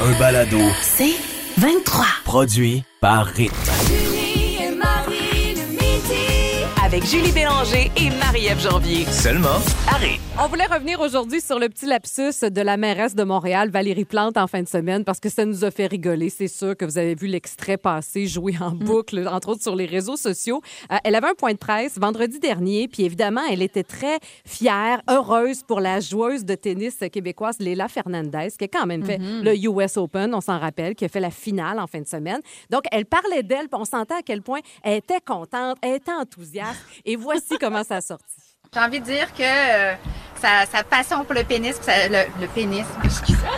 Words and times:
Un 0.00 0.18
balado 0.18 0.58
C'est 0.82 1.14
23. 1.58 2.04
produit 2.24 2.82
par 3.00 3.26
Rythme. 3.26 4.13
Avec 6.94 7.06
Julie 7.06 7.32
Bélanger 7.32 7.90
et 7.96 8.08
Marie-Ève 8.20 8.60
Janvier. 8.60 9.04
Seulement 9.06 9.58
Rythme. 9.98 10.22
On 10.40 10.46
voulait 10.48 10.66
revenir 10.66 11.00
aujourd'hui 11.00 11.40
sur 11.40 11.58
le 11.58 11.68
petit 11.68 11.86
lapsus 11.86 12.48
de 12.50 12.60
la 12.60 12.76
mairesse 12.76 13.14
de 13.16 13.22
Montréal, 13.24 13.70
Valérie 13.70 14.04
Plante, 14.04 14.36
en 14.36 14.46
fin 14.46 14.62
de 14.62 14.68
semaine, 14.68 15.04
parce 15.04 15.18
que 15.18 15.28
ça 15.28 15.44
nous 15.44 15.64
a 15.64 15.70
fait 15.72 15.86
rigoler. 15.86 16.28
C'est 16.28 16.48
sûr 16.48 16.76
que 16.76 16.84
vous 16.84 16.98
avez 16.98 17.14
vu 17.14 17.26
l'extrait 17.26 17.76
passer, 17.78 18.26
jouer 18.26 18.54
en 18.60 18.70
boucle, 18.72 19.28
entre 19.28 19.50
autres 19.50 19.62
sur 19.62 19.74
les 19.74 19.86
réseaux 19.86 20.16
sociaux. 20.16 20.60
Euh, 20.92 20.96
elle 21.02 21.16
avait 21.16 21.28
un 21.28 21.34
point 21.34 21.52
de 21.52 21.58
presse 21.58 21.98
vendredi 21.98 22.38
dernier, 22.38 22.86
puis 22.86 23.04
évidemment, 23.04 23.42
elle 23.50 23.62
était 23.62 23.84
très 23.84 24.18
fière, 24.44 25.02
heureuse 25.08 25.62
pour 25.62 25.80
la 25.80 25.98
joueuse 25.98 26.44
de 26.44 26.54
tennis 26.54 26.98
québécoise 27.12 27.58
Léla 27.58 27.88
Fernandez, 27.88 28.48
qui 28.56 28.64
a 28.64 28.68
quand 28.68 28.86
même 28.86 29.04
fait 29.04 29.18
le 29.18 29.56
US 29.68 29.96
Open, 29.96 30.32
on 30.34 30.40
s'en 30.40 30.58
rappelle, 30.58 30.94
qui 30.94 31.04
a 31.04 31.08
fait 31.08 31.20
la 31.20 31.30
finale 31.30 31.78
en 31.80 31.86
fin 31.86 32.00
de 32.00 32.08
semaine. 32.08 32.40
Donc, 32.70 32.82
elle 32.92 33.06
parlait 33.06 33.42
d'elle, 33.42 33.68
puis 33.68 33.80
on 33.80 33.84
sentait 33.84 34.14
à 34.14 34.22
quel 34.22 34.42
point 34.42 34.60
elle 34.82 34.98
était 34.98 35.20
contente, 35.24 35.76
elle 35.82 35.94
était 35.94 36.12
enthousiaste. 36.12 36.83
Et 37.04 37.16
voici 37.16 37.56
comment 37.58 37.84
ça 37.84 37.96
a 37.96 38.00
sorti. 38.00 38.24
J'ai 38.72 38.80
envie 38.80 39.00
de 39.00 39.04
dire 39.04 39.32
que 39.32 39.42
euh, 39.42 39.94
sa, 40.40 40.66
sa 40.66 40.82
passion 40.82 41.24
pour 41.24 41.34
le 41.34 41.44
pénis, 41.44 41.76
le, 41.86 42.40
le 42.40 42.46
pénis, 42.48 42.84
excusez. 43.04 43.38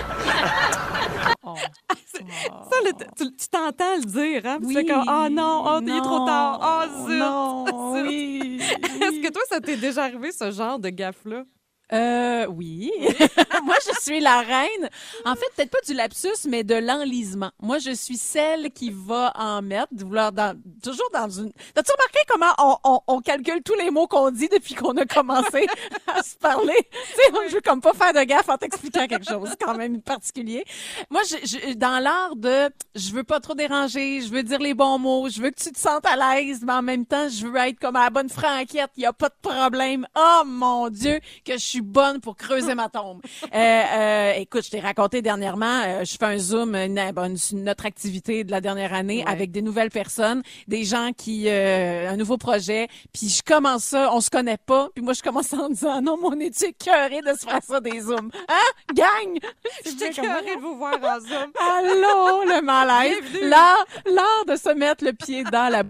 Ça, 2.71 2.77
le- 2.85 2.93
tu 3.37 3.49
t'entends 3.51 3.97
le 3.97 4.05
dire, 4.05 4.43
hein? 4.47 4.59
Puis 4.61 4.69
Tu 4.69 4.75
fais 4.75 4.85
comme, 4.85 5.05
oh 5.09 5.29
non, 5.31 5.65
oh, 5.67 5.79
il 5.83 5.91
est 5.97 6.01
trop 6.01 6.27
tard, 6.27 6.61
oh 6.89 7.07
zut. 7.09 7.19
Non, 7.19 7.67
zut. 7.95 8.07
oui. 8.09 8.59
Est-ce 8.61 9.23
que 9.23 9.33
toi, 9.33 9.43
ça 9.49 9.61
t'est 9.61 9.77
déjà 9.77 10.05
arrivé, 10.05 10.33
ce 10.33 10.51
genre 10.51 10.79
de 10.79 10.89
gaffe-là? 10.89 11.45
Euh, 11.93 12.47
oui. 12.47 12.91
Moi, 13.65 13.77
je 13.85 14.01
suis 14.03 14.21
la 14.21 14.41
reine. 14.41 14.89
En 15.25 15.35
fait, 15.35 15.47
peut-être 15.55 15.71
pas 15.71 15.79
du 15.87 15.95
lapsus, 15.95 16.49
mais 16.49 16.65
de 16.65 16.75
l'enlisement. 16.75 17.51
Moi, 17.61 17.79
je 17.79 17.93
suis 17.93 18.17
celle 18.17 18.71
qui 18.73 18.91
va 18.93 19.33
en 19.37 19.63
mettre, 19.63 19.89
vouloir 19.93 20.33
dans, 20.33 20.61
toujours 20.83 21.09
dans 21.13 21.29
une. 21.31 21.53
T'as-tu 21.75 21.93
remarqué 21.93 22.19
comment 22.29 22.53
on, 22.59 22.77
on, 22.93 23.01
on 23.17 23.21
calcule 23.21 23.63
tous 23.63 23.75
les 23.75 23.91
mots 23.91 24.07
qu'on 24.09 24.31
dit 24.33 24.49
depuis 24.49 24.75
qu'on 24.75 24.97
a 24.97 25.05
commencé 25.05 25.67
à 26.09 26.23
se 26.23 26.35
parler? 26.37 26.75
Tu 26.91 26.99
sais, 27.17 27.49
je 27.49 27.55
veux 27.55 27.61
comme 27.61 27.81
pas 27.81 27.93
faire 27.93 28.13
de 28.13 28.23
gaffe 28.25 28.49
en 28.49 28.57
t'expliquant 28.59 29.07
quelque 29.07 29.29
chose, 29.29 29.51
quand 29.61 29.77
même 29.77 30.03
particulier. 30.03 30.65
Moi, 31.11 31.23
je, 31.29 31.37
je- 31.47 31.75
dans 31.75 32.01
l'art 32.03 32.35
de, 32.37 32.69
je 32.97 33.13
veux 33.13 33.25
pas 33.25 33.39
trop 33.41 33.55
déranger, 33.55 34.21
je 34.23 34.29
veux 34.31 34.43
dire 34.43 34.59
les 34.59 34.75
bons 34.75 34.99
mots, 34.99 35.29
je 35.29 35.41
veux 35.41 35.51
que 35.51 35.63
tu 35.63 35.71
te 35.71 35.79
sentes 35.79 36.07
à 36.07 36.17
l'aise, 36.37 36.63
mais 36.67 36.73
en 36.73 36.83
même 36.83 37.07
temps, 37.07 37.29
je 37.29 37.47
veux 37.47 37.57
être 37.57 37.79
comme 37.79 37.97
à 37.97 38.05
la 38.05 38.11
bonne 38.11 38.29
franquette, 38.29 38.91
il 38.97 39.03
y 39.05 39.07
a 39.07 39.13
pas 39.13 39.29
de 39.29 39.35
problème. 39.41 40.07
Oh 40.19 40.43
mon 40.45 40.89
Dieu, 40.89 41.21
que 41.45 41.53
je 41.53 41.59
suis 41.59 41.76
bonne 41.83 42.21
pour 42.21 42.37
creuser 42.37 42.75
ma 42.75 42.89
tombe. 42.89 43.21
Euh, 43.55 43.57
euh, 43.59 44.33
écoute, 44.35 44.65
je 44.65 44.71
t'ai 44.71 44.81
raconté 44.81 45.23
dernièrement, 45.23 45.83
euh, 45.87 46.05
je 46.05 46.17
fais 46.19 46.25
un 46.27 46.39
zoom, 46.39 46.75
une, 46.75 46.99
une- 46.99 47.65
notre 47.65 47.87
activité 47.87 48.45
de 48.45 48.51
la 48.51 48.61
dernière 48.61 48.93
année 48.95 49.25
avec 49.27 49.51
des 49.51 49.63
nouvelles 49.63 49.91
personnes, 49.91 50.43
des 50.69 50.85
gens 50.85 51.11
qui, 51.17 51.45
euh, 51.49 52.11
un 52.11 52.17
nouveau 52.17 52.37
projet, 52.39 52.89
puis 53.13 53.29
je 53.29 53.43
commence 53.43 53.85
ça, 53.85 54.11
on 54.13 54.21
se 54.21 54.31
connaît 54.31 54.59
pas, 54.59 54.89
puis 54.95 55.03
moi 55.05 55.13
je 55.13 55.23
commence 55.23 55.53
en 55.53 55.69
disant 55.69 56.01
non, 56.03 56.17
mon 56.21 56.39
es-tu 56.41 56.65
écœuré 56.67 57.21
de 57.23 57.33
se 57.39 57.47
faire 57.47 57.63
ça 57.63 57.81
des 57.81 58.01
zooms, 58.01 58.31
hein, 58.49 58.95
gang. 58.95 59.39
Je 59.85 59.91
t'ai 59.93 60.11
de 60.11 60.61
vous 60.61 60.77
voir 60.77 60.95
en 61.03 61.21
Zoom. 61.21 61.53
Allô, 61.61 62.45
le 62.45 62.61
malaise. 62.63 63.17
L'art, 63.43 63.85
l'art 64.07 64.45
de 64.49 64.57
se 64.57 64.73
mettre 64.75 65.05
le 65.05 65.13
pied 65.13 65.45
dans 65.45 65.71
la. 65.71 65.83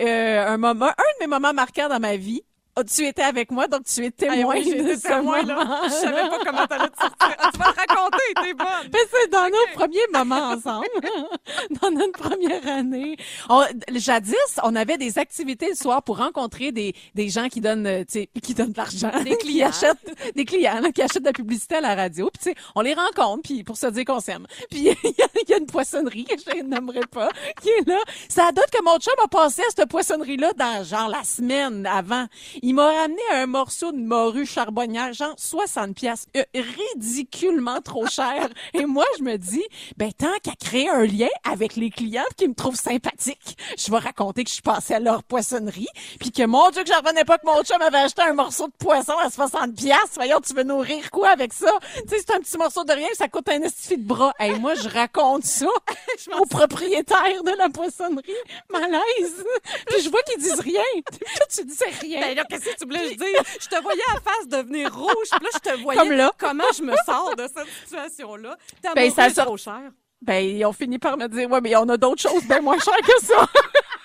Euh, 0.00 0.46
un 0.48 0.56
moment, 0.56 0.86
un 0.86 0.90
de 0.90 1.20
mes 1.20 1.26
moments 1.26 1.52
marquants 1.52 1.88
dans 1.88 2.00
ma 2.00 2.16
vie. 2.16 2.42
Oh, 2.76 2.82
tu 2.84 3.04
étais 3.04 3.22
avec 3.22 3.50
moi, 3.50 3.66
donc 3.66 3.82
tu 3.84 4.04
es 4.04 4.10
témoin 4.12 4.54
Hey, 4.54 4.72
oui, 4.72 4.82
de 4.84 4.94
ce 4.94 5.02
témoin, 5.08 5.42
moment. 5.42 5.54
là. 5.64 5.80
Je 5.86 5.90
savais 5.90 6.28
pas 6.28 6.38
comment 6.44 6.66
t'allais 6.66 6.88
te 6.88 7.00
sortir. 7.00 7.34
Ah, 7.38 7.50
tu 7.52 7.58
vas 7.58 7.66
le 7.66 7.92
raconter, 7.92 8.18
t'es 8.44 8.54
bonne. 8.54 8.66
Mais 8.92 8.98
c'est 9.12 9.28
dans 9.30 9.46
nos 9.48 9.74
premiers 9.74 10.06
moments 10.12 10.50
ensemble, 10.52 10.86
dans 11.82 11.90
notre 11.90 12.12
première 12.12 12.66
année. 12.68 13.16
On- 13.48 13.64
jadis, 13.96 14.34
on 14.62 14.76
avait 14.76 14.98
des 14.98 15.18
activités 15.18 15.70
le 15.70 15.74
soir 15.74 16.02
pour 16.04 16.18
rencontrer 16.18 16.70
des, 16.70 16.94
des 17.14 17.28
gens 17.28 17.48
qui 17.48 17.60
donnent, 17.60 17.86
euh, 17.88 18.04
qui 18.42 18.54
donnent 18.54 18.72
de 18.72 18.76
l'argent, 18.78 19.10
Des 19.24 19.30
qui 19.38 19.48
clients. 19.48 19.68
achètent 19.68 20.32
des 20.36 20.44
clients, 20.44 20.80
là, 20.80 20.92
qui 20.92 21.02
achètent 21.02 21.22
de 21.22 21.28
la 21.28 21.32
publicité 21.32 21.74
à 21.76 21.80
la 21.80 21.94
radio. 21.96 22.30
Puis 22.32 22.44
tu 22.44 22.50
sais, 22.60 22.64
on 22.76 22.82
les 22.82 22.94
rencontre, 22.94 23.42
puis 23.42 23.64
pour 23.64 23.76
se 23.76 23.88
dire 23.88 24.04
qu'on 24.04 24.20
s'aime. 24.20 24.46
Puis 24.70 24.78
il 24.80 24.84
y, 24.84 24.90
a- 24.90 24.94
il 25.02 25.48
y 25.50 25.54
a 25.54 25.58
une 25.58 25.66
poissonnerie 25.66 26.24
que 26.24 26.36
je 26.38 26.62
nommerai 26.62 27.00
pas, 27.10 27.28
qui 27.60 27.68
est 27.68 27.86
là. 27.88 27.98
Ça 28.28 28.52
donne 28.52 28.64
que 28.72 28.82
mon 28.84 28.96
chum 28.98 29.14
a 29.24 29.28
passé 29.28 29.62
à 29.62 29.70
cette 29.76 29.88
poissonnerie-là 29.88 30.52
dans 30.52 30.84
genre 30.84 31.08
la 31.08 31.24
semaine 31.24 31.84
avant. 31.84 32.26
Il 32.62 32.74
m'a 32.74 32.92
ramené 32.92 33.22
un 33.32 33.46
morceau 33.46 33.90
de 33.90 33.98
morue 33.98 34.44
charbonnière, 34.44 35.14
genre 35.14 35.34
60 35.38 35.94
pièces, 35.94 36.26
ridiculement 36.54 37.80
trop 37.80 38.06
cher. 38.06 38.48
Et 38.74 38.84
moi, 38.84 39.06
je 39.18 39.22
me 39.22 39.36
dis, 39.38 39.64
ben 39.96 40.12
tant 40.12 40.38
qu'à 40.42 40.52
créer 40.60 40.90
un 40.90 41.06
lien 41.06 41.28
avec 41.44 41.76
les 41.76 41.88
clients 41.88 42.22
qui 42.36 42.46
me 42.46 42.54
trouvent 42.54 42.76
sympathique, 42.76 43.56
je 43.78 43.90
vais 43.90 43.96
raconter 43.96 44.44
que 44.44 44.50
je 44.50 44.54
suis 44.54 44.62
passée 44.62 44.92
à 44.92 45.00
leur 45.00 45.22
poissonnerie, 45.22 45.88
puis 46.18 46.32
que 46.32 46.44
mon 46.44 46.68
Dieu 46.68 46.82
que 46.82 46.88
j'en 46.88 47.00
revenais 47.00 47.24
pas 47.24 47.38
que 47.38 47.46
mon 47.46 47.62
chum 47.62 47.80
avait 47.80 47.96
acheté 47.96 48.20
un 48.22 48.34
morceau 48.34 48.66
de 48.66 48.72
poisson 48.78 49.14
à 49.24 49.30
60 49.30 49.74
pièces. 49.74 49.96
Voyons, 50.14 50.40
tu 50.46 50.52
veux 50.52 50.62
nourrir 50.62 51.10
quoi 51.10 51.30
avec 51.30 51.54
ça? 51.54 51.72
Tu 51.94 52.08
sais, 52.10 52.16
c'est 52.18 52.34
un 52.34 52.40
petit 52.40 52.58
morceau 52.58 52.84
de 52.84 52.92
rien, 52.92 53.08
ça 53.14 53.28
coûte 53.28 53.48
un 53.48 53.62
estifi 53.62 53.96
de 53.96 54.06
bras. 54.06 54.34
Et 54.38 54.52
moi, 54.58 54.74
je 54.74 54.88
raconte 54.88 55.44
ça 55.44 55.66
au 56.38 56.44
propriétaire 56.44 57.42
de 57.42 57.56
la 57.56 57.70
poissonnerie. 57.70 58.34
Malaise. 58.70 59.44
Puis 59.86 60.02
je 60.02 60.10
vois 60.10 60.22
qu'ils 60.24 60.42
disent 60.42 60.60
rien. 60.60 60.82
Toi, 61.06 61.46
tu 61.48 61.64
disais 61.64 61.90
rien. 62.00 62.20
Ben 62.20 62.36
là, 62.36 62.44
qu'est-ce 62.50 62.64
que 62.64 62.76
tu 62.78 62.84
voulais 62.86 63.04
que 63.04 63.10
je 63.12 63.16
dise? 63.18 63.58
Je 63.62 63.68
te 63.68 63.82
voyais 63.82 64.02
à 64.14 64.20
face 64.20 64.48
devenir 64.48 64.94
rouge, 64.94 65.28
puis 65.30 65.44
là, 65.44 65.50
je 65.54 65.70
te 65.70 65.76
voyais 65.82 66.00
Comme 66.00 66.12
là. 66.12 66.32
comment 66.36 66.64
je 66.76 66.82
me 66.82 66.94
sors 67.06 67.34
de 67.36 67.44
cette 67.54 67.68
situation-là? 67.84 68.56
Ta 68.82 68.94
Ben, 68.94 69.10
ça 69.10 69.26
est 69.28 69.34
sort- 69.34 69.46
trop 69.46 69.56
cher. 69.56 69.80
Ben, 70.22 70.44
ils 70.44 70.64
ont 70.66 70.72
fini 70.74 70.98
par 70.98 71.16
me 71.16 71.26
dire, 71.28 71.50
ouais, 71.50 71.60
mais 71.62 71.74
on 71.76 71.88
a 71.88 71.96
d'autres 71.96 72.20
choses 72.20 72.44
bien 72.44 72.60
moins 72.60 72.78
chères 72.78 72.94
que 73.02 73.24
ça. 73.24 73.46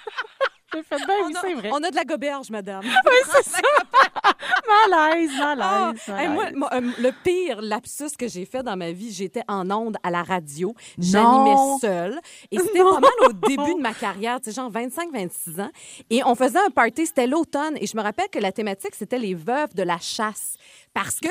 Oui, 0.76 1.14
On 1.24 1.36
a- 1.36 1.42
c'est 1.42 1.54
vrai. 1.54 1.70
On 1.74 1.84
a 1.84 1.90
de 1.92 1.96
la 1.96 2.04
goberge, 2.04 2.50
madame. 2.50 2.82
Oui, 3.06 3.32
c'est 3.32 3.44
ça. 3.50 3.60
malaise, 4.90 5.32
Ah, 5.42 5.56
malaise. 5.56 6.02
hey, 6.20 6.28
moi, 6.56 6.70
euh, 6.74 6.82
le 7.00 7.12
pire 7.24 7.62
lapsus 7.62 8.16
que 8.18 8.28
j'ai 8.28 8.46
fait 8.46 8.64
dans 8.64 8.76
ma 8.76 8.92
vie, 8.92 9.12
j'étais 9.12 9.44
en 9.48 9.70
onde 9.72 9.98
à 10.04 10.10
la 10.12 10.24
radio. 10.24 10.74
J'animais 10.98 11.56
seule. 11.82 12.20
Et 12.52 12.60
c'était 12.60 12.80
pas 12.80 13.00
mal 13.00 13.12
au 13.30 13.34
début 13.34 13.76
de 13.76 13.80
ma 13.82 13.94
carrière, 13.94 14.40
tu 14.42 14.52
sais, 14.52 14.56
genre 14.56 14.72
25-26 14.72 15.62
ans. 15.62 15.72
Et 16.10 16.24
on 16.24 16.36
faisait 16.36 16.60
un 16.60 16.70
party, 16.70 17.06
c'était 17.06 17.28
l'automne. 17.28 17.78
Et 17.80 17.88
je 17.88 17.96
me 17.96 18.02
rappelle 18.02 18.30
que 18.30 18.40
la 18.40 18.52
thématique, 18.52 18.96
c'était 18.96 19.20
les 19.20 19.34
veuves 19.34 19.74
de 19.76 19.84
la 19.84 19.98
chasse. 20.00 20.56
Parce 20.96 21.20
que 21.20 21.28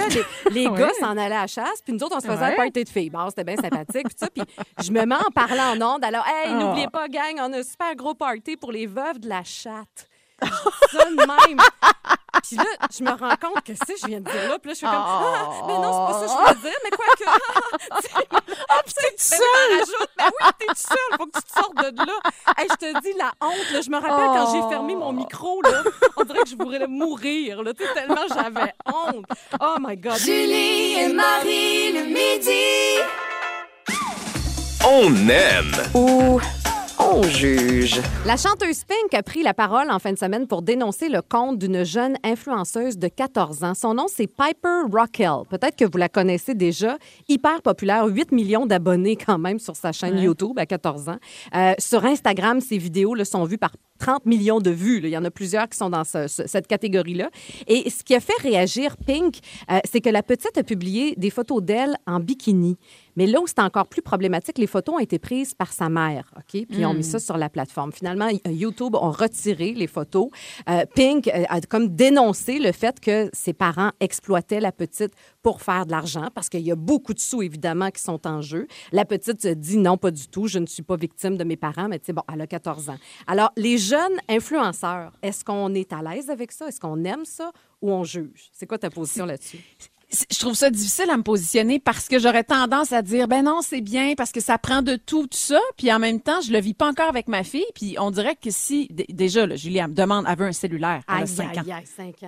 les, 0.51 0.61
les 0.63 0.67
Ouais. 0.69 0.79
gars 0.79 0.93
s'en 1.01 1.17
allaient 1.17 1.35
à 1.35 1.41
la 1.41 1.47
chasse, 1.49 1.81
puis 1.83 1.93
nous 1.95 2.01
autres, 2.05 2.15
on 2.17 2.21
se 2.21 2.27
faisait 2.29 2.45
un 2.45 2.53
party 2.55 2.85
de 2.85 2.89
filles. 2.89 3.11
Bon, 3.11 3.29
c'était 3.31 3.43
bien 3.45 3.57
sympathique, 3.57 4.07
puis 4.07 4.17
ça. 4.17 4.29
Puis 4.29 4.45
je 4.85 4.93
me 4.93 5.05
mets 5.07 5.15
en 5.17 5.31
parlant 5.35 5.73
en 5.77 5.95
onde. 5.95 6.05
Alors, 6.05 6.25
hey, 6.27 6.53
Oh. 6.53 6.59
n'oubliez 6.61 6.89
pas, 6.89 7.09
gang, 7.09 7.35
on 7.39 7.53
a 7.53 7.59
un 7.59 7.63
super 7.65 7.97
gros 7.97 8.15
party 8.15 8.57
pour 8.59 8.71
les 8.71 8.87
veuves 8.87 9.19
de 9.19 9.29
la 9.29 9.43
chatte. 9.43 10.09
Je 10.43 10.47
dis 10.47 10.97
ça 10.97 11.05
de 11.11 11.17
même. 11.17 11.59
Puis 12.43 12.57
là, 12.57 12.65
je 12.97 13.05
me 13.05 13.11
rends 13.11 13.37
compte 13.37 13.63
que 13.65 13.73
c'est 13.87 13.97
je 14.01 14.07
viens 14.07 14.21
de 14.21 14.31
dire 14.31 14.49
là. 14.49 14.59
Puis 14.59 14.71
là, 14.71 14.75
je 14.75 14.79
suis 14.79 14.87
comme, 14.87 14.95
ah, 14.95 15.51
mais 15.67 15.75
non, 15.75 15.93
c'est 15.93 16.13
pas 16.13 16.21
ça 16.21 16.27
que 16.27 16.33
je 16.33 16.39
voulais 16.39 16.71
dire, 16.71 16.79
mais 16.85 16.91
quoi 16.91 17.07
que. 17.19 17.25
Ah, 18.69 18.81
puis 18.85 18.95
t'es 18.95 19.15
seule. 19.19 19.39
rajoute, 19.71 20.09
ben 20.17 20.25
oui, 20.25 20.51
t'es 20.59 20.67
toute 20.67 20.79
seule, 20.79 21.19
faut 21.19 21.27
que 21.27 21.39
tu 21.39 21.43
te 21.43 21.53
sortes 21.53 21.77
de 21.77 22.07
là. 22.07 22.13
Hey, 22.57 22.67
je 22.71 22.75
te 22.77 23.01
dis, 23.03 23.13
la 23.19 23.33
honte, 23.41 23.71
là, 23.73 23.81
je 23.81 23.91
me 23.91 23.97
rappelle 23.97 24.27
quand 24.27 24.53
j'ai 24.53 24.69
fermé 24.69 24.97
mon 24.97 25.13
micro, 25.13 25.63
là, 25.63 25.83
on 26.17 26.25
dirait 26.25 26.43
que 26.43 26.49
je 26.49 26.57
voulais 26.57 26.87
mourir, 26.87 27.63
là, 27.63 27.73
tu 27.75 27.85
sais, 27.85 27.93
tellement 27.95 28.27
j'avais 28.29 28.73
honte. 28.87 29.27
Oh 29.61 29.77
my 29.81 29.97
God. 29.97 30.17
Julie 30.19 31.01
et 31.01 31.13
Marie 31.13 31.93
le 31.93 32.05
midi. 32.05 33.01
On 34.87 35.29
aime 35.29 35.73
Ou 35.95 36.41
on 37.13 37.23
juge. 37.23 38.01
La 38.27 38.37
chanteuse 38.37 38.85
Pink 38.85 39.13
a 39.15 39.23
pris 39.23 39.43
la 39.43 39.55
parole 39.55 39.91
en 39.91 39.99
fin 39.99 40.13
de 40.13 40.19
semaine 40.19 40.47
pour 40.47 40.63
dénoncer 40.63 41.09
le 41.09 41.21
compte 41.23 41.59
d'une 41.59 41.85
jeune 41.85 42.17
influenceuse 42.25 42.99
de 42.99 43.09
14 43.09 43.63
ans. 43.65 43.75
Son 43.75 43.95
nom, 43.95 44.07
c'est 44.09 44.27
Piper 44.27 44.83
Rockell. 44.93 45.45
Peut-être 45.51 45.77
que 45.77 45.85
vous 45.85 45.99
la 45.99 46.09
connaissez 46.09 46.55
déjà. 46.55 46.97
Hyper 47.29 47.63
populaire, 47.63 48.07
8 48.07 48.33
millions 48.33 48.67
d'abonnés 48.67 49.17
quand 49.17 49.39
même 49.39 49.59
sur 49.59 49.77
sa 49.77 49.93
chaîne 49.93 50.19
YouTube 50.19 50.59
à 50.59 50.67
14 50.67 51.09
ans. 51.09 51.19
Euh, 51.55 51.75
sur 51.79 52.05
Instagram, 52.05 52.61
ses 52.61 52.79
vidéos 52.79 53.15
là, 53.15 53.25
sont 53.25 53.45
vues 53.45 53.59
par 53.59 53.73
30 53.99 54.27
millions 54.27 54.59
de 54.59 54.71
vues. 54.71 55.01
là. 55.01 55.09
Il 55.09 55.13
y 55.13 55.17
en 55.19 55.25
a 55.25 55.31
plusieurs 55.31 55.69
qui 55.69 55.77
sont 55.79 55.91
dans 55.91 56.05
ce- 56.05 56.27
ce- 56.27 56.47
cette 56.47 56.67
catégorie-là. 56.67 57.31
Et 57.69 57.89
ce 57.91 58.03
qui 58.03 58.15
a 58.15 58.21
fait 58.21 58.33
réagir 58.43 58.97
Pink, 58.97 59.39
euh, 59.71 59.79
c'est 59.85 60.01
que 60.01 60.11
la 60.11 60.23
petite 60.23 60.57
a 60.59 60.63
publié 60.63 61.15
des 61.17 61.31
photos 61.31 61.63
d'elle 61.63 61.97
en 62.07 62.19
bikini. 62.19 62.77
Mais 63.17 63.27
là 63.27 63.41
où 63.41 63.47
c'est 63.47 63.61
encore 63.61 63.87
plus 63.87 64.03
problématique, 64.03 64.59
les 64.59 64.67
photos 64.67 64.97
ont 64.97 64.99
été 64.99 65.19
prises 65.19 65.55
par 65.55 65.73
sa 65.73 65.89
mère, 65.89 66.31
OK? 66.37 66.45
Puis 66.51 66.67
ils 66.71 66.87
ont 66.87 66.95
mis 66.95 67.05
ça 67.05 67.19
sur 67.19 67.37
la 67.37 67.49
plateforme. 67.49 67.93
Finalement, 67.93 68.29
y- 68.29 68.41
YouTube 68.47 68.95
ont 68.95 69.11
retiré 69.11 69.73
les 69.73 69.87
photos. 69.87 70.29
Euh, 70.69 70.85
Pink 70.95 71.29
euh, 71.29 71.45
a 71.49 71.61
comme 71.63 71.89
dénoncé 71.95 72.59
le 72.59 72.73
fait 72.73 72.99
que 73.01 73.31
ses 73.33 73.53
parents 73.53 73.91
exploitaient 74.01 74.61
la 74.61 74.73
petite 74.73 75.13
pour 75.43 75.63
faire 75.63 75.87
de 75.87 75.91
l'argent 75.91 76.29
parce 76.35 76.49
qu'il 76.49 76.63
y 76.63 76.71
a 76.73 76.77
beaucoup 76.77 77.15
de 77.15 77.21
sous, 77.21 77.43
évidemment, 77.43 77.91
qui 77.91 78.03
sont 78.03 78.27
en 78.27 78.41
jeu. 78.41 78.67
La 78.93 79.05
petite 79.05 79.43
se 79.43 79.49
dit 79.49 79.77
non, 79.77 79.97
pas 79.97 80.11
du 80.11 80.27
tout, 80.29 80.47
je 80.47 80.59
ne 80.59 80.67
suis 80.67 80.83
pas 80.83 80.97
victime 80.97 81.37
de 81.37 81.45
mes 81.45 81.57
parents, 81.57 81.89
mais 81.89 81.99
tu 81.99 82.07
sais, 82.07 82.13
bon, 82.13 82.23
elle 82.33 82.41
a 82.41 82.47
14 82.47 82.91
ans. 82.91 82.99
Alors, 83.27 83.51
les 83.57 83.79
jeunes 83.79 84.19
influenceurs, 84.29 85.13
est-ce 85.23 85.45
qu'on 85.45 85.75
est 85.75 85.93
à 85.93 86.03
l'aise 86.03 86.31
avec 86.31 86.53
ça? 86.53 86.69
Est-ce 86.69 86.81
qu'on 86.81 87.03
aime 87.05 87.25
ça? 87.25 87.53
Ou 87.83 87.91
on 87.93 88.05
juge? 88.05 88.49
C'est 88.53 88.67
quoi 88.67 88.79
ta 88.79 88.91
position 88.91 89.27
là-dessus? 89.27 89.59
Je 90.31 90.39
trouve 90.39 90.55
ça 90.55 90.71
difficile 90.71 91.11
à 91.11 91.17
me 91.17 91.23
positionner 91.23 91.79
parce 91.79 92.09
que 92.09 92.19
j'aurais 92.19 92.45
tendance 92.45 92.93
à 92.93 93.03
dire 93.03 93.29
ben 93.29 93.43
non 93.45 93.61
c'est 93.63 93.81
bien 93.81 94.15
parce 94.17 94.33
que 94.33 94.41
ça 94.41 94.59
prend 94.59 94.83
de 94.83 94.97
tout 94.97 95.27
tout 95.27 95.39
ça 95.39 95.61
puis 95.77 95.93
en 95.93 95.99
même 95.99 96.21
temps 96.21 96.41
je 96.47 96.53
le 96.53 96.61
vis 96.61 96.75
pas 96.75 96.89
encore 96.89 97.09
avec 97.09 97.29
ma 97.29 97.43
fille 97.45 97.65
puis 97.75 97.97
on 97.99 98.11
dirait 98.11 98.37
que 98.37 98.51
si 98.51 98.89
déjà 98.91 99.47
là, 99.47 99.57
Julie 99.57 99.79
elle 99.79 99.89
me 99.89 99.95
demande 99.95 100.25
elle 100.29 100.37
veut 100.39 100.47
un 100.47 100.53
cellulaire 100.53 101.01
elle 101.09 101.15
a 101.15 101.19
ans 101.21 101.27
ans. 101.59 101.63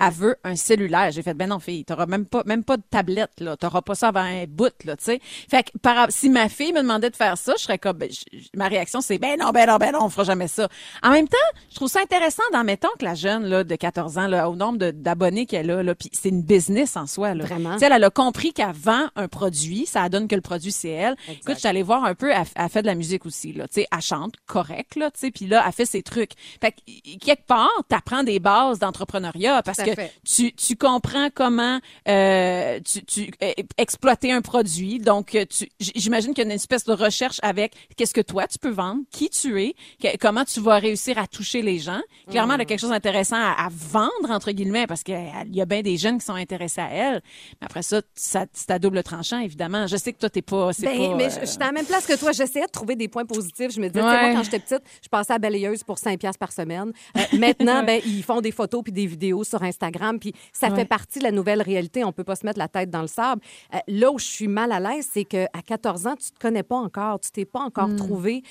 elle 0.01 0.13
veut 0.13 0.37
un 0.45 0.57
cellulaire. 0.57 1.11
J'ai 1.11 1.23
fait, 1.23 1.35
ben 1.35 1.49
non, 1.49 1.59
fille, 1.59 1.85
t'auras 1.85 2.07
même 2.07 2.27
pas, 2.27 2.43
même 2.47 2.65
pas 2.65 2.77
de 2.77 2.83
tablette, 2.91 3.41
là. 3.41 3.57
T'auras 3.57 3.83
pas 3.83 3.95
ça 3.95 4.09
avant 4.09 4.21
un 4.21 4.45
bout, 4.49 4.73
là, 4.85 4.97
tu 4.97 5.05
sais. 5.05 5.21
Fait 5.51 5.63
que, 5.65 5.79
par, 5.79 6.07
si 6.11 6.29
ma 6.31 6.49
fille 6.49 6.73
me 6.73 6.81
demandait 6.83 7.11
de 7.11 7.17
faire 7.17 7.37
ça, 7.39 7.55
je 7.57 7.63
serais 7.63 7.79
comme, 7.79 7.99
ben, 7.99 8.11
je- 8.11 8.39
ma 8.55 8.69
réaction, 8.69 9.01
c'est, 9.01 9.19
ben 9.19 9.39
non, 9.39 9.51
ben 9.51 9.67
non, 9.67 9.77
ben 9.77 9.93
non, 9.93 10.01
on 10.05 10.09
fera 10.09 10.25
jamais 10.25 10.49
ça. 10.49 10.69
En 11.03 11.11
même 11.11 11.29
temps, 11.29 11.37
je 11.71 11.77
trouve 11.77 11.89
ça 11.89 12.01
intéressant 12.01 12.43
d'en 12.53 12.65
mettons 12.65 12.89
que 12.99 13.05
la 13.05 13.15
jeune, 13.15 13.45
là, 13.47 13.65
de 13.65 13.75
14 13.77 14.19
ans, 14.19 14.27
là, 14.27 14.49
au 14.51 14.57
nombre 14.57 14.91
d'abonnés 14.91 15.47
qu'elle 15.47 15.71
a, 15.71 15.83
là, 15.83 15.95
puis 15.95 16.11
c'est 16.13 16.29
une 16.29 16.43
business 16.43 16.97
en 16.97 17.07
soi, 17.07 17.35
là. 17.35 17.45
Vraiment. 17.45 17.76
Tu 17.77 17.81
sais, 17.81 17.87
elle, 17.87 17.93
elle 17.93 18.05
a 18.05 18.11
compris 18.11 18.53
qu'elle 18.53 18.73
vend 18.73 19.07
un 19.17 19.29
produit, 19.29 19.87
ça 19.87 20.09
donne 20.09 20.29
que 20.29 20.35
le 20.35 20.41
produit, 20.41 20.73
c'est 20.73 20.89
elle. 20.91 21.17
Écoute, 21.35 21.55
je 21.55 21.59
suis 21.61 21.69
allée 21.69 21.83
voir 21.83 22.05
un 22.05 22.15
peu, 22.15 22.31
elle, 22.31 22.45
elle 22.55 22.69
fait 22.69 22.83
de 22.83 22.87
la 22.87 22.95
musique 22.95 23.25
aussi, 23.27 23.53
là. 23.53 23.67
Tu 23.69 23.81
sais, 23.83 23.87
elle 23.91 24.01
chante 24.01 24.35
correct, 24.47 24.97
là, 24.97 25.11
tu 25.11 25.21
sais, 25.21 25.31
puis 25.31 25.47
là, 25.47 25.63
elle 25.67 25.73
fait 25.73 25.87
ses 25.87 26.03
trucs. 26.03 26.33
Fait 26.61 26.73
que, 26.73 27.19
quelque 27.25 27.47
part, 27.47 27.71
t'apprends 27.89 28.23
des 28.23 28.39
bases 28.39 28.79
d'entrepreneuriat 28.79 29.63
parce 29.63 29.79
que 29.79 29.95
fait. 29.95 30.13
tu, 30.25 30.53
tu 30.53 30.77
comprends 30.77 31.29
comment 31.35 31.81
euh, 32.09 32.81
tu, 32.85 33.05
tu 33.05 33.31
euh, 33.43 33.53
exploiter 33.79 34.33
un 34.33 34.41
produit. 34.43 34.99
Donc, 34.99 35.35
euh, 35.35 35.45
tu, 35.47 35.69
j'imagine 35.81 36.35
qu'il 36.35 36.45
y 36.45 36.47
a 36.47 36.51
une 36.51 36.55
espèce 36.57 36.85
de 36.85 36.93
recherche 36.93 37.39
avec 37.43 37.73
qu'est-ce 37.97 38.15
que 38.15 38.21
toi 38.21 38.47
tu 38.47 38.59
peux 38.59 38.71
vendre, 38.71 39.03
qui 39.11 39.29
tu 39.31 39.63
es, 39.63 39.75
que- 40.03 40.17
comment 40.19 40.45
tu 40.45 40.61
vas 40.61 40.79
réussir 40.79 41.19
à 41.19 41.27
toucher 41.27 41.63
les 41.63 41.79
gens. 41.79 42.01
Clairement, 42.31 42.55
elle 42.55 42.61
a 42.63 42.65
quelque 42.65 42.81
chose 42.81 42.91
d'intéressant 42.91 43.37
à, 43.37 43.67
à 43.67 43.69
vendre 43.71 44.31
entre 44.31 44.51
guillemets 44.53 44.87
parce 44.87 45.03
qu'il 45.03 45.19
y 45.53 45.61
a 45.61 45.65
bien 45.67 45.83
des 45.83 45.97
jeunes 45.97 46.19
qui 46.19 46.25
sont 46.27 46.35
intéressés 46.35 46.81
à 46.81 46.89
elle. 46.91 47.23
Après 47.67 47.83
ça, 47.83 48.01
ça 48.15 48.47
c'est 48.53 48.71
à 48.71 48.79
double 48.79 49.03
tranchant 49.03 49.41
évidemment. 49.41 49.89
Je 49.89 49.97
sais 49.97 50.13
que 50.13 50.19
toi 50.19 50.31
t'es 50.31 50.41
pas, 50.41 50.71
Ben, 50.81 50.85
pas. 51.11 51.17
mais 51.17 51.25
euh, 51.27 51.41
je 51.41 51.47
suis 51.47 51.61
à 51.61 51.67
la 51.67 51.73
même 51.73 51.85
place 51.85 52.07
que 52.07 52.17
toi. 52.17 52.31
J'essayais 52.31 52.67
de 52.67 52.71
trouver 52.71 52.95
des 52.95 53.09
points 53.09 53.25
positifs. 53.25 53.73
Je 53.73 53.81
me 53.81 53.89
disais, 53.89 54.05
Ouais. 54.05 54.21
moi, 54.23 54.35
quand 54.35 54.45
j'étais 54.45 54.61
petite, 54.61 54.83
je 55.03 55.09
passais 55.09 55.33
à 55.33 55.39
balayeuse 55.41 55.83
pour 55.83 55.99
5 55.99 56.17
piastres 56.21 56.39
par 56.39 56.53
semaine. 56.53 56.93
Euh, 57.17 57.21
maintenant, 57.37 57.83
ben, 57.87 58.01
ils 58.07 58.23
font 58.23 58.41
des 58.41 58.53
photos 58.53 58.83
puis 58.85 58.93
des 58.93 59.07
vidéos 59.07 59.43
sur 59.43 59.61
Instagram. 59.65 60.21
Puis 60.21 60.33
ça 60.53 60.69
Ouais. 60.69 60.77
fait 60.77 60.85
partie 60.85 61.19
de 61.19 61.25
la 61.25 61.33
nouvelle 61.33 61.61
réalité. 61.61 62.05
On 62.05 62.13
peut 62.13 62.23
pas 62.23 62.37
se 62.37 62.47
mettre 62.47 62.59
la 62.61 62.69
tête 62.69 62.89
dans 62.89 63.03
le 63.03 63.09
sable. 63.09 63.43
Euh, 63.75 63.79
là 63.89 64.13
où 64.13 64.19
je 64.21 64.25
suis 64.27 64.47
mal 64.49 64.71
à 64.71 64.79
l'aise, 64.79 65.09
c'est 65.13 65.25
qu'à 65.25 65.49
14 65.67 66.07
ans, 66.07 66.15
tu 66.15 66.31
te 66.31 66.39
connais 66.39 66.63
pas 66.63 66.77
encore. 66.77 67.19
Tu 67.19 67.33
t'es 67.33 67.45
pas 67.45 67.61
encore 67.61 67.89
Hmm. 67.89 67.97
trouvé. 67.97 68.43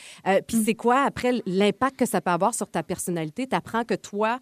Puis 0.48 0.62
c'est 0.66 0.76
quoi, 0.76 1.04
après, 1.06 1.42
l'impact 1.46 1.98
que 2.00 2.06
ça 2.06 2.20
peut 2.20 2.32
avoir 2.32 2.54
sur 2.54 2.68
ta 2.68 2.84
personnalité? 2.84 3.48
Tu 3.48 3.56
apprends 3.56 3.86
que 3.86 3.94
toi, 3.96 4.40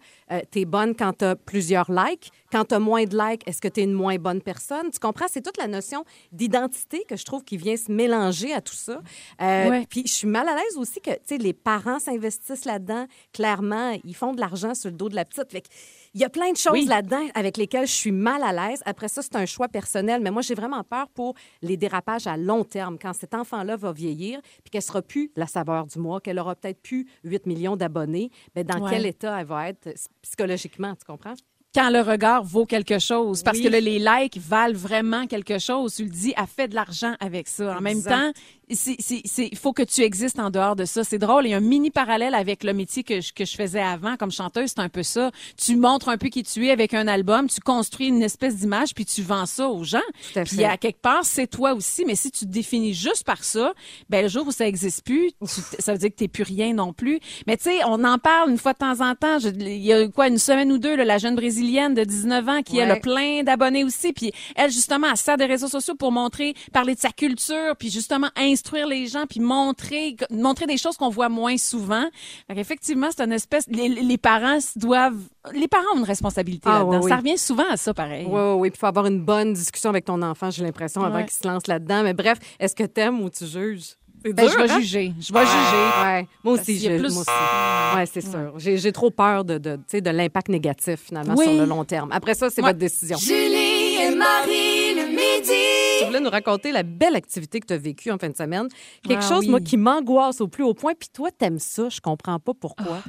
tu 0.50 0.60
es 0.60 0.64
bonne 0.64 0.94
quand 0.96 1.12
tu 1.18 1.24
as 1.24 1.36
plusieurs 1.36 1.90
likes. 1.92 2.30
Quand 2.50 2.64
tu 2.64 2.74
as 2.74 2.78
moins 2.80 3.04
de 3.04 3.16
likes, 3.16 3.42
est-ce 3.46 3.60
que 3.60 3.68
tu 3.68 3.80
es 3.80 3.84
une 3.84 3.92
moins 3.92 4.16
bonne 4.16 4.40
personne? 4.40 4.53
Tu 4.92 4.98
comprends? 5.00 5.26
C'est 5.28 5.42
toute 5.42 5.56
la 5.56 5.66
notion 5.66 6.04
d'identité 6.32 7.04
que 7.08 7.16
je 7.16 7.24
trouve 7.24 7.44
qui 7.44 7.56
vient 7.56 7.76
se 7.76 7.90
mélanger 7.90 8.52
à 8.52 8.60
tout 8.60 8.74
ça. 8.74 9.00
Euh, 9.40 9.68
Ouais. 9.70 9.86
Puis 9.88 10.02
je 10.06 10.12
suis 10.12 10.26
mal 10.28 10.48
à 10.48 10.54
l'aise 10.54 10.76
aussi 10.76 11.00
que, 11.00 11.10
tu 11.10 11.16
sais, 11.26 11.38
les 11.38 11.52
parents 11.52 11.98
s'investissent 11.98 12.64
là-dedans. 12.64 13.06
Clairement, 13.32 13.96
ils 14.04 14.14
font 14.16 14.32
de 14.34 14.40
l'argent 14.40 14.74
sur 14.74 14.90
le 14.90 14.96
dos 14.96 15.08
de 15.08 15.14
la 15.14 15.24
petite. 15.24 15.50
Fait 15.50 15.60
que 15.62 15.68
il 16.14 16.20
y 16.20 16.24
a 16.24 16.28
plein 16.30 16.52
de 16.52 16.56
choses 16.56 16.72
Oui. 16.74 16.84
là-dedans 16.84 17.26
avec 17.34 17.56
lesquelles 17.56 17.86
je 17.88 17.92
suis 17.92 18.12
mal 18.12 18.42
à 18.44 18.52
l'aise. 18.52 18.80
Après 18.86 19.08
ça, 19.08 19.20
c'est 19.22 19.34
un 19.36 19.46
choix 19.46 19.66
personnel. 19.68 20.20
Mais 20.22 20.30
moi, 20.30 20.42
j'ai 20.42 20.54
vraiment 20.54 20.84
peur 20.84 21.08
pour 21.08 21.34
les 21.62 21.76
dérapages 21.76 22.26
à 22.28 22.36
long 22.36 22.62
terme. 22.62 22.98
Quand 23.00 23.12
cet 23.14 23.34
enfant-là 23.34 23.76
va 23.76 23.92
vieillir, 23.92 24.40
puis 24.62 24.70
qu'elle 24.70 24.82
sera 24.82 25.02
plus 25.02 25.32
la 25.34 25.46
saveur 25.48 25.86
du 25.86 25.98
mois, 25.98 26.20
qu'elle 26.20 26.38
aura 26.38 26.54
peut-être 26.54 26.80
plus 26.80 27.08
8 27.24 27.46
millions 27.46 27.76
d'abonnés, 27.76 28.30
ben 28.54 28.64
dans 28.64 28.80
Ouais. 28.84 28.90
quel 28.90 29.06
état 29.06 29.40
elle 29.40 29.46
va 29.46 29.68
être 29.70 29.92
psychologiquement, 30.22 30.94
tu 30.94 31.04
comprends? 31.04 31.34
Quand 31.74 31.90
le 31.90 32.00
regard 32.00 32.44
vaut 32.44 32.66
quelque 32.66 32.98
chose. 32.98 33.42
Parce 33.42 33.58
Oui. 33.58 33.64
que 33.64 33.68
là, 33.68 33.80
les 33.80 33.98
likes 33.98 34.38
valent 34.38 34.76
vraiment 34.76 35.26
quelque 35.26 35.58
chose. 35.58 35.94
Tu 35.96 36.04
le 36.04 36.10
dis, 36.10 36.32
elle 36.36 36.44
fait 36.46 36.68
de 36.68 36.74
l'argent 36.74 37.14
avec 37.20 37.48
ça. 37.48 37.76
En 37.76 37.80
même 37.80 38.02
temps, 38.02 38.30
il 38.68 39.58
faut 39.58 39.72
que 39.72 39.82
tu 39.82 40.02
existes 40.02 40.38
en 40.38 40.50
dehors 40.50 40.76
de 40.76 40.84
ça. 40.84 41.04
C'est 41.04 41.18
drôle. 41.18 41.46
Il 41.46 41.50
y 41.50 41.54
a 41.54 41.58
un 41.58 41.60
mini 41.60 41.90
parallèle 41.90 42.34
avec 42.34 42.64
le 42.64 42.72
métier 42.72 43.04
que 43.04 43.20
je, 43.20 43.32
que 43.32 43.44
je 43.44 43.54
faisais 43.54 43.80
avant 43.80 44.16
comme 44.16 44.30
chanteuse. 44.30 44.70
C'est 44.74 44.80
un 44.80 44.88
peu 44.88 45.02
ça. 45.02 45.30
Tu 45.56 45.76
montres 45.76 46.08
un 46.08 46.16
peu 46.18 46.28
qui 46.28 46.42
tu 46.42 46.66
es 46.66 46.70
avec 46.70 46.94
un 46.94 47.06
album, 47.06 47.48
tu 47.48 47.60
construis 47.60 48.08
une 48.08 48.22
espèce 48.22 48.56
d'image, 48.56 48.94
puis 48.94 49.04
tu 49.04 49.22
vends 49.22 49.46
ça 49.46 49.68
aux 49.68 49.84
gens. 49.84 49.98
Tout 50.32 50.38
à 50.38 50.44
Puis 50.44 50.56
fait. 50.56 50.64
à 50.64 50.76
quelque 50.76 51.00
part, 51.00 51.24
c'est 51.24 51.46
toi 51.46 51.74
aussi. 51.74 52.04
Mais 52.04 52.14
si 52.14 52.30
tu 52.30 52.40
te 52.46 52.50
définis 52.50 52.94
juste 52.94 53.24
par 53.24 53.44
ça, 53.44 53.72
ben 54.08 54.22
le 54.22 54.28
jour 54.28 54.46
où 54.46 54.52
ça 54.52 54.66
existe 54.66 55.04
plus, 55.04 55.30
tu- 55.40 55.46
ça 55.78 55.92
veut 55.92 55.98
dire 55.98 56.10
que 56.10 56.16
t'es 56.16 56.28
plus 56.28 56.42
rien 56.44 56.72
non 56.74 56.92
plus. 56.92 57.20
Mais 57.46 57.56
tu 57.56 57.64
sais, 57.64 57.84
on 57.86 58.02
en 58.04 58.18
parle 58.18 58.50
une 58.50 58.58
fois 58.58 58.72
de 58.72 58.78
temps 58.78 59.00
en 59.00 59.14
temps. 59.14 59.38
Je- 59.38 59.48
Il 59.48 59.84
y 59.84 59.92
a 59.92 60.06
quoi, 60.08 60.28
une 60.28 60.38
semaine 60.38 60.70
ou 60.72 60.78
deux, 60.78 60.96
là, 60.96 61.04
la 61.04 61.18
jeune 61.18 61.34
brésilienne 61.36 61.94
de 61.94 62.04
19 62.04 62.48
ans 62.48 62.62
qui 62.62 62.78
elle 62.78 62.90
Ouais. 62.90 62.96
a 62.96 63.00
plein 63.00 63.42
d'abonnés 63.42 63.84
aussi. 63.84 64.12
Puis 64.12 64.32
elle, 64.56 64.70
justement, 64.70 65.08
elle 65.10 65.16
sert 65.16 65.36
des 65.36 65.46
réseaux 65.46 65.68
sociaux 65.68 65.94
pour 65.94 66.12
montrer, 66.12 66.54
parler 66.72 66.94
de 66.94 67.00
sa 67.00 67.10
culture, 67.10 67.74
puis 67.78 67.90
justement 67.90 68.28
instruire 68.54 68.86
les 68.86 69.06
gens, 69.06 69.24
puis 69.28 69.40
montrer, 69.40 70.16
montrer 70.30 70.66
des 70.66 70.78
choses 70.78 70.96
qu'on 70.96 71.10
voit 71.10 71.28
moins 71.28 71.58
souvent. 71.58 72.06
Fait 72.50 72.58
effectivement, 72.58 73.08
c'est 73.14 73.22
une 73.22 73.32
espèce. 73.32 73.66
Les, 73.68 73.88
les 73.90 74.18
parents 74.18 74.58
doivent, 74.76 75.20
les 75.52 75.68
parents 75.68 75.84
ont 75.94 75.98
une 75.98 76.04
responsabilité 76.04 76.68
Ah, 76.70 76.78
là-dedans. 76.78 76.90
oui, 76.92 77.04
oui. 77.04 77.10
Ça 77.10 77.16
revient 77.16 77.38
souvent 77.38 77.68
à 77.70 77.76
ça, 77.76 77.92
pareil. 77.92 78.24
Oui, 78.26 78.40
oui, 78.40 78.52
oui. 78.60 78.70
Puis 78.70 78.76
il 78.78 78.80
faut 78.80 78.86
avoir 78.86 79.06
une 79.06 79.20
bonne 79.20 79.52
discussion 79.52 79.90
avec 79.90 80.04
ton 80.06 80.22
enfant, 80.22 80.50
j'ai 80.50 80.64
l'impression, 80.64 81.02
avant 81.02 81.16
Ouais. 81.16 81.24
qu'il 81.24 81.32
se 81.34 81.46
lance 81.46 81.66
là-dedans. 81.66 82.02
Mais 82.02 82.14
bref, 82.14 82.38
est-ce 82.58 82.74
que 82.74 82.84
t'aimes 82.84 83.20
ou 83.20 83.28
tu 83.28 83.44
juges? 83.46 83.96
Ben, 84.24 84.32
dur, 84.34 84.48
je 84.52 84.56
vais 84.56 84.70
hein? 84.70 84.80
juger. 84.80 85.12
Je 85.20 85.32
vais 85.34 85.44
juger. 85.44 86.02
Ouais. 86.02 86.26
Moi 86.42 86.54
aussi, 86.54 86.78
je, 86.78 86.98
plus- 86.98 87.12
moi 87.12 87.20
aussi. 87.22 87.96
Ouais, 87.98 88.06
c'est 88.06 88.22
sûr. 88.22 88.54
J'ai, 88.56 88.78
j'ai 88.78 88.90
trop 88.90 89.10
peur 89.10 89.44
de, 89.44 89.58
de, 89.58 89.76
tu 89.76 89.82
sais, 89.88 90.00
de 90.00 90.08
l'impact 90.08 90.48
négatif, 90.48 90.98
finalement, 91.08 91.34
Oui. 91.36 91.44
sur 91.44 91.52
le 91.52 91.66
long 91.66 91.84
terme. 91.84 92.08
Après 92.10 92.34
ça, 92.34 92.48
c'est 92.48 92.62
Ouais. 92.62 92.68
votre 92.68 92.78
décision. 92.78 93.18
Julie 93.18 93.96
et 94.00 94.14
Marie 94.14 94.83
midi. 95.14 95.52
Tu 96.00 96.04
voulais 96.06 96.20
nous 96.20 96.30
raconter 96.30 96.72
la 96.72 96.82
belle 96.82 97.16
activité 97.16 97.60
que 97.60 97.66
tu 97.66 97.72
as 97.74 97.78
vécue 97.78 98.10
en 98.10 98.18
fin 98.18 98.28
de 98.28 98.36
semaine. 98.36 98.68
Quelque 99.06 99.22
Ah 99.24 99.28
chose, 99.28 99.40
oui. 99.44 99.48
moi, 99.50 99.60
qui 99.60 99.76
m'angoisse 99.76 100.40
au 100.40 100.48
plus 100.48 100.64
haut 100.64 100.74
point. 100.74 100.92
Puis 100.98 101.08
toi, 101.12 101.30
t'aimes 101.30 101.58
ça. 101.58 101.88
Je 101.88 102.00
comprends 102.00 102.38
pas 102.38 102.52
pourquoi. 102.54 103.02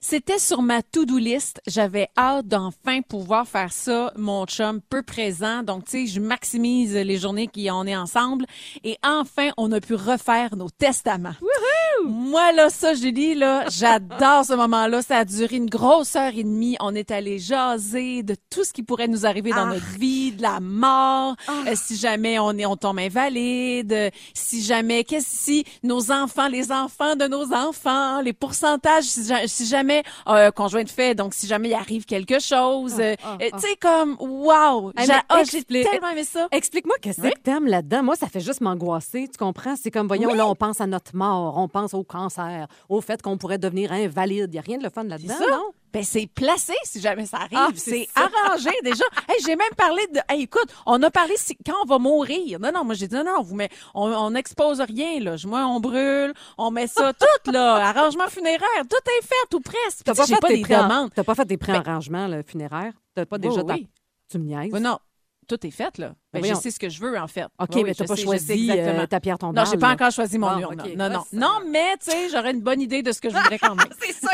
C'était 0.00 0.38
sur 0.38 0.62
ma 0.62 0.82
to-do 0.82 1.18
list. 1.18 1.60
J'avais 1.66 2.08
hâte 2.16 2.46
d'enfin 2.48 3.00
pouvoir 3.02 3.46
faire 3.46 3.72
ça. 3.72 4.12
Mon 4.16 4.46
chum 4.46 4.80
peu 4.80 5.02
présent. 5.02 5.62
Donc, 5.62 5.84
tu 5.84 5.90
sais, 5.90 6.06
je 6.06 6.20
maximise 6.20 6.94
les 6.94 7.18
journées 7.18 7.48
qu'on 7.48 7.86
est 7.86 7.96
ensemble. 7.96 8.46
Et 8.84 8.96
enfin, 9.04 9.50
on 9.56 9.70
a 9.72 9.80
pu 9.80 9.94
refaire 9.94 10.56
nos 10.56 10.68
testaments. 10.70 11.34
Moi, 12.06 12.52
là, 12.52 12.68
ça, 12.70 12.94
Julie, 12.94 13.34
là, 13.34 13.64
j'adore 13.70 14.44
ce 14.44 14.52
moment-là. 14.54 15.00
Ça 15.00 15.18
a 15.18 15.24
duré 15.24 15.56
une 15.56 15.70
grosse 15.70 16.16
heure 16.16 16.32
et 16.36 16.42
demie. 16.44 16.76
On 16.80 16.94
est 16.94 17.10
allé 17.10 17.38
jaser 17.38 18.22
de 18.22 18.36
tout 18.50 18.64
ce 18.64 18.72
qui 18.72 18.82
pourrait 18.82 19.08
nous 19.08 19.24
arriver 19.26 19.50
dans 19.50 19.68
Ah. 19.68 19.74
notre 19.74 19.98
vie, 19.98 20.32
de 20.32 20.42
la 20.42 20.60
mort, 20.60 21.36
euh, 21.48 21.72
si 21.74 21.96
jamais 21.96 22.38
on 22.38 22.50
est, 22.58 22.66
on 22.66 22.76
tombe 22.76 22.98
invalide, 22.98 23.92
euh, 23.92 24.10
si 24.34 24.62
jamais, 24.62 25.04
qu'est-ce 25.04 25.24
si 25.34 25.64
nos 25.82 26.10
enfants, 26.10 26.48
les 26.48 26.72
enfants 26.72 27.16
de 27.16 27.26
nos 27.26 27.52
enfants, 27.54 28.20
les 28.20 28.32
pourcentages, 28.32 29.04
si, 29.04 29.24
ja- 29.24 29.46
si 29.64 29.70
jamais 29.70 30.02
euh, 30.28 30.50
conjoint 30.50 30.84
de 30.84 30.88
fait, 30.88 31.14
donc 31.14 31.34
si 31.34 31.46
jamais 31.46 31.68
il 31.70 31.74
arrive 31.74 32.04
quelque 32.04 32.38
chose, 32.38 32.94
ah, 32.98 33.02
euh, 33.02 33.16
ah. 33.24 33.36
tu 33.40 33.58
sais 33.58 33.76
comme 33.80 34.16
wow, 34.20 34.92
Hey, 34.96 35.08
ah, 35.28 35.42
j'ai 35.50 35.64
tellement 35.64 36.10
aimé 36.10 36.24
ça. 36.24 36.48
Explique-moi 36.52 36.96
qu'est-ce 37.00 37.20
Oui. 37.20 37.30
que 37.32 37.40
t'aimes 37.40 37.66
là-dedans. 37.66 38.02
Moi, 38.02 38.16
ça 38.16 38.28
fait 38.28 38.40
juste 38.40 38.60
m'angoisser. 38.60 39.28
Tu 39.28 39.38
comprends? 39.38 39.74
C'est 39.76 39.90
comme, 39.90 40.06
voyons, 40.06 40.30
Oui. 40.30 40.36
là, 40.36 40.46
on 40.46 40.54
pense 40.54 40.80
à 40.80 40.86
notre 40.86 41.16
mort, 41.16 41.56
on 41.58 41.68
pense 41.68 41.94
au 41.94 42.04
cancer, 42.04 42.66
au 42.88 43.00
fait 43.00 43.22
qu'on 43.22 43.38
pourrait 43.38 43.58
devenir 43.58 43.92
invalide. 43.92 44.46
Il 44.48 44.52
n'y 44.52 44.58
a 44.58 44.62
rien 44.62 44.78
de 44.78 44.84
le 44.84 44.90
fun 44.90 45.04
là-dedans, 45.04 45.34
non? 45.50 45.70
Ben 45.94 46.02
c'est 46.02 46.26
placé 46.26 46.74
si 46.82 47.00
jamais 47.00 47.24
ça 47.24 47.36
arrive, 47.38 47.56
Ah, 47.56 47.68
c'est 47.76 48.08
arrangé 48.16 48.70
déjà. 48.82 49.04
Hey, 49.28 49.36
j'ai 49.46 49.54
même 49.54 49.70
parlé 49.76 50.02
de 50.12 50.18
hey, 50.28 50.42
écoute, 50.42 50.66
on 50.86 51.00
a 51.04 51.10
parlé 51.10 51.34
si, 51.38 51.56
quand 51.64 51.72
on 51.84 51.86
va 51.86 51.98
mourir. 51.98 52.58
Non 52.60 52.72
non, 52.72 52.84
moi 52.84 52.94
j'ai 52.94 53.06
dit 53.08 53.14
non 53.14 53.24
non, 53.24 53.42
vous 53.42 53.54
mais 53.54 53.70
on 53.94 54.08
on 54.12 54.30
n'expose 54.32 54.80
rien 54.80 55.20
là. 55.20 55.36
Je- 55.36 55.46
Moi 55.46 55.60
on 55.64 55.78
brûle, 55.78 56.34
on 56.58 56.70
met 56.72 56.88
ça 56.88 57.12
tout 57.44 57.50
là, 57.52 57.76
arrangement 57.76 58.26
funéraire, 58.28 58.82
tout 58.90 58.96
est 59.18 59.24
fait 59.24 59.54
ou 59.54 59.60
presque. 59.60 60.02
T'as 60.04 60.14
pas, 60.14 60.26
fait 60.26 60.36
pas 60.40 60.48
des 60.48 60.62
demandes. 60.62 61.10
T'as 61.14 61.24
pas 61.24 61.34
fait 61.36 61.46
tes 61.46 61.56
pré-arrangements 61.56 62.26
là, 62.26 62.42
funéraires? 62.42 62.92
T'as 63.14 63.24
pas 63.24 63.38
déjà 63.38 63.62
ta- 63.62 63.74
oui. 63.74 63.88
Tu 64.28 64.38
me 64.38 64.44
niaises? 64.46 64.70
Oui, 64.72 64.80
non, 64.80 64.98
tout 65.46 65.64
est 65.64 65.70
fait 65.70 65.96
là. 65.98 66.08
Ben, 66.32 66.38
je 66.40 66.46
voyons. 66.48 66.54
sais 66.60 66.72
ce 66.72 66.80
que 66.80 66.88
je 66.88 67.00
veux 67.00 67.16
en 67.16 67.28
fait. 67.28 67.44
OK, 67.60 67.68
Oui, 67.76 67.84
mais 67.84 67.94
t'as 67.94 68.02
je 68.04 68.08
pas 68.08 68.16
sais- 68.16 68.22
je 68.22 68.26
choisi 68.26 68.68
euh, 68.72 69.06
ta 69.06 69.20
pierre 69.20 69.38
tombale. 69.38 69.64
Non, 69.64 69.70
j'ai 69.70 69.78
pas 69.78 69.88
là. 69.88 69.94
encore 69.94 70.10
choisi 70.10 70.38
mon 70.38 70.50
Bon, 70.54 70.58
urne. 70.60 70.80
OK. 70.80 70.96
Non, 70.96 71.08
non. 71.08 71.20
Ah, 71.22 71.28
Non, 71.32 71.60
mais, 71.68 71.96
tu 72.02 72.10
sais, 72.10 72.28
j'aurais 72.30 72.50
une 72.50 72.62
bonne 72.62 72.80
idée 72.80 73.02
de 73.04 73.12
ce 73.12 73.20
que 73.20 73.30
je 73.30 73.36
voudrais 73.36 73.60
quand 73.60 73.74
même. 73.76 73.86
C'est 74.00 74.12
sûr. 74.12 74.28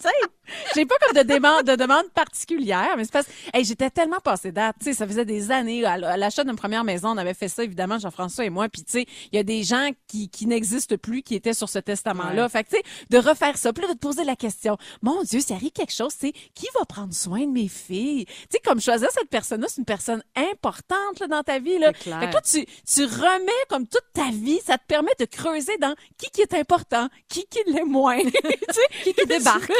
Tu 0.00 0.08
sais, 0.08 0.35
j'ai 0.74 0.86
pas 0.86 0.94
comme 1.00 1.22
de 1.22 1.32
demande, 1.32 1.64
de 1.64 1.76
demande 1.76 2.08
particulière, 2.14 2.94
mais 2.96 3.04
c'est 3.04 3.12
parce 3.12 3.26
que 3.26 3.32
hey, 3.54 3.64
j'étais 3.64 3.90
tellement 3.90 4.20
passée 4.20 4.52
date. 4.52 4.76
Tu 4.78 4.86
sais, 4.86 4.92
ça 4.94 5.06
faisait 5.06 5.24
des 5.24 5.50
années. 5.50 5.84
À 5.84 6.16
l'achat 6.16 6.44
d'une 6.44 6.56
première 6.56 6.84
maison, 6.84 7.10
on 7.10 7.16
avait 7.16 7.34
fait 7.34 7.48
ça, 7.48 7.64
évidemment, 7.64 7.98
Jean-François 7.98 8.44
et 8.44 8.50
moi. 8.50 8.68
Puis, 8.68 8.82
tu 8.82 8.92
sais, 8.92 9.06
il 9.32 9.36
y 9.36 9.38
a 9.38 9.42
des 9.42 9.62
gens 9.62 9.90
qui, 10.06 10.28
qui 10.28 10.46
n'existent 10.46 10.96
plus, 10.96 11.22
qui 11.22 11.34
étaient 11.34 11.54
sur 11.54 11.68
ce 11.68 11.78
testament-là. 11.78 12.48
Fait 12.48 12.64
que, 12.64 12.70
tu 12.70 12.76
sais, 12.76 12.82
de 13.10 13.18
refaire 13.18 13.56
ça, 13.56 13.70
là, 13.80 13.88
de 13.88 13.92
te 13.92 13.98
poser 13.98 14.24
la 14.24 14.36
question, 14.36 14.76
mon 15.02 15.22
Dieu, 15.22 15.40
s'il 15.40 15.54
arrive 15.54 15.72
quelque 15.72 15.92
chose, 15.92 16.12
c'est 16.18 16.32
qui 16.54 16.66
va 16.78 16.84
prendre 16.84 17.14
soin 17.14 17.40
de 17.40 17.52
mes 17.52 17.68
filles? 17.68 18.26
Tu 18.26 18.34
sais, 18.50 18.58
comme 18.64 18.80
choisir 18.80 19.10
cette 19.10 19.28
personne-là, 19.28 19.66
c'est 19.68 19.78
une 19.78 19.84
personne 19.84 20.22
importante 20.34 21.20
là, 21.20 21.26
dans 21.26 21.42
ta 21.42 21.58
vie. 21.58 21.78
Là. 21.78 21.92
Clair. 21.92 22.20
Fait 22.20 22.28
que 22.28 22.34
là, 22.34 22.40
tu, 22.40 22.66
tu 22.66 23.04
remets 23.04 23.52
comme 23.68 23.86
toute 23.86 24.06
ta 24.12 24.30
vie, 24.30 24.60
ça 24.64 24.78
te 24.78 24.86
permet 24.86 25.12
de 25.18 25.24
creuser 25.24 25.76
dans 25.78 25.94
qui 26.18 26.30
qui 26.30 26.42
est 26.42 26.54
important, 26.54 27.08
qui 27.28 27.44
qui 27.46 27.58
l'est 27.66 27.84
moins. 27.84 28.18
tu 28.20 28.30
sais, 28.30 28.88
qui 29.04 29.14
qui 29.14 29.26
débarque. 29.26 29.70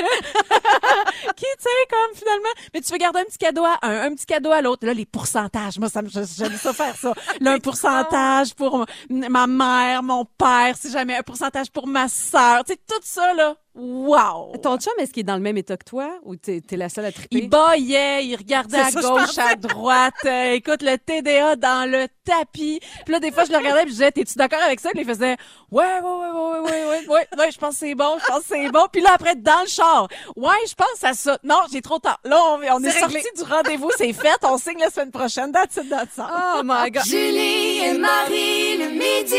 Qui, 1.37 1.45
tu 1.45 1.63
sais, 1.63 1.69
comme 1.91 2.17
finalement, 2.17 2.49
mais 2.75 2.81
tu 2.81 2.93
veux 2.93 2.99
garder 2.99 3.21
un 3.21 3.25
petit 3.25 3.39
cadeau 3.39 3.65
à 3.65 3.79
un, 3.83 4.03
un 4.03 4.15
petit 4.15 4.27
cadeau 4.27 4.51
à 4.51 4.63
l'autre. 4.63 4.87
Là, 4.87 4.95
les 4.95 5.07
pourcentages, 5.07 5.79
moi, 5.79 5.89
ça 5.89 6.03
me, 6.03 6.09
j'aime 6.09 6.57
ça 6.57 6.73
faire 6.73 6.97
ça. 6.97 7.13
Là, 7.41 7.53
un 7.53 7.59
pourcentage 7.59 8.55
pour 8.55 8.87
ma 9.09 9.47
mère, 9.47 10.03
mon 10.03 10.25
père, 10.25 10.77
si 10.77 10.91
jamais, 10.91 11.17
un 11.17 11.23
pourcentage 11.23 11.71
pour 11.71 11.87
ma 11.87 12.09
sœur. 12.09 12.65
Tu 12.65 12.73
sais, 12.73 12.81
tout 12.87 13.01
ça, 13.03 13.35
là, 13.35 13.57
wow! 13.77 14.53
Ton 14.63 14.79
chum, 14.79 14.93
est-ce 14.99 15.13
qu'il 15.13 15.21
est 15.21 15.25
dans 15.25 15.37
le 15.37 15.43
même 15.43 15.57
état 15.57 15.77
que 15.77 15.85
toi 15.85 16.19
ou 16.25 16.37
t'es 16.37 16.63
es 16.71 16.77
la 16.77 16.89
seule 16.89 17.05
à 17.05 17.13
triper? 17.13 17.29
Il 17.31 17.49
baillait, 17.49 18.25
il 18.25 18.37
regardait 18.37 18.79
à 18.79 18.91
ça, 18.91 19.01
gauche, 19.01 19.39
à 19.39 19.55
droite. 19.55 20.15
Euh, 20.25 20.53
écoute, 20.53 20.83
le 20.83 20.97
TDA 20.97 21.57
dans 21.57 21.91
le 21.91 22.09
tapis. 22.25 22.81
Puis 23.05 23.13
là, 23.13 23.21
des 23.21 23.31
fois, 23.31 23.45
je 23.45 23.53
le 23.53 23.59
regardais 23.59 23.83
puis 23.83 23.91
je 23.91 23.97
disais, 23.97 24.13
t'es-tu 24.13 24.35
d'accord 24.37 24.63
avec 24.65 24.81
ça? 24.81 24.91
Puis 24.91 25.01
il 25.03 25.07
faisait, 25.07 25.37
ouais, 25.71 25.85
ouais, 25.85 26.01
ouais, 26.03 26.31
ouais, 26.31 26.61
ouais, 26.61 26.87
ouais, 26.87 27.09
ouais, 27.09 27.27
ouais, 27.39 27.51
je 27.53 27.59
pense 27.59 27.75
que 27.75 27.81
c'est 27.81 27.95
bon, 27.95 28.17
je 28.21 28.27
pense 28.27 28.41
que 28.41 28.49
c'est 28.49 28.71
bon. 28.71 28.87
Puis 28.91 29.03
là, 29.03 29.11
après, 29.15 29.35
dans 29.35 29.61
le 29.61 29.69
char, 29.69 30.09
ouais, 30.37 30.55
je 30.69 30.75
pense 30.75 31.05
à 31.05 31.15
ça. 31.15 31.39
Non, 31.45 31.61
j'ai 31.71 31.83
trop 31.83 31.99
tard. 31.99 32.21
Là, 32.25 32.39
on, 32.51 32.61
on 32.77 32.83
est, 32.83 32.91
sorti 32.91 33.19
du 33.37 33.43
rendez-vous, 33.43 33.91
c'est 33.97 34.13
fait, 34.13 34.39
on 34.43 34.59
signe 34.59 34.79
la 34.79 34.91
semaine 34.91 35.11
prochaine. 35.11 35.53
That's 35.53 35.77
it, 35.77 35.89
that's 35.89 36.19
all. 36.19 36.59
Oh 36.59 36.63
my 36.65 36.91
God! 36.91 37.05
Julie 37.05 37.81
et 37.85 37.99
Marie 37.99 38.77
le 38.79 38.89
midi. 38.91 39.37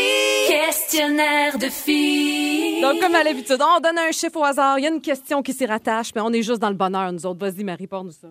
Questionnaire 0.48 1.58
de 1.58 1.68
filles. 1.68 2.80
Donc, 2.80 3.00
comme 3.00 3.14
à 3.14 3.22
l'habitude, 3.22 3.60
on 3.60 3.80
donne 3.80 3.98
un 3.98 4.12
chiffre 4.12 4.27
au 4.36 4.44
hasard. 4.44 4.78
Il 4.78 4.82
y 4.82 4.86
a 4.86 4.90
une 4.90 5.00
question 5.00 5.42
qui 5.42 5.52
s'y 5.52 5.66
rattache, 5.66 6.10
mais 6.14 6.20
on 6.20 6.32
est 6.32 6.42
juste 6.42 6.60
dans 6.60 6.70
le 6.70 6.74
bonheur, 6.76 7.12
nous 7.12 7.26
autres. 7.26 7.40
Vas-y, 7.40 7.64
Marie, 7.64 7.86
porte-nous 7.86 8.12
ça. 8.12 8.28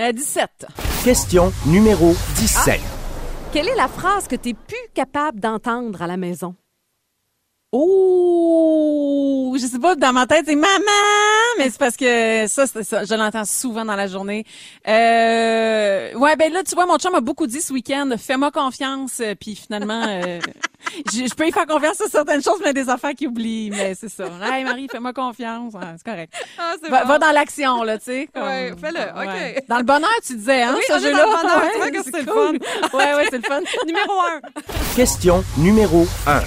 Euh, 0.00 0.12
17. 0.12 0.66
Question 1.04 1.52
numéro 1.66 2.14
17. 2.36 2.80
Quelle 3.52 3.68
est 3.68 3.76
la 3.76 3.88
phrase 3.88 4.26
que 4.26 4.34
tu 4.36 4.48
n'es 4.48 4.54
plus 4.54 4.76
capable 4.94 5.38
d'entendre 5.38 6.02
à 6.02 6.06
la 6.06 6.16
maison? 6.16 6.54
Oh, 7.76 9.56
je 9.60 9.66
sais 9.66 9.78
pas, 9.78 9.94
dans 9.96 10.12
ma 10.12 10.26
tête, 10.26 10.44
c'est 10.46 10.54
maman, 10.54 10.78
mais 11.58 11.70
c'est 11.70 11.78
parce 11.78 11.96
que 11.96 12.46
ça, 12.46 12.66
c'est 12.66 12.84
ça, 12.84 13.04
je 13.04 13.14
l'entends 13.14 13.44
souvent 13.44 13.84
dans 13.84 13.96
la 13.96 14.06
journée. 14.06 14.44
Euh, 14.88 16.12
ouais, 16.14 16.36
ben 16.36 16.52
là, 16.52 16.62
tu 16.62 16.74
vois, 16.74 16.86
mon 16.86 16.98
chum 16.98 17.12
m'a 17.12 17.20
beaucoup 17.20 17.46
dit 17.46 17.60
ce 17.60 17.72
week-end, 17.72 18.10
fais-moi 18.18 18.50
confiance, 18.50 19.18
euh, 19.20 19.34
puis 19.38 19.56
finalement, 19.56 20.04
euh, 20.06 20.38
je, 21.12 21.26
je 21.26 21.34
peux 21.34 21.46
y 21.48 21.52
faire 21.52 21.66
confiance 21.66 21.96
sur 21.96 22.06
certaines 22.06 22.42
choses, 22.42 22.60
mais 22.64 22.72
des 22.72 22.88
affaires 22.88 23.14
qu'il 23.14 23.28
oublie, 23.28 23.70
mais 23.70 23.94
c'est 23.94 24.08
ça. 24.10 24.24
Hey 24.42 24.64
Marie, 24.64 24.86
fais-moi 24.90 25.12
confiance, 25.12 25.74
Ouais, 25.74 25.80
c'est 25.96 26.04
correct. 26.10 26.32
Ah, 26.58 26.74
Va, 26.88 27.04
va 27.04 27.18
dans 27.18 27.32
l'action, 27.32 27.82
là, 27.82 27.98
tu 27.98 28.04
sais. 28.04 28.28
Ouais, 28.36 28.72
fais-le, 28.80 29.00
OK. 29.00 29.64
Dans 29.68 29.78
le 29.78 29.84
bonheur, 29.84 30.10
tu 30.26 30.36
disais, 30.36 30.62
hein, 30.62 30.74
Oui, 30.76 30.82
ce 30.88 30.98
jeu-là. 31.00 31.18
dans 31.24 31.26
le 31.26 31.42
bonheur, 31.42 31.60
tu 31.72 31.80
Ouais, 31.80 31.90
vois 31.90 31.90
que 31.90 32.02
c'est 32.04 32.22
le 32.22 32.32
cool. 32.32 32.58
Ouais, 32.98 33.14
ouais, 33.16 33.26
c'est 33.30 33.38
le 33.38 33.42
fun. 33.48 33.60
Numéro 33.86 34.12
1. 34.12 34.94
Question 34.96 35.44
numéro 35.58 36.06
1. 36.26 36.40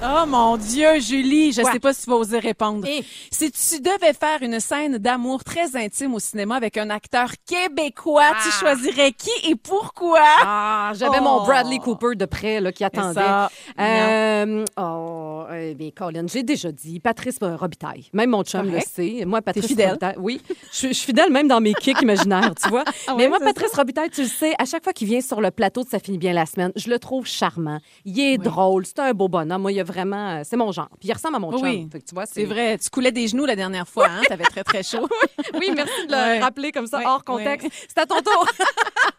Oh 0.00 0.26
mon 0.28 0.56
Dieu, 0.56 1.00
Julie, 1.00 1.50
je 1.52 1.60
Quoi? 1.60 1.72
sais 1.72 1.80
pas 1.80 1.92
si 1.92 2.04
tu 2.04 2.10
vas 2.10 2.16
oser 2.16 2.38
répondre. 2.38 2.86
Eh. 2.88 3.02
Si 3.32 3.50
tu 3.50 3.80
devais 3.80 4.12
faire 4.12 4.40
une 4.42 4.60
scène 4.60 4.98
d'amour 4.98 5.42
très 5.42 5.74
intime 5.74 6.14
au 6.14 6.20
cinéma 6.20 6.54
avec 6.54 6.76
un 6.76 6.88
acteur 6.90 7.30
québécois, 7.44 8.30
tu 8.42 8.48
Ah. 8.48 8.60
choisirais 8.60 9.10
qui 9.10 9.30
et 9.50 9.56
pourquoi? 9.56 10.20
Ah, 10.44 10.92
j'avais 10.94 11.18
Oh. 11.20 11.24
mon 11.24 11.44
Bradley 11.44 11.78
Cooper 11.78 12.14
de 12.14 12.26
près 12.26 12.60
là, 12.60 12.70
qui 12.70 12.84
attendait. 12.84 13.14
ça, 13.14 13.50
Euh, 13.80 14.64
oh, 14.78 15.44
eh 15.52 15.74
bien, 15.74 15.90
Colin, 15.90 16.26
j'ai 16.28 16.44
déjà 16.44 16.70
dit 16.70 17.00
Patrice 17.00 17.38
Robitaille. 17.42 18.08
Même 18.12 18.30
mon 18.30 18.44
chum 18.44 18.70
le 18.70 18.78
sait. 18.80 19.24
Moi, 19.26 19.42
Patrice 19.42 19.66
fidèle? 19.66 19.88
Robitaille. 19.88 20.16
Oui, 20.18 20.40
je, 20.70 20.76
suis- 20.76 20.88
je 20.88 20.92
suis 20.92 21.06
fidèle 21.06 21.32
même 21.32 21.48
dans 21.48 21.60
mes 21.60 21.74
kicks 21.74 22.00
imaginaires, 22.02 22.52
tu 22.62 22.68
vois. 22.68 22.84
Ah 23.08 23.14
Mais 23.16 23.26
moi, 23.28 23.38
Patrice 23.40 23.74
Robitaille, 23.74 24.10
tu 24.10 24.22
le 24.22 24.28
sais, 24.28 24.54
à 24.58 24.64
chaque 24.64 24.84
fois 24.84 24.92
qu'il 24.92 25.08
vient 25.08 25.20
sur 25.20 25.40
le 25.40 25.50
plateau 25.50 25.82
de 25.82 25.88
Ça 25.88 25.98
finit 25.98 26.18
bien 26.18 26.32
la 26.34 26.46
semaine, 26.46 26.70
je 26.76 26.88
le 26.88 26.98
trouve 27.00 27.26
charmant. 27.26 27.78
Il 28.04 28.20
est 28.20 28.38
drôle, 28.38 28.86
c'est 28.86 28.98
un 29.00 29.12
beau 29.12 29.28
bonhomme. 29.28 29.62
Moi, 29.62 29.72
il 29.72 29.76
y 29.76 29.80
a 29.80 29.84
vraiment, 29.88 30.28
euh, 30.38 30.42
c'est 30.44 30.56
mon 30.56 30.70
genre. 30.70 30.88
Puis 31.00 31.08
il 31.08 31.12
ressemble 31.12 31.34
à 31.36 31.38
mon 31.40 31.50
chum. 31.52 31.62
Oui. 31.62 31.88
Fait 31.90 31.98
que 32.00 32.04
tu 32.06 32.14
vois, 32.14 32.26
C'est 32.26 32.44
vrai, 32.44 32.78
tu 32.78 32.88
coulais 32.90 33.10
des 33.10 33.26
genoux 33.26 33.44
la 33.46 33.56
dernière 33.56 33.88
fois, 33.88 34.06
hein? 34.08 34.20
T'avais 34.28 34.44
très, 34.44 34.62
très 34.62 34.82
chaud. 34.82 35.08
Oui, 35.58 35.70
merci 35.74 36.06
de 36.06 36.12
le 36.12 36.16
Ouais. 36.18 36.38
rappeler 36.40 36.70
comme 36.72 36.86
ça 36.86 36.98
Ouais, 36.98 37.04
hors 37.06 37.24
contexte. 37.24 37.68
C'est 37.88 37.98
à 37.98 38.06
ton 38.06 38.20
tour. 38.20 38.46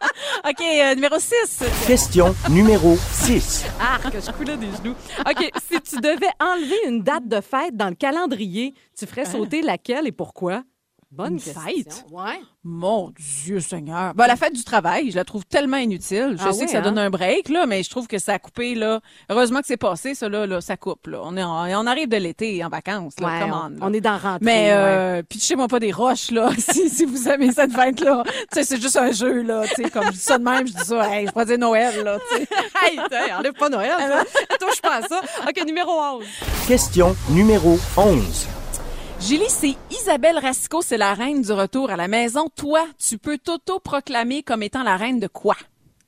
OK, 0.48 0.60
euh, 0.60 0.94
numéro 0.94 1.18
6. 1.18 1.62
Question 1.86 2.34
numéro 2.48 2.96
6. 3.12 3.64
Ah, 3.80 3.98
que 4.10 4.20
je 4.20 4.30
coulais 4.32 4.56
des 4.56 4.66
genoux. 4.82 4.94
OK, 5.28 5.50
si 5.70 5.80
tu 5.82 5.96
devais 6.00 6.30
enlever 6.40 6.76
une 6.86 7.02
date 7.02 7.26
de 7.28 7.40
fête 7.40 7.76
dans 7.76 7.88
le 7.88 7.94
calendrier, 7.94 8.74
tu 8.98 9.06
ferais 9.06 9.24
sauter 9.26 9.62
laquelle 9.62 10.06
et 10.06 10.12
pourquoi? 10.12 10.62
Bonne 11.12 11.32
Une 11.34 11.40
question. 11.40 11.60
fête? 11.62 12.04
Ouais. 12.12 12.38
Mon 12.62 13.12
Dieu 13.44 13.58
Seigneur. 13.58 14.14
Ben, 14.14 14.28
la 14.28 14.36
fête 14.36 14.52
du 14.54 14.62
travail, 14.62 15.10
je 15.10 15.16
la 15.16 15.24
trouve 15.24 15.44
tellement 15.44 15.78
inutile. 15.78 16.36
Je 16.38 16.44
Ah 16.46 16.52
sais 16.52 16.60
oui, 16.60 16.64
que 16.66 16.70
ça 16.70 16.78
hein? 16.78 16.82
donne 16.82 16.98
un 16.98 17.10
break, 17.10 17.48
là, 17.48 17.66
mais 17.66 17.82
je 17.82 17.90
trouve 17.90 18.06
que 18.06 18.18
ça 18.20 18.34
a 18.34 18.38
coupé, 18.38 18.76
là. 18.76 19.00
Heureusement 19.28 19.58
que 19.60 19.66
c'est 19.66 19.76
passé, 19.76 20.14
ça, 20.14 20.28
là, 20.28 20.46
là, 20.46 20.60
ça 20.60 20.76
coupe, 20.76 21.08
là. 21.08 21.18
On, 21.24 21.36
est 21.36 21.42
en- 21.42 21.66
on 21.82 21.86
arrive 21.88 22.08
de 22.08 22.16
l'été 22.16 22.64
en 22.64 22.68
vacances, 22.68 23.14
là. 23.18 23.26
Ouais, 23.26 23.42
on, 23.42 23.46
on, 23.56 23.68
là. 23.70 23.76
on 23.80 23.92
est 23.92 24.00
dans 24.00 24.18
rentrée. 24.18 24.38
Mais 24.42 24.66
ouais. 24.68 24.72
euh, 24.72 25.22
pitchez-moi 25.24 25.66
pas 25.66 25.80
des 25.80 25.90
roches 25.90 26.30
là 26.30 26.50
si, 26.58 26.88
si 26.88 27.04
vous 27.04 27.28
aimez 27.28 27.50
cette 27.50 27.72
fête 27.72 27.98
là. 28.00 28.22
Tu 28.24 28.32
sais 28.52 28.62
c'est 28.64 28.80
juste 28.80 28.96
un 28.96 29.10
jeu 29.10 29.42
là, 29.42 29.64
tu 29.74 29.82
sais 29.82 29.90
comme 29.90 30.04
je 30.06 30.10
dis 30.12 30.18
ça 30.18 30.38
de 30.38 30.44
même, 30.44 30.66
je 30.68 30.72
dis 30.74 30.84
ça, 30.84 31.12
hey, 31.12 31.26
je 31.26 31.32
pourrais 31.32 31.46
dire 31.46 31.58
Noël 31.58 32.04
là, 32.04 32.18
tu 32.30 32.36
sais. 32.36 32.48
Hey, 32.84 33.32
enlève 33.32 33.52
pas 33.54 33.68
Noël. 33.68 33.90
ça. 33.98 34.24
Touche 34.60 34.80
pas 34.80 34.96
à 34.98 35.02
ça. 35.02 35.20
OK, 35.48 35.66
numéro 35.66 35.90
11. 36.18 36.24
Question 36.68 37.16
numéro 37.30 37.78
11. 37.96 38.46
Julie, 39.20 39.44
c'est 39.48 39.74
Isabelle 39.90 40.38
Rasco, 40.38 40.80
c'est 40.82 40.96
la 40.96 41.14
reine 41.14 41.42
du 41.42 41.52
retour 41.52 41.90
à 41.90 41.96
la 41.96 42.08
maison. 42.08 42.48
Toi, 42.56 42.86
tu 42.98 43.18
peux 43.18 43.38
t'auto-proclamer 43.38 44.42
comme 44.42 44.62
étant 44.62 44.82
la 44.82 44.96
reine 44.96 45.20
de 45.20 45.26
quoi? 45.26 45.56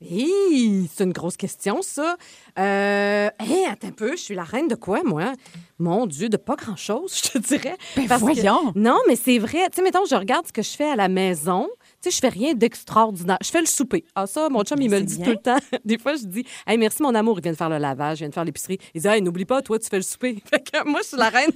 Hi, 0.01 0.89
c'est 0.93 1.05
une 1.05 1.13
grosse 1.13 1.37
question, 1.37 1.81
ça. 1.81 2.17
Euh, 2.59 3.29
hey, 3.39 3.65
attends 3.71 3.87
un 3.87 3.91
peu, 3.91 4.11
je 4.17 4.21
suis 4.21 4.35
la 4.35 4.43
reine 4.43 4.67
de 4.67 4.75
quoi, 4.75 5.01
moi? 5.05 5.31
Mon 5.79 6.05
Dieu, 6.07 6.27
de 6.27 6.35
pas 6.37 6.55
grand-chose, 6.55 7.21
je 7.23 7.29
te 7.29 7.37
dirais. 7.37 7.77
Ben, 7.95 8.07
Parce 8.07 8.21
que- 8.21 8.25
voyons. 8.33 8.73
non, 8.75 8.97
mais 9.07 9.15
c'est 9.15 9.37
vrai. 9.37 9.69
Tu 9.69 9.77
sais, 9.77 9.81
mettons, 9.83 10.05
je 10.09 10.15
regarde 10.15 10.47
ce 10.47 10.51
que 10.51 10.61
je 10.63 10.71
fais 10.71 10.89
à 10.89 10.95
la 10.97 11.07
maison. 11.07 11.69
Tu 12.03 12.09
sais, 12.11 12.15
je 12.15 12.19
fais 12.19 12.27
rien 12.29 12.53
d'extraordinaire. 12.53 13.37
Je 13.41 13.49
fais 13.49 13.61
le 13.61 13.65
souper. 13.65 14.03
Ah, 14.13 14.27
ça, 14.27 14.49
mon 14.49 14.63
chum, 14.63 14.81
il 14.81 14.89
me 14.89 14.97
le 14.99 15.05
dit 15.05 15.19
tout 15.19 15.29
le 15.29 15.37
temps. 15.37 15.55
Des 15.85 15.97
fois, 15.97 16.15
je 16.15 16.25
dis, 16.25 16.45
hey, 16.67 16.77
merci, 16.77 17.01
mon 17.01 17.15
amour, 17.15 17.39
il 17.39 17.43
vient 17.43 17.53
de 17.53 17.57
faire 17.57 17.69
le 17.69 17.77
lavage, 17.77 18.17
il 18.17 18.23
vient 18.23 18.29
de 18.29 18.33
faire 18.33 18.43
l'épicerie. 18.43 18.77
Il 18.93 19.01
dit, 19.01 19.07
hey, 19.07 19.21
n'oublie 19.21 19.45
pas, 19.45 19.61
toi, 19.61 19.79
tu 19.79 19.87
fais 19.87 19.95
le 19.97 20.01
souper. 20.03 20.43
Fait 20.49 20.59
que 20.59 20.85
moi, 20.87 20.99
je 21.01 21.07
suis 21.07 21.17
la 21.17 21.29
reine. 21.29 21.51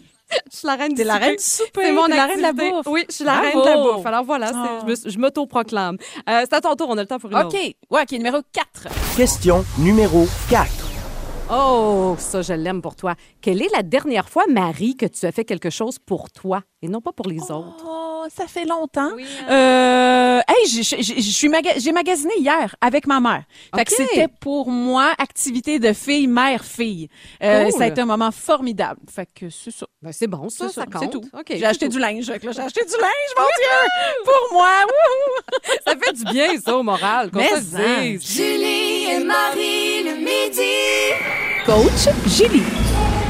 Je 0.52 0.58
suis 0.58 0.68
la 0.68 0.76
reine 0.76 0.90
du 0.90 0.96
T'es 0.96 1.04
la 1.04 1.14
souper. 1.16 1.26
reine 1.26 1.36
du 1.36 1.44
souper, 1.44 1.82
C'est 1.84 1.92
mon 1.92 2.06
la 2.08 2.26
reine 2.26 2.38
de 2.38 2.42
la 2.42 2.54
bouffe. 2.54 2.88
Oui, 2.88 3.04
je 3.10 3.16
suis 3.16 3.24
la 3.26 3.40
Bravo. 3.42 3.48
reine 3.48 3.60
de 3.62 3.66
la 3.66 3.78
bouffe. 3.98 4.06
Alors 4.06 4.24
voilà, 4.26 4.52
Ah. 4.54 4.80
je 4.84 4.86
me- 4.92 5.10
je 5.12 5.18
m'auto-proclame. 5.20 5.98
Euh, 6.30 6.42
c'est 6.50 6.54
à 6.54 6.62
ton 6.62 6.76
tour, 6.76 6.88
on 6.90 6.98
a 6.98 7.02
le 7.02 7.08
temps 7.08 7.20
pour 7.20 7.30
une 7.32 7.38
OK. 7.38 7.46
autre. 7.46 7.58
Ouais, 7.90 8.02
OK, 8.04 8.12
numéro 8.12 8.38
4. 8.54 8.88
Question 9.18 9.64
numéro 9.80 10.28
4. 10.50 10.87
Oh, 11.50 12.16
ça, 12.20 12.42
je 12.42 12.52
l'aime 12.54 12.82
pour 12.82 12.96
toi. 12.96 13.16
Quelle 13.42 13.62
est 13.62 13.72
la 13.74 13.82
dernière 13.84 14.28
fois, 14.28 14.44
Marie, 14.50 14.96
que 14.98 15.06
tu 15.06 15.26
as 15.26 15.32
fait 15.32 15.46
quelque 15.46 15.70
chose 15.70 15.98
pour 15.98 16.30
toi 16.30 16.62
et 16.82 16.90
non 16.90 17.00
pas 17.00 17.14
pour 17.14 17.28
les 17.28 17.40
autres? 17.40 17.86
Oh, 17.88 18.26
ça 18.36 18.48
fait 18.48 18.66
longtemps. 18.66 19.12
Oui, 19.16 19.26
Euh, 19.50 20.40
hey, 20.46 20.84
j'ai- 20.84 21.48
maga- 21.48 21.92
magasiné 21.94 22.34
hier 22.40 22.76
avec 22.82 23.08
ma 23.08 23.22
mère. 23.22 23.44
Fait 23.74 23.86
que 23.86 23.94
c'était 23.94 24.28
pour 24.42 24.70
moi 24.70 25.14
activité 25.18 25.80
de 25.80 25.94
fille 25.94 26.28
mère 26.28 26.66
fille. 26.66 27.08
Euh, 27.42 27.64
Cool. 27.70 27.72
Ça 27.78 27.84
a 27.86 27.88
été 27.88 28.02
un 28.02 28.06
moment 28.06 28.32
formidable. 28.32 29.00
Fait 29.10 29.28
que 29.34 29.50
c'est 29.50 29.72
ça. 29.72 29.86
Ben, 30.02 30.12
c'est 30.12 30.28
bon, 30.28 30.50
ça, 30.50 30.68
C'est 30.68 30.74
ça, 30.74 30.82
ça, 30.82 30.86
compte. 30.88 31.02
c'est 31.04 31.10
tout. 31.10 31.22
J'ai 31.50 31.60
c'est 31.60 31.66
acheté 31.66 31.86
tout. 31.88 31.94
du 31.94 32.00
linge. 32.00 32.26
J'ai 32.26 32.34
acheté 32.34 32.84
du 32.84 32.92
linge, 32.92 33.34
mon 33.38 33.44
Dieu, 33.58 34.26
pour 34.26 34.54
moi. 34.54 34.70
Wouhou! 34.86 35.78
Ça 35.88 35.94
fait 35.98 36.14
du 36.14 36.24
bien, 36.26 36.60
ça, 36.60 36.78
au 36.78 36.84
moral, 36.84 37.32
qu'on 37.32 37.40
Mais 37.40 37.50
se 37.62 37.76
hein. 37.78 38.02
dise. 38.02 38.36
Julie 38.36 39.06
et 39.12 39.20
Marie 39.24 40.04
le 40.04 40.16
midi. 40.18 41.37
Coach. 41.68 42.08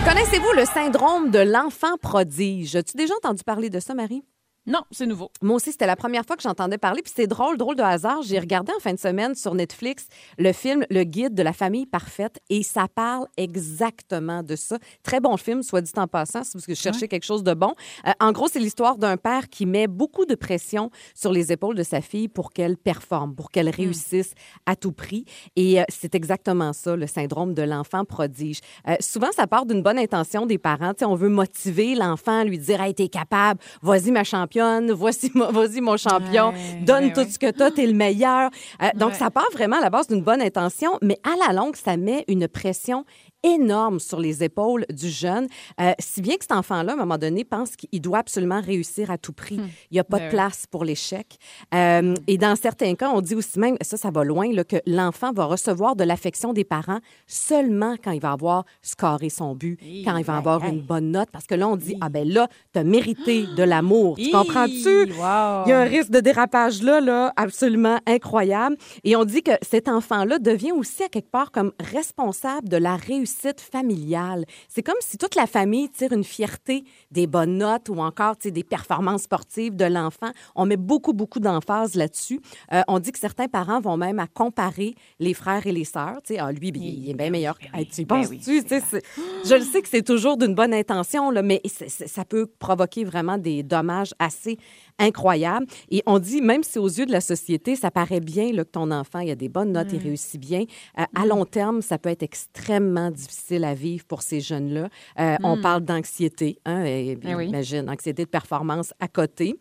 Connaissez-vous 0.07 0.53
le 0.55 0.65
syndrome 0.65 1.31
de 1.31 1.39
l'enfant 1.39 1.97
prodige? 1.99 2.75
As-tu 2.75 2.95
déjà 2.95 3.15
entendu 3.15 3.43
parler 3.43 3.71
de 3.71 3.79
ça, 3.79 3.95
Marie? 3.95 4.21
Non, 4.67 4.81
c'est 4.91 5.05
nouveau. 5.05 5.31
Moi 5.41 5.55
aussi, 5.55 5.71
c'était 5.71 5.87
la 5.87 5.95
première 5.95 6.25
fois 6.25 6.35
que 6.35 6.41
j'entendais 6.41 6.77
parler. 6.77 7.01
Puis 7.01 7.13
c'est 7.15 7.25
drôle, 7.25 7.57
drôle 7.57 7.77
de 7.77 7.83
hasard. 7.83 8.21
J'ai 8.23 8.37
regardé 8.37 8.73
en 8.75 8.81
fin 8.81 8.93
de 8.93 8.99
semaine 8.99 9.33
sur 9.33 9.55
Netflix 9.55 10.07
le 10.37 10.51
film 10.51 10.85
Le 10.89 11.05
guide 11.05 11.33
de 11.33 11.41
la 11.41 11.53
famille 11.53 11.85
parfaite 11.85 12.41
et 12.49 12.63
ça 12.63 12.89
parle 12.93 13.27
exactement 13.37 14.43
de 14.43 14.57
ça. 14.57 14.77
Très 15.03 15.21
bon 15.21 15.37
film, 15.37 15.63
soit 15.63 15.79
dit 15.79 15.93
en 15.95 16.07
passant, 16.07 16.43
si 16.43 16.57
vous 16.57 16.75
cherchez 16.75 17.07
quelque 17.07 17.23
chose 17.23 17.43
de 17.43 17.53
bon. 17.53 17.75
Euh, 18.05 18.11
en 18.19 18.33
gros, 18.33 18.49
c'est 18.49 18.59
l'histoire 18.59 18.97
d'un 18.97 19.15
père 19.15 19.47
qui 19.47 19.65
met 19.65 19.87
beaucoup 19.87 20.25
de 20.25 20.35
pression 20.35 20.91
sur 21.15 21.31
les 21.31 21.53
épaules 21.53 21.75
de 21.75 21.83
sa 21.83 22.01
fille 22.01 22.27
pour 22.27 22.51
qu'elle 22.51 22.75
performe, 22.75 23.35
pour 23.35 23.51
qu'elle 23.51 23.69
réussisse 23.69 24.33
à 24.65 24.75
tout 24.75 24.91
prix. 24.91 25.23
Et 25.55 25.79
euh, 25.79 25.85
c'est 25.87 26.13
exactement 26.13 26.73
ça, 26.73 26.97
le 26.97 27.07
syndrome 27.07 27.53
de 27.53 27.63
l'enfant 27.63 28.03
prodige. 28.03 28.59
Euh, 28.89 28.95
souvent, 28.99 29.31
ça 29.31 29.47
part 29.47 29.65
d'une 29.65 29.81
bonne 29.81 29.97
intention 29.97 30.45
des 30.45 30.57
parents. 30.57 30.93
Tu 30.93 30.99
sais, 30.99 31.05
on 31.05 31.15
veut 31.15 31.29
motiver 31.29 31.95
l'enfant, 31.95 32.43
lui 32.43 32.59
dire 32.59 32.81
Hey, 32.81 32.93
t'es 32.93 33.07
capable, 33.07 33.61
vas-y, 33.81 34.11
ma 34.11 34.25
championne 34.25 34.56
championne, 34.57 34.91
voici 34.91 35.31
mon, 35.33 35.51
vas-y 35.51 35.81
mon 35.81 35.97
champion, 35.97 36.49
Ouais, 36.49 36.81
donne 36.81 37.05
ouais, 37.05 37.13
tout 37.13 37.21
ouais. 37.21 37.29
ce 37.29 37.39
que 37.39 37.51
t'as, 37.51 37.71
t'es 37.71 37.85
le 37.85 37.93
meilleur. 37.93 38.49
Euh, 38.81 38.87
donc, 38.95 39.13
ça 39.13 39.29
part 39.29 39.47
vraiment 39.53 39.77
à 39.77 39.81
la 39.81 39.89
base 39.89 40.07
d'une 40.07 40.21
bonne 40.21 40.41
intention, 40.41 40.97
mais 41.01 41.17
à 41.23 41.47
la 41.47 41.53
longue, 41.53 41.75
ça 41.75 41.97
met 41.97 42.23
une 42.27 42.47
pression 42.47 43.05
énorme 43.43 43.99
sur 43.99 44.19
les 44.19 44.43
épaules 44.43 44.85
du 44.89 45.09
jeune, 45.09 45.47
euh, 45.79 45.91
si 45.99 46.21
bien 46.21 46.35
que 46.35 46.43
cet 46.43 46.51
enfant-là, 46.51 46.93
à 46.93 46.95
un 46.95 46.99
moment 46.99 47.17
donné, 47.17 47.43
pense 47.43 47.75
qu'il 47.75 48.01
doit 48.01 48.19
absolument 48.19 48.61
réussir 48.61 49.11
à 49.11 49.17
tout 49.17 49.33
prix. 49.33 49.59
Il 49.91 49.93
n'y 49.93 49.99
a 49.99 50.03
pas 50.03 50.17
Ben 50.17 50.23
de 50.23 50.29
oui. 50.29 50.33
place 50.35 50.65
pour 50.69 50.83
l'échec. 50.83 51.37
Euh, 51.73 52.15
et 52.27 52.37
dans 52.37 52.55
certains 52.55 52.95
cas, 52.95 53.09
on 53.13 53.21
dit 53.21 53.35
aussi 53.35 53.59
même, 53.59 53.77
ça, 53.81 53.97
ça 53.97 54.09
va 54.11 54.23
loin, 54.23 54.51
là, 54.51 54.63
que 54.63 54.77
l'enfant 54.85 55.31
va 55.33 55.45
recevoir 55.45 55.95
de 55.95 56.03
l'affection 56.03 56.51
des 56.53 56.63
parents 56.63 56.99
seulement 57.27 57.95
quand 58.03 58.11
il 58.11 58.21
va 58.21 58.31
avoir 58.31 58.65
scoré 58.81 59.29
son 59.29 59.55
but, 59.55 59.79
quand 60.03 60.17
il 60.17 60.25
va 60.25 60.37
avoir 60.37 60.65
une 60.65 60.81
bonne 60.81 61.11
note, 61.11 61.29
parce 61.31 61.45
que 61.45 61.55
là, 61.55 61.67
on 61.67 61.75
dit, 61.77 61.95
ah 62.01 62.09
ben 62.09 62.27
là, 62.27 62.47
tu 62.73 62.79
as 62.79 62.83
mérité 62.83 63.45
de 63.55 63.63
l'amour. 63.63 64.17
Tu 64.17 64.31
comprends-tu? 64.31 65.11
wow. 65.11 65.63
Il 65.65 65.69
y 65.69 65.71
a 65.73 65.79
un 65.79 65.83
risque 65.85 66.09
de 66.09 66.19
dérapage 66.19 66.81
là, 66.81 66.99
là, 67.01 67.33
absolument 67.35 67.99
incroyable. 68.07 68.77
Et 69.03 69.15
on 69.15 69.25
dit 69.25 69.43
que 69.43 69.51
cet 69.61 69.87
enfant-là 69.87 70.39
devient 70.39 70.71
aussi 70.71 71.03
à 71.03 71.09
quelque 71.09 71.29
part 71.29 71.51
comme 71.51 71.71
responsable 71.79 72.67
de 72.69 72.77
la 72.77 72.95
réussite 72.95 73.26
familiale. 73.59 74.45
C'est 74.67 74.83
comme 74.83 74.95
si 74.99 75.17
toute 75.17 75.35
la 75.35 75.47
famille 75.47 75.89
tire 75.89 76.11
une 76.13 76.23
fierté 76.23 76.83
des 77.11 77.27
bonnes 77.27 77.57
notes 77.57 77.89
ou 77.89 77.99
encore 77.99 78.35
des 78.37 78.63
performances 78.63 79.23
sportives 79.23 79.75
de 79.75 79.85
l'enfant. 79.85 80.31
On 80.55 80.65
met 80.65 80.77
beaucoup, 80.77 81.13
beaucoup 81.13 81.39
d'emphase 81.39 81.95
là-dessus. 81.95 82.39
Euh, 82.73 82.81
on 82.87 82.99
dit 82.99 83.11
que 83.11 83.19
certains 83.19 83.47
parents 83.47 83.79
vont 83.81 83.97
même 83.97 84.19
à 84.19 84.27
comparer 84.27 84.95
les 85.19 85.33
frères 85.33 85.65
et 85.67 85.71
les 85.71 85.85
sœurs. 85.85 86.19
Ah, 86.39 86.51
lui, 86.51 86.69
il 86.75 87.09
est 87.09 87.13
bien 87.13 87.29
meilleur. 87.29 87.57
Hey, 87.73 87.87
tu 87.87 88.05
penses-tu? 88.05 88.61
C'est- 88.67 89.03
Je 89.45 89.55
le 89.55 89.61
sais 89.63 89.81
que 89.81 89.89
c'est 89.89 90.01
toujours 90.03 90.37
d'une 90.37 90.55
bonne 90.55 90.73
intention, 90.73 91.31
là, 91.31 91.41
mais 91.41 91.61
ça 91.65 92.25
peut 92.25 92.47
provoquer 92.59 93.03
vraiment 93.03 93.37
des 93.37 93.63
dommages 93.63 94.13
assez 94.19 94.57
incroyables. 94.99 95.65
Et 95.89 96.03
on 96.05 96.19
dit, 96.19 96.41
même 96.41 96.63
si 96.63 96.79
aux 96.79 96.87
yeux 96.87 97.05
de 97.05 97.11
la 97.11 97.21
société, 97.21 97.75
ça 97.75 97.91
paraît 97.91 98.19
bien 98.19 98.51
là, 98.51 98.63
que 98.63 98.69
ton 98.71 98.91
enfant 98.91 99.19
il 99.19 99.29
a 99.31 99.35
des 99.35 99.49
bonnes 99.49 99.71
notes, 99.71 99.87
il 99.93 99.99
réussit 99.99 100.39
bien, 100.39 100.63
euh, 100.99 101.03
à 101.15 101.25
long 101.25 101.45
terme, 101.45 101.81
ça 101.81 101.97
peut 101.97 102.09
être 102.09 102.23
extrêmement 102.23 103.11
difficile 103.11 103.63
à 103.63 103.73
vivre 103.73 104.05
pour 104.05 104.21
ces 104.21 104.41
jeunes-là. 104.41 104.89
Euh, 105.19 105.35
On 105.43 105.61
parle 105.61 105.81
d'anxiété, 105.83 106.59
hein, 106.65 106.83
et- 106.85 107.17
Eh 107.23 107.35
oui. 107.35 107.47
imagine, 107.47 107.89
anxiété 107.89 108.23
de 108.25 108.29
performance 108.29 108.93
à 108.99 109.07
côté. 109.07 109.55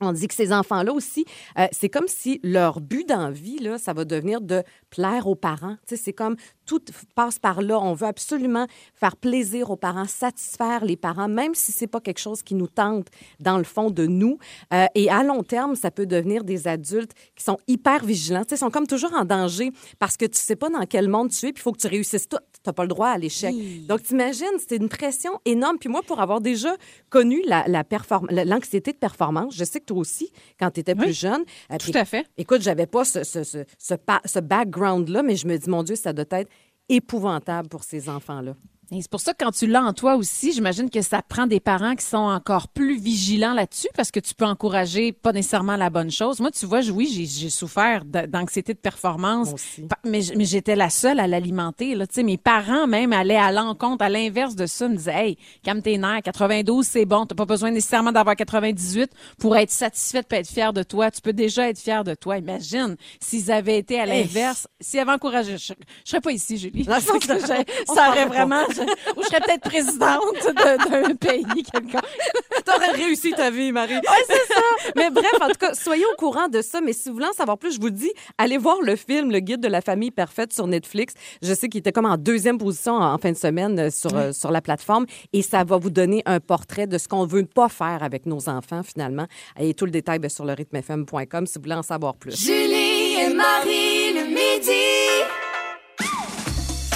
On 0.00 0.12
dit 0.12 0.28
que 0.28 0.34
ces 0.34 0.52
enfants-là 0.52 0.92
aussi, 0.92 1.24
euh, 1.58 1.66
c'est 1.72 1.88
comme 1.88 2.08
si 2.08 2.40
leur 2.42 2.80
but 2.80 3.06
dans 3.08 3.24
la 3.24 3.30
vie, 3.30 3.58
là, 3.58 3.78
ça 3.78 3.92
va 3.92 4.04
devenir 4.04 4.40
de 4.40 4.62
plaire 4.88 5.26
aux 5.26 5.34
parents. 5.34 5.76
C'est 5.86 6.12
comme 6.12 6.36
tout 6.64 6.80
passe 7.14 7.38
par 7.38 7.60
là. 7.62 7.78
On 7.78 7.92
veut 7.92 8.06
absolument 8.06 8.66
faire 8.94 9.16
plaisir 9.16 9.70
aux 9.70 9.76
parents, 9.76 10.06
satisfaire 10.06 10.84
les 10.84 10.96
parents, 10.96 11.28
même 11.28 11.54
si 11.54 11.72
c'est 11.72 11.86
pas 11.86 12.00
quelque 12.00 12.20
chose 12.20 12.42
qui 12.42 12.54
nous 12.54 12.66
tente 12.66 13.08
dans 13.40 13.58
le 13.58 13.64
fond 13.64 13.90
de 13.90 14.06
nous. 14.06 14.38
Euh, 14.72 14.86
et 14.94 15.10
à 15.10 15.22
long 15.22 15.42
terme, 15.42 15.74
ça 15.74 15.90
peut 15.90 16.06
devenir 16.06 16.44
des 16.44 16.66
adultes 16.66 17.12
qui 17.36 17.44
sont 17.44 17.58
hyper 17.68 18.04
vigilants. 18.04 18.44
Sais, 18.48 18.56
sont 18.56 18.70
comme 18.70 18.86
toujours 18.86 19.12
en 19.14 19.24
danger 19.24 19.70
parce 19.98 20.16
que 20.16 20.24
tu 20.26 20.38
sais 20.38 20.56
pas 20.56 20.70
dans 20.70 20.86
quel 20.86 21.08
monde 21.08 21.30
tu 21.30 21.46
es, 21.46 21.52
puis 21.52 21.60
il 21.60 21.62
faut 21.62 21.72
que 21.72 21.78
tu 21.78 21.88
réussisses 21.88 22.28
tout. 22.28 22.38
T'as 22.62 22.72
pas 22.74 22.82
le 22.82 22.88
droit 22.88 23.08
à 23.08 23.16
l'échec. 23.16 23.54
Donc, 23.86 24.02
t'imagines, 24.02 24.46
c'est 24.58 24.76
une 24.76 24.90
pression 24.90 25.32
énorme. 25.46 25.78
Puis 25.78 25.88
moi, 25.88 26.02
pour 26.06 26.20
avoir 26.20 26.40
déjà 26.42 26.74
connu 27.08 27.42
la, 27.46 27.64
la 27.66 27.84
perform- 27.84 28.30
la- 28.30 28.44
l'anxiété 28.44 28.92
de 28.92 28.98
performance, 28.98 29.54
je 29.56 29.64
sais 29.64 29.80
que 29.80 29.86
toi 29.86 29.96
aussi, 29.98 30.30
quand 30.58 30.70
tu 30.70 30.80
étais 30.80 30.94
plus 30.94 31.06
Oui, 31.06 31.12
jeune. 31.14 31.42
euh, 31.72 31.78
Tout 31.78 31.90
puis- 31.90 31.98
à 31.98 32.04
fait. 32.04 32.26
Écoute, 32.36 32.60
j'avais 32.60 32.86
pas 32.86 33.04
ce, 33.04 33.24
ce, 33.24 33.44
ce, 33.44 33.64
ce, 33.78 33.94
pa- 33.94 34.20
ce 34.26 34.40
background-là, 34.40 35.22
mais 35.22 35.36
je 35.36 35.46
me 35.46 35.56
dis, 35.56 35.70
mon 35.70 35.82
Dieu, 35.82 35.96
ça 35.96 36.12
doit 36.12 36.26
être 36.32 36.50
épouvantable 36.90 37.68
pour 37.68 37.82
ces 37.84 38.08
enfants-là. 38.08 38.54
Et 38.92 39.02
c'est 39.02 39.10
pour 39.10 39.20
ça 39.20 39.34
que 39.34 39.44
quand 39.44 39.52
tu 39.52 39.68
l'as 39.68 39.84
en 39.84 39.92
toi 39.92 40.16
aussi, 40.16 40.52
j'imagine 40.52 40.90
que 40.90 41.00
ça 41.00 41.22
prend 41.22 41.46
des 41.46 41.60
parents 41.60 41.94
qui 41.94 42.04
sont 42.04 42.16
encore 42.16 42.66
plus 42.66 42.98
vigilants 42.98 43.54
là-dessus 43.54 43.88
parce 43.94 44.10
que 44.10 44.18
tu 44.18 44.34
peux 44.34 44.44
encourager 44.44 45.12
pas 45.12 45.32
nécessairement 45.32 45.76
la 45.76 45.90
bonne 45.90 46.10
chose. 46.10 46.40
Moi, 46.40 46.50
tu 46.50 46.66
vois, 46.66 46.80
oui, 46.90 47.08
j'ai, 47.12 47.24
j'ai 47.24 47.50
souffert 47.50 48.04
d'anxiété 48.04 48.74
de 48.74 48.78
performance, 48.78 49.52
aussi. 49.52 49.86
Mais, 50.04 50.22
j'étais 50.22 50.74
la 50.74 50.90
seule 50.90 51.20
à 51.20 51.28
l'alimenter. 51.28 51.94
Là. 51.94 52.08
Tu 52.08 52.14
sais, 52.14 52.22
mes 52.24 52.36
parents 52.36 52.88
même 52.88 53.12
allaient 53.12 53.36
à 53.36 53.52
l'encontre, 53.52 54.04
à 54.04 54.08
l'inverse 54.08 54.56
de 54.56 54.66
ça, 54.66 54.88
me 54.88 54.96
disaient, 54.96 55.28
hey, 55.28 55.38
calme 55.62 55.82
tes 55.82 55.96
nerfs, 55.96 56.22
92, 56.24 56.84
c'est 56.84 57.04
bon, 57.04 57.26
t'as 57.26 57.36
pas 57.36 57.44
besoin 57.44 57.70
nécessairement 57.70 58.12
d'avoir 58.12 58.34
98 58.34 59.12
pour 59.38 59.56
être 59.56 59.70
satisfaite, 59.70 60.26
pour 60.26 60.38
être 60.38 60.48
fière 60.48 60.72
de 60.72 60.82
toi. 60.82 61.12
Tu 61.12 61.20
peux 61.20 61.32
déjà 61.32 61.68
être 61.68 61.78
fière 61.78 62.02
de 62.02 62.14
toi. 62.14 62.38
Imagine 62.38 62.96
s'ils 63.20 63.52
avaient 63.52 63.78
été 63.78 64.00
à 64.00 64.06
l'inverse, 64.06 64.66
s'ils 64.80 64.98
avaient 64.98 65.12
encouragé, 65.12 65.58
je, 65.58 65.74
je 66.04 66.10
serais 66.10 66.20
pas 66.20 66.32
ici, 66.32 66.58
Julie. 66.58 66.86
Non, 66.88 66.96
ça. 67.86 68.08
Aurait 68.10 68.26
vraiment, 68.26 68.64
ou 69.16 69.22
je 69.22 69.26
serais 69.26 69.40
peut-être 69.40 69.62
présidente 69.62 70.34
de- 70.44 70.90
d'un 71.08 71.14
pays 71.14 71.62
quelconque. 71.62 72.02
T'aurais 72.64 72.92
réussi 72.92 73.32
ta 73.32 73.50
vie, 73.50 73.72
Marie. 73.72 73.94
Oui, 73.96 74.24
c'est 74.26 74.54
ça. 74.54 74.60
mais 74.96 75.10
bref, 75.10 75.32
en 75.40 75.48
tout 75.48 75.58
cas, 75.58 75.74
soyez 75.74 76.04
au 76.06 76.16
courant 76.16 76.48
de 76.48 76.62
ça. 76.62 76.80
Mais 76.80 76.92
si 76.92 77.08
vous 77.08 77.14
voulez 77.16 77.26
en 77.26 77.32
savoir 77.32 77.58
plus, 77.58 77.74
je 77.76 77.80
vous 77.80 77.90
dis, 77.90 78.10
allez 78.38 78.58
voir 78.58 78.80
le 78.82 78.96
film 78.96 79.30
Le 79.30 79.40
Guide 79.40 79.60
de 79.60 79.68
la 79.68 79.80
famille 79.80 80.10
parfaite 80.10 80.52
sur 80.52 80.66
Netflix. 80.66 81.14
Je 81.42 81.52
sais 81.54 81.68
qu'il 81.68 81.80
était 81.80 81.92
comme 81.92 82.06
en 82.06 82.16
deuxième 82.16 82.58
position 82.58 82.94
en 82.94 83.10
en 83.14 83.18
fin 83.18 83.32
de 83.32 83.36
semaine 83.36 83.78
euh, 83.78 83.90
sur, 83.90 84.16
euh, 84.16 84.32
sur 84.32 84.50
la 84.50 84.60
plateforme. 84.60 85.06
Et 85.32 85.42
ça 85.42 85.64
va 85.64 85.76
vous 85.78 85.90
donner 85.90 86.22
un 86.26 86.40
portrait 86.40 86.86
de 86.86 86.96
ce 86.98 87.08
qu'on 87.08 87.26
veut 87.26 87.44
pas 87.44 87.68
faire 87.68 88.02
avec 88.02 88.26
nos 88.26 88.48
enfants, 88.48 88.82
finalement. 88.82 89.26
Et 89.58 89.74
tout 89.74 89.84
le 89.84 89.90
détail 89.90 90.18
ben, 90.18 90.28
sur 90.30 90.44
le 90.44 90.52
rythmefm.com 90.52 91.46
si 91.46 91.54
vous 91.58 91.62
voulez 91.62 91.74
en 91.74 91.82
savoir 91.82 92.14
plus. 92.16 92.36
Julie 92.38 93.14
et 93.20 93.34
Marie 93.34 94.12
le 94.14 94.26
midi. 94.26 95.49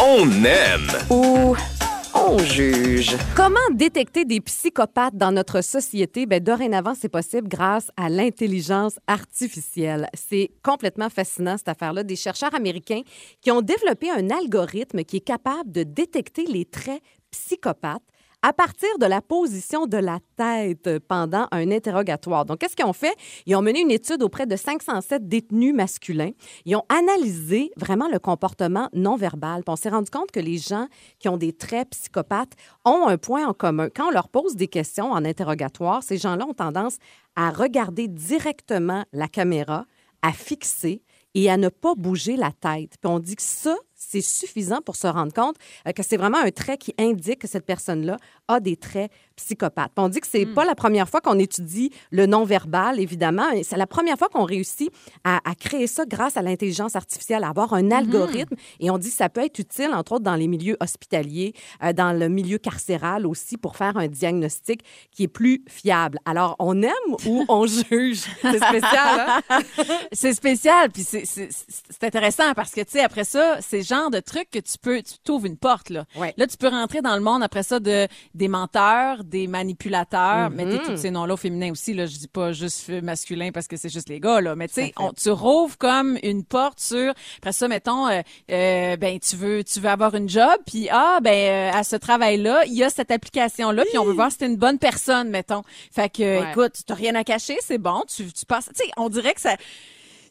On 0.06 0.28
aime. 0.44 0.90
Ou 1.08 1.56
on 2.14 2.36
juge. 2.36 3.16
Comment 3.34 3.58
détecter 3.72 4.26
des 4.26 4.42
psychopathes 4.42 5.16
dans 5.16 5.32
notre 5.32 5.62
société? 5.62 6.26
Ben, 6.26 6.44
dorénavant, 6.44 6.92
c'est 6.94 7.08
possible 7.08 7.48
grâce 7.48 7.90
à 7.96 8.10
l'intelligence 8.10 8.98
artificielle. 9.06 10.10
C'est 10.12 10.50
complètement 10.62 11.08
fascinant, 11.08 11.56
cette 11.56 11.70
affaire-là. 11.70 12.02
Des 12.02 12.16
chercheurs 12.16 12.54
américains 12.54 13.00
qui 13.40 13.50
ont 13.50 13.62
développé 13.62 14.10
un 14.10 14.28
algorithme 14.28 15.04
qui 15.04 15.16
est 15.16 15.26
capable 15.26 15.72
de 15.72 15.84
détecter 15.84 16.44
les 16.44 16.66
traits 16.66 17.00
psychopathes 17.30 18.02
à 18.44 18.52
partir 18.52 18.90
de 19.00 19.06
la 19.06 19.22
position 19.22 19.86
de 19.86 19.96
la 19.96 20.18
tête 20.36 20.98
pendant 21.08 21.48
un 21.50 21.70
interrogatoire. 21.70 22.44
Donc, 22.44 22.58
qu'est-ce 22.58 22.76
qu'ils 22.76 22.84
ont 22.84 22.92
fait? 22.92 23.16
Ils 23.46 23.56
ont 23.56 23.62
mené 23.62 23.80
une 23.80 23.90
étude 23.90 24.22
auprès 24.22 24.44
de 24.44 24.54
507 24.54 25.26
détenus 25.26 25.74
masculins. 25.74 26.32
Ils 26.66 26.76
ont 26.76 26.84
analysé 26.90 27.70
vraiment 27.78 28.06
le 28.06 28.18
comportement 28.18 28.90
non 28.92 29.16
verbal. 29.16 29.62
On 29.66 29.76
s'est 29.76 29.88
rendu 29.88 30.10
compte 30.10 30.30
que 30.30 30.40
les 30.40 30.58
gens 30.58 30.88
qui 31.18 31.30
ont 31.30 31.38
des 31.38 31.54
traits 31.54 31.88
psychopathes 31.92 32.52
ont 32.84 33.08
un 33.08 33.16
point 33.16 33.48
en 33.48 33.54
commun. 33.54 33.88
Quand 33.88 34.08
on 34.08 34.10
leur 34.10 34.28
pose 34.28 34.56
des 34.56 34.68
questions 34.68 35.10
en 35.10 35.24
interrogatoire, 35.24 36.02
ces 36.02 36.18
gens-là 36.18 36.44
ont 36.46 36.52
tendance 36.52 36.98
à 37.36 37.48
regarder 37.48 38.08
directement 38.08 39.06
la 39.14 39.26
caméra, 39.26 39.86
à 40.20 40.32
fixer 40.32 41.02
et 41.32 41.50
à 41.50 41.56
ne 41.56 41.70
pas 41.70 41.94
bouger 41.94 42.36
la 42.36 42.52
tête. 42.52 42.98
Puis 43.00 43.10
on 43.10 43.20
dit 43.20 43.36
que 43.36 43.42
ça, 43.42 43.74
c'est 44.14 44.46
suffisant 44.46 44.80
pour 44.80 44.96
se 44.96 45.06
rendre 45.06 45.32
compte 45.32 45.56
euh, 45.88 45.92
que 45.92 46.02
c'est 46.02 46.16
vraiment 46.16 46.38
un 46.38 46.50
trait 46.50 46.78
qui 46.78 46.94
indique 46.98 47.40
que 47.40 47.48
cette 47.48 47.66
personne-là 47.66 48.16
a 48.48 48.60
des 48.60 48.76
traits 48.76 49.10
psychopathes. 49.36 49.92
Puis 49.94 50.04
on 50.04 50.08
dit 50.08 50.20
que 50.20 50.26
c'est 50.26 50.46
pas 50.46 50.64
la 50.64 50.74
première 50.74 51.08
fois 51.08 51.20
qu'on 51.20 51.38
étudie 51.38 51.90
le 52.10 52.26
non-verbal, 52.26 53.00
évidemment. 53.00 53.46
C'est 53.62 53.76
la 53.76 53.86
première 53.86 54.16
fois 54.16 54.28
qu'on 54.28 54.44
réussit 54.44 54.90
à, 55.24 55.40
à 55.48 55.54
créer 55.54 55.86
ça 55.86 56.04
grâce 56.06 56.36
à 56.36 56.42
l'intelligence 56.42 56.96
artificielle, 56.96 57.44
à 57.44 57.48
avoir 57.48 57.74
un 57.74 57.90
algorithme. 57.90 58.54
Et 58.80 58.90
on 58.90 58.98
dit 58.98 59.10
que 59.10 59.16
ça 59.16 59.28
peut 59.28 59.44
être 59.44 59.58
utile, 59.58 59.90
entre 59.92 60.12
autres, 60.12 60.24
dans 60.24 60.36
les 60.36 60.46
milieux 60.46 60.76
hospitaliers, 60.80 61.52
euh, 61.82 61.92
dans 61.92 62.12
le 62.12 62.28
milieu 62.28 62.58
carcéral 62.58 63.26
aussi, 63.26 63.56
pour 63.56 63.76
faire 63.76 63.96
un 63.96 64.08
diagnostic 64.08 64.82
qui 65.10 65.24
est 65.24 65.28
plus 65.28 65.64
fiable. 65.68 66.18
Alors, 66.24 66.56
on 66.58 66.82
aime 66.82 66.90
ou 67.26 67.44
on 67.48 67.66
juge? 67.90 68.22
C'est 68.42 68.64
spécial, 68.64 69.40
hein? 69.50 69.60
C'est 70.12 70.34
spécial, 70.34 70.90
puis 70.90 71.02
c'est 71.02 72.04
intéressant 72.04 72.54
parce 72.54 72.72
que, 72.72 72.80
tu 72.82 72.92
sais, 72.92 73.00
après 73.00 73.24
ça, 73.24 73.58
c'est 73.60 73.78
le 73.78 73.84
genre 73.84 74.10
de 74.10 74.20
truc 74.20 74.48
que 74.50 74.58
tu 74.58 74.78
peux, 74.80 75.02
tu 75.02 75.14
t'ouvres 75.22 75.46
une 75.46 75.56
porte, 75.56 75.90
là. 75.90 76.04
Ouais. 76.16 76.32
Là, 76.36 76.46
tu 76.46 76.56
peux 76.56 76.68
rentrer 76.68 77.02
dans 77.02 77.14
le 77.14 77.20
monde 77.20 77.42
après 77.42 77.62
ça 77.62 77.80
de 77.80 78.06
des 78.34 78.48
menteurs, 78.48 79.22
des 79.24 79.46
manipulateurs, 79.46 80.50
Mhm. 80.50 80.56
mettez 80.56 80.78
tous 80.80 80.96
ces 80.96 81.10
noms-là 81.10 81.34
au 81.34 81.36
féminin 81.36 81.70
aussi, 81.70 81.94
là. 81.94 82.06
Je 82.06 82.16
dis 82.18 82.28
pas 82.28 82.52
juste 82.52 82.88
masculin 82.88 83.50
parce 83.52 83.68
que 83.68 83.76
c'est 83.76 83.88
juste 83.88 84.08
les 84.08 84.18
gars, 84.20 84.40
là. 84.40 84.56
Mais 84.56 84.66
tu 84.68 84.74
sais, 84.74 84.92
on- 84.98 85.12
tu 85.12 85.30
rouvres 85.30 85.78
comme 85.78 86.18
une 86.22 86.44
porte 86.44 86.80
sur, 86.80 87.12
après 87.38 87.52
ça, 87.52 87.68
mettons, 87.68 88.08
euh, 88.08 88.20
euh, 88.50 88.96
ben, 88.96 89.18
tu 89.20 89.36
veux, 89.36 89.62
tu 89.62 89.78
veux 89.80 89.88
avoir 89.88 90.14
une 90.16 90.28
job, 90.28 90.56
puis 90.66 90.88
ah, 90.90 91.18
ben, 91.22 91.32
euh, 91.32 91.78
à 91.78 91.84
ce 91.84 91.96
travail-là, 91.96 92.64
il 92.66 92.74
y 92.74 92.82
a 92.82 92.90
cette 92.90 93.10
application-là, 93.10 93.84
puis 93.88 93.98
on 93.98 94.04
veut 94.04 94.12
voir 94.14 94.32
si 94.32 94.38
t'es 94.38 94.46
une 94.46 94.56
bonne 94.56 94.78
personne, 94.78 95.30
mettons. 95.30 95.62
Fait 95.92 96.08
que, 96.12 96.22
Ouais. 96.40 96.50
écoute, 96.50 96.72
t'as 96.86 96.94
rien 96.94 97.14
à 97.14 97.22
cacher, 97.24 97.56
c'est 97.60 97.78
bon, 97.78 98.02
tu, 98.08 98.32
tu 98.32 98.44
passes, 98.46 98.66
tu 98.76 98.84
sais, 98.84 98.90
on 98.96 99.08
dirait 99.08 99.34
que 99.34 99.40
ça, 99.40 99.56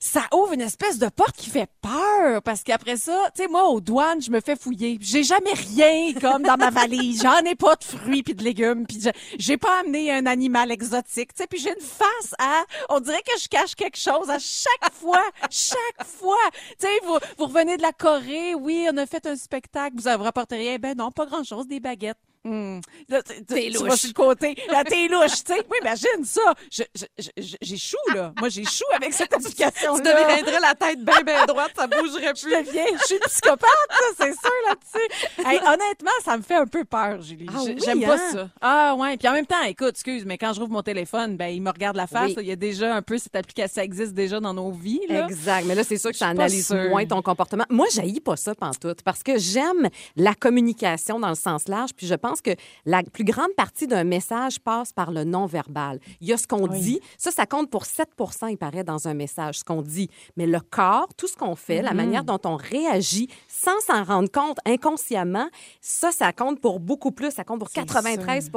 ça 0.04 0.24
ouvre 0.34 0.52
une 0.52 0.62
espèce 0.62 1.00
de 1.00 1.08
porte 1.08 1.38
qui 1.38 1.50
fait 1.50 1.70
peur 1.82 2.42
parce 2.42 2.62
qu'après 2.64 2.98
ça, 2.98 3.18
tu 3.34 3.42
sais 3.42 3.48
moi 3.48 3.70
aux 3.70 3.80
douanes, 3.80 4.22
je 4.22 4.32
me 4.32 4.42
fais 4.42 4.58
fouiller. 4.58 4.98
J'ai 5.00 5.24
jamais 5.24 5.54
rien 5.54 6.14
comme 6.20 6.44
dans 6.44 6.58
ma 6.58 6.72
valise. 6.72 7.24
J'en 7.24 7.40
ai 7.46 7.56
pas 7.56 7.78
de 7.78 7.86
fruits 7.86 8.22
puis 8.22 8.36
de 8.36 8.44
légumes 8.44 8.86
puis 8.86 9.02
j'ai 9.40 9.58
pas 9.58 9.80
amené 9.80 10.12
un 10.12 10.26
animal 10.26 10.72
exotique, 10.72 11.34
tu 11.34 11.42
sais 11.42 11.48
puis 11.48 11.58
j'ai 11.58 11.70
une 11.70 11.86
face 11.86 12.36
à 12.38 12.64
on 12.90 13.00
dirait 13.00 13.22
que 13.22 13.40
je 13.42 13.48
cache 13.48 13.76
quelque 13.76 13.98
chose 13.98 14.30
à 14.30 14.40
chaque 14.40 14.94
fois, 14.94 15.24
chaque 15.50 16.06
fois. 16.06 16.36
Tu 16.78 16.86
sais 16.86 17.00
vous 17.06 17.18
vous 17.38 17.46
revenez 17.46 17.78
de 17.78 17.82
la 17.82 17.94
Corée, 17.94 18.56
oui, 18.56 18.86
on 18.92 18.98
a 18.98 19.06
fait 19.06 19.26
un 19.26 19.38
spectacle, 19.38 19.96
vous 19.96 20.10
avez 20.10 20.22
rapporté 20.22 20.58
rien, 20.58 20.78
ben 20.80 20.98
non, 20.98 21.12
pas 21.12 21.26
grand-chose, 21.26 21.66
des 21.66 21.80
baguettes. 21.80 22.18
Là, 22.46 23.22
tu- 23.24 23.36
tu- 23.36 23.46
T'es 23.46 23.70
tu 23.72 23.78
vas 23.78 23.90
louche. 23.90 24.00
sur 24.00 24.10
le 24.10 24.14
côté. 24.14 24.56
Là, 24.70 24.84
t'es 24.84 25.08
louche, 25.08 25.44
tu 25.46 25.54
sais. 25.54 25.62
Oui, 25.72 25.78
imagine 25.82 26.26
ça. 26.26 26.54
Je- 26.72 26.84
je- 26.96 27.06
je- 27.38 27.56
J'ai 27.62 27.78
chou, 27.78 27.98
là. 28.14 28.34
Moi, 28.40 28.50
j'ai 28.50 28.66
chou 28.66 28.84
avec 28.94 29.14
cette 29.14 29.34
application-là. 29.34 29.98
Tu 29.98 30.02
deviendrais 30.04 30.60
la 30.60 30.76
tête 30.76 31.04
bien, 31.04 31.22
bien 31.22 31.46
droite, 31.46 31.72
ça 31.76 31.88
bougerait 31.88 32.34
Je 32.36 32.42
plus. 32.44 32.52
deviens, 32.66 32.86
je 33.00 33.06
suis 33.06 33.16
une 33.16 33.22
psychopathe, 33.22 33.70
ça, 33.90 34.06
c'est 34.18 34.34
sûr 34.34 34.52
là-dessus. 34.68 35.48
Hey, 35.48 35.58
honnêtement, 35.66 36.12
ça 36.24 36.38
me 36.38 36.44
fait 36.44 36.56
un 36.56 36.66
peu 36.68 36.84
peur, 36.84 37.22
Julie. 37.22 37.48
Ah 37.50 37.60
oui, 37.66 37.78
J'aime 37.84 38.02
pas 38.02 38.16
hein? 38.16 38.32
ça. 38.34 38.50
Ah 38.62 38.96
ouais. 38.98 39.18
Puis 39.18 39.28
en 39.28 39.34
même 39.34 39.46
temps, 39.46 39.62
écoute, 39.64 39.90
excuse, 39.92 40.26
mais 40.26 40.38
quand 40.38 40.52
je 40.54 40.60
rouvre 40.60 40.72
mon 40.74 40.84
téléphone, 40.84 41.38
ben 41.38 41.48
il 41.48 41.62
me 41.62 41.70
regarde 41.72 41.96
la 41.96 42.08
face. 42.08 42.30
Oui. 42.30 42.36
là. 42.36 42.42
Il 42.42 42.48
y 42.48 42.52
a 42.52 42.56
déjà 42.58 42.94
un 42.96 43.02
peu 43.02 43.18
cette 43.18 43.36
application, 43.36 43.74
ça 43.76 43.84
existe 43.84 44.14
déjà 44.14 44.40
dans 44.40 44.54
nos 44.54 44.72
vies. 44.72 45.02
Là. 45.08 45.26
Exact. 45.28 45.66
Mais 45.66 45.76
là, 45.76 45.84
c'est 45.84 45.98
sûr 45.98 46.12
que 46.12 46.18
ça 46.18 46.26
Je 46.28 46.32
analyse 46.32 46.72
moins 46.72 47.06
ton 47.06 47.22
comportement. 47.22 47.66
Moi, 47.70 47.88
j'haïs 47.94 48.20
pas 48.20 48.36
ça 48.36 48.54
pantoute 48.56 49.02
parce 49.04 49.24
que 49.24 49.38
j'aime 49.38 49.90
la 50.16 50.36
communication 50.36 51.20
dans 51.20 51.30
le 51.30 51.36
sens 51.36 51.68
large. 51.68 51.92
Puis 51.96 52.08
je 52.08 52.16
pense 52.16 52.33
que 52.42 52.52
la 52.86 53.04
plus 53.04 53.24
grande 53.24 53.54
partie 53.56 53.88
d'un 53.88 54.04
message 54.04 54.60
passe 54.60 54.92
par 54.94 55.12
le 55.12 55.24
non-verbal. 55.24 56.00
Il 56.22 56.28
y 56.28 56.34
a 56.34 56.38
ce 56.38 56.48
qu'on 56.48 56.68
dit. 56.68 57.00
Ça, 57.18 57.32
ça 57.32 57.46
compte 57.46 57.70
pour 57.70 57.86
7 57.86 58.10
il 58.50 58.58
paraît, 58.58 58.84
dans 58.84 59.08
un 59.08 59.14
message, 59.14 59.60
ce 59.60 59.64
qu'on 59.64 59.82
dit. 59.82 60.10
Mais 60.38 60.46
le 60.48 60.60
corps, 60.60 61.08
tout 61.18 61.28
ce 61.28 61.36
qu'on 61.38 61.56
fait, 61.56 61.74
Mm-hmm. 61.74 61.82
la 61.86 61.94
manière 61.94 62.24
dont 62.24 62.40
on 62.46 62.56
réagit 62.56 63.28
sans 63.48 63.80
s'en 63.88 64.04
rendre 64.04 64.30
compte 64.32 64.58
inconsciemment, 64.66 65.48
ça, 65.82 66.12
ça 66.12 66.32
compte 66.34 66.60
pour 66.60 66.80
beaucoup 66.80 67.12
plus. 67.12 67.32
Ça 67.32 67.44
compte 67.44 67.60
pour 67.60 67.70
93 67.72 68.52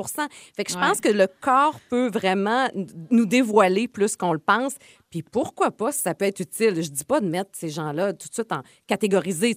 Fait 0.55 0.65
que 0.65 0.73
je 0.73 0.77
Ouais. 0.77 0.83
pense 0.89 1.01
que 1.01 1.09
le 1.09 1.27
corps 1.41 1.79
peut 1.89 2.09
vraiment 2.11 2.69
nous 3.11 3.27
dévoiler 3.27 3.89
plus 3.89 4.17
qu'on 4.17 4.33
le 4.33 4.39
pense. 4.39 4.75
Puis 5.11 5.23
pourquoi 5.23 5.71
pas, 5.71 5.93
si 5.93 6.01
ça 6.01 6.15
peut 6.15 6.25
être 6.25 6.41
utile. 6.41 6.83
Je 6.83 6.91
dis 6.91 7.05
pas 7.05 7.21
de 7.21 7.27
mettre 7.29 7.51
ces 7.55 7.69
gens-là 7.69 8.13
tout 8.13 8.29
de 8.29 8.35
suite 8.35 8.53
en 8.53 8.63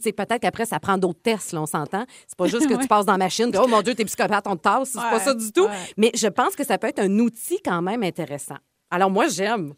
sais, 0.03 0.11
peut-être 0.13 0.39
qu'après, 0.39 0.65
ça 0.65 0.79
prend 0.79 0.97
d'autres 0.97 1.21
tests, 1.21 1.53
là, 1.53 1.61
on 1.61 1.65
s'entend. 1.65 2.05
C'est 2.27 2.37
pas 2.37 2.47
juste 2.47 2.67
que 2.69 2.79
tu 2.79 2.87
passes 2.87 3.05
dans 3.05 3.13
la 3.13 3.17
machine, 3.17 3.51
oh 3.61 3.67
mon 3.67 3.81
Dieu, 3.81 3.95
t'es 3.95 4.05
psychopathe, 4.05 4.45
on 4.47 4.55
te 4.55 4.61
tasse. 4.61 4.89
C'est 4.89 4.99
pas 4.99 5.17
Ouais, 5.17 5.23
ça 5.23 5.33
du 5.33 5.51
tout. 5.51 5.65
ouais. 5.65 5.93
Mais 5.97 6.11
je 6.15 6.27
pense 6.27 6.55
que 6.55 6.63
ça 6.65 6.77
peut 6.77 6.87
être 6.87 6.99
un 6.99 7.19
outil 7.19 7.59
quand 7.63 7.81
même 7.81 8.03
intéressant. 8.03 8.57
Alors 8.91 9.09
moi, 9.09 9.27
j'aime. 9.27 9.73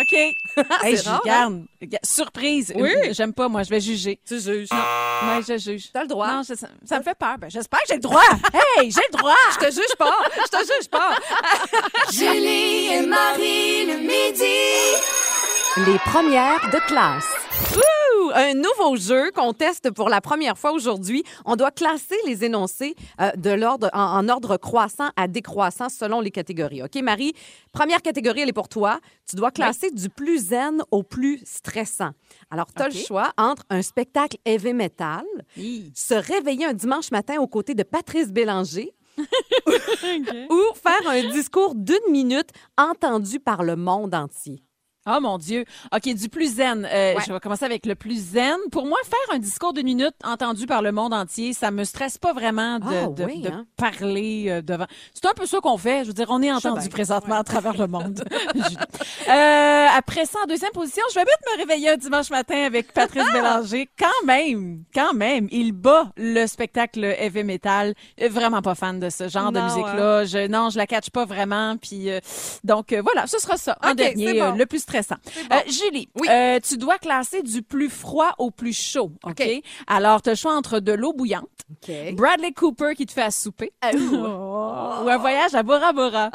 OK. 0.00 0.12
hey, 0.84 0.96
je 0.96 1.04
rare, 1.08 1.20
hein? 1.26 1.62
Surprise. 2.02 2.72
Oui. 2.76 2.90
Euh, 2.94 3.12
J'aime 3.12 3.32
pas, 3.32 3.48
moi. 3.48 3.62
Je 3.62 3.70
vais 3.70 3.80
juger. 3.80 4.20
Tu 4.26 4.40
juges. 4.40 4.68
Ouais, 4.72 5.40
je 5.46 5.58
juge. 5.58 5.90
T'as 5.92 6.02
le 6.02 6.08
droit. 6.08 6.28
Non, 6.32 6.42
je- 6.48 6.54
ça, 6.54 6.68
ça 6.84 6.98
me 6.98 7.02
fait 7.04 7.14
peur. 7.18 7.36
Ben, 7.38 7.50
j'espère 7.50 7.80
que 7.80 7.86
j'ai 7.88 7.94
le 7.94 8.00
droit. 8.00 8.22
hey, 8.78 8.90
j'ai 8.90 9.00
le 9.12 9.18
droit. 9.18 9.34
Je 9.52 9.66
te 9.66 9.70
juge 9.72 9.96
pas. 9.98 10.14
Je 10.36 10.48
te 10.50 10.58
juge 10.58 10.88
pas. 10.90 11.14
Julie 12.12 12.86
et 12.94 13.06
Marie 13.06 13.86
le 13.86 13.98
midi. 13.98 14.60
Les 15.86 15.98
premières 16.00 16.60
de 16.72 16.78
classe. 16.86 17.26
Un 18.34 18.54
nouveau 18.54 18.96
jeu 18.96 19.30
qu'on 19.32 19.52
teste 19.52 19.90
pour 19.90 20.08
la 20.08 20.20
première 20.20 20.58
fois 20.58 20.72
aujourd'hui. 20.72 21.22
On 21.44 21.56
doit 21.56 21.70
classer 21.70 22.16
les 22.26 22.44
énoncés 22.44 22.94
euh, 23.20 23.30
de 23.36 23.50
l'ordre 23.50 23.90
en, 23.92 24.18
en 24.18 24.28
ordre 24.28 24.56
croissant 24.56 25.10
à 25.16 25.28
décroissant 25.28 25.88
selon 25.88 26.20
les 26.20 26.30
catégories. 26.30 26.82
OK, 26.82 26.96
Marie? 27.02 27.32
Première 27.72 28.02
catégorie, 28.02 28.40
elle 28.40 28.48
est 28.48 28.52
pour 28.52 28.68
toi. 28.68 29.00
Tu 29.28 29.36
dois 29.36 29.50
classer 29.50 29.90
du 29.90 30.08
plus 30.08 30.48
zen 30.48 30.82
au 30.90 31.02
plus 31.02 31.40
stressant. 31.44 32.10
Alors, 32.50 32.66
tu 32.74 32.82
as 32.82 32.88
le 32.88 32.94
choix 32.94 33.32
entre 33.36 33.62
un 33.70 33.82
spectacle 33.82 34.36
heavy 34.44 34.72
metal, 34.72 35.24
se 35.94 36.14
réveiller 36.14 36.66
un 36.66 36.72
dimanche 36.74 37.10
matin 37.10 37.36
aux 37.40 37.46
côtés 37.48 37.74
de 37.74 37.82
Patrice 37.82 38.28
Bélanger 38.32 38.92
ou 40.50 40.60
faire 40.74 41.08
un 41.08 41.28
discours 41.30 41.74
d'une 41.74 42.10
minute 42.10 42.50
entendu 42.78 43.38
par 43.40 43.62
le 43.62 43.76
monde 43.76 44.14
entier. 44.14 44.62
Oh 45.08 45.18
mon 45.20 45.38
Dieu. 45.38 45.64
OK, 45.94 46.14
du 46.14 46.28
plus 46.28 46.56
zen. 46.56 46.84
Euh, 46.84 47.14
Ouais. 47.14 47.22
Je 47.26 47.32
vais 47.32 47.40
commencer 47.40 47.64
avec 47.64 47.86
le 47.86 47.94
plus 47.94 48.32
zen. 48.32 48.56
Pour 48.70 48.86
moi, 48.86 48.98
faire 49.04 49.34
un 49.34 49.38
discours 49.38 49.72
d'une 49.72 49.86
minute 49.86 50.14
entendu 50.24 50.66
par 50.66 50.82
le 50.82 50.92
monde 50.92 51.14
entier, 51.14 51.52
ça 51.54 51.70
me 51.70 51.84
stresse 51.84 52.18
pas 52.18 52.32
vraiment 52.34 52.78
de, 52.78 52.84
Ah 52.86 53.06
de- 53.08 53.24
oui, 53.24 53.40
de 53.40 53.48
hein? 53.48 53.64
parler 53.76 54.46
euh, 54.48 54.62
devant. 54.62 54.86
C'est 55.14 55.26
un 55.26 55.32
peu 55.34 55.46
ça 55.46 55.58
qu'on 55.60 55.78
fait. 55.78 56.02
Je 56.02 56.08
veux 56.08 56.12
dire, 56.14 56.26
on 56.28 56.42
est 56.42 56.52
entendu 56.52 56.88
présentement 56.90 57.36
à 57.36 57.44
travers 57.44 57.76
le 57.76 57.86
monde. 57.86 58.22
Euh, 59.28 59.86
après 59.96 60.24
ça, 60.24 60.38
en 60.42 60.46
deuxième 60.46 60.72
position, 60.72 61.02
je 61.10 61.14
vais 61.14 61.20
vite 61.24 61.38
me 61.52 61.58
réveiller 61.58 61.90
un 61.90 61.96
dimanche 61.96 62.30
matin 62.30 62.64
avec 62.64 62.92
Patrice 62.92 63.22
Bélanger. 63.32 63.88
Quand 63.98 64.26
même, 64.26 64.82
quand 64.92 65.12
même, 65.14 65.46
il 65.52 65.72
bat 65.72 66.10
le 66.16 66.46
spectacle 66.46 67.04
heavy 67.04 67.44
metal. 67.44 67.94
Euh, 68.20 68.28
Vraiment 68.28 68.60
pas 68.62 68.74
fan 68.74 68.98
de 68.98 69.08
ce 69.10 69.28
genre 69.28 69.52
de 69.52 69.60
musique-là. 69.60 70.24
Je, 70.24 70.48
non, 70.48 70.70
je 70.70 70.78
la 70.78 70.86
catch 70.86 71.10
pas 71.10 71.24
vraiment. 71.26 71.76
Puis 71.76 72.10
euh, 72.10 72.18
donc 72.64 72.92
euh, 72.92 73.02
voilà, 73.02 73.26
ce 73.26 73.38
sera 73.38 73.56
ça. 73.56 73.76
En 73.84 73.94
dernier, 73.94 74.40
bon. 74.40 74.54
le 74.56 74.66
plus 74.66 74.84
stressant. 74.90 75.16
bon. 75.48 75.56
Euh, 75.56 75.60
Julie, 75.70 76.08
Oui. 76.20 76.28
euh, 76.30 76.58
tu 76.60 76.76
dois 76.76 76.98
classer 76.98 77.42
du 77.42 77.62
plus 77.62 77.88
froid 77.90 78.34
au 78.38 78.50
plus 78.50 78.72
chaud. 78.76 79.12
OK? 79.24 79.42
Alors, 79.86 80.22
tu 80.22 80.28
as 80.30 80.32
le 80.32 80.36
choix 80.36 80.54
entre 80.54 80.80
de 80.80 80.92
l'eau 80.92 81.12
bouillante. 81.12 81.48
Bradley 82.14 82.52
Cooper 82.52 82.94
qui 82.96 83.06
te 83.06 83.12
fait 83.12 83.22
à 83.22 83.30
souper, 83.30 83.72
ou 83.94 84.24
un 85.08 85.16
voyage 85.18 85.54
à 85.54 85.62
Bora 85.62 85.92
Bora. 85.92 86.30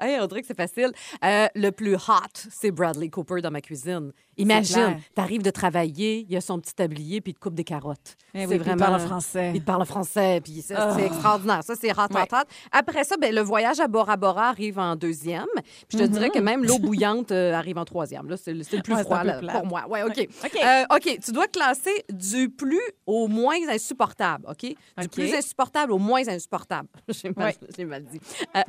Hey, 0.00 0.18
on 0.20 0.26
dirait 0.26 0.40
que 0.40 0.46
c'est 0.46 0.56
facile. 0.56 0.92
Euh, 1.24 1.46
le 1.54 1.70
plus 1.70 1.96
hot, 1.96 2.32
c'est 2.50 2.70
Bradley 2.70 3.08
Cooper 3.10 3.40
dans 3.42 3.50
ma 3.50 3.60
cuisine. 3.60 4.12
Imagine, 4.42 4.98
t'arrives 5.14 5.42
de 5.42 5.50
travailler, 5.50 6.20
il 6.28 6.32
y 6.32 6.36
a 6.36 6.40
son 6.40 6.58
petit 6.60 6.74
tablier, 6.74 7.20
puis 7.20 7.32
il 7.32 7.34
te 7.34 7.40
coupe 7.40 7.54
des 7.54 7.64
carottes. 7.64 8.16
Eh 8.34 8.46
oui, 8.46 8.58
puis 8.58 8.70
il 8.70 8.76
parle 8.76 9.00
français. 9.00 9.52
Il 9.54 9.60
te 9.60 9.66
parle 9.66 9.84
français, 9.84 10.40
puis 10.42 10.62
c'est 10.66 10.74
Ah. 10.76 10.94
c'est 10.96 11.06
extraordinaire. 11.06 11.62
Ça, 11.64 11.74
c'est 11.80 11.90
hot, 11.92 12.06
Ouais. 12.14 12.22
hot. 12.32 12.36
Après 12.72 13.04
ça, 13.04 13.16
ben, 13.16 13.34
le 13.34 13.40
voyage 13.40 13.80
à 13.80 13.88
Bora 13.88 14.16
Bora 14.16 14.48
arrive 14.48 14.78
en 14.78 14.96
deuxième. 14.96 15.46
Puis 15.88 15.98
je 15.98 16.04
te 16.04 16.08
dirais 16.08 16.30
que 16.30 16.38
même 16.38 16.64
l'eau 16.64 16.78
bouillante 16.78 17.32
euh, 17.32 17.52
arrive 17.52 17.78
en 17.78 17.84
troisième. 17.84 18.28
Là, 18.28 18.36
c'est 18.36 18.52
le 18.54 18.62
c'est 18.62 18.82
plus. 18.82 18.92
Ouais, 18.94 18.98
c'est 19.00 19.04
froid 19.04 19.24
là, 19.24 19.40
pour 19.52 19.66
moi. 19.66 19.86
Ouais, 19.88 20.02
OK. 20.02 20.28
OK. 20.44 20.58
Euh, 20.64 20.84
OK, 20.94 21.18
tu 21.24 21.32
dois 21.32 21.46
classer 21.48 22.04
du 22.12 22.48
plus 22.50 22.80
au 23.06 23.28
moins 23.28 23.56
insupportable, 23.68 24.46
OK? 24.48 24.74
Du 25.00 25.08
plus 25.08 25.34
insupportable 25.34 25.92
au 25.92 25.98
moins 25.98 26.26
insupportable. 26.28 26.88
J'ai 27.08 27.30
mal, 27.30 27.46
Ouais. 27.46 27.56
j'ai 27.76 27.84
mal 27.84 28.04
dit. 28.04 28.20
Euh. 28.56 28.60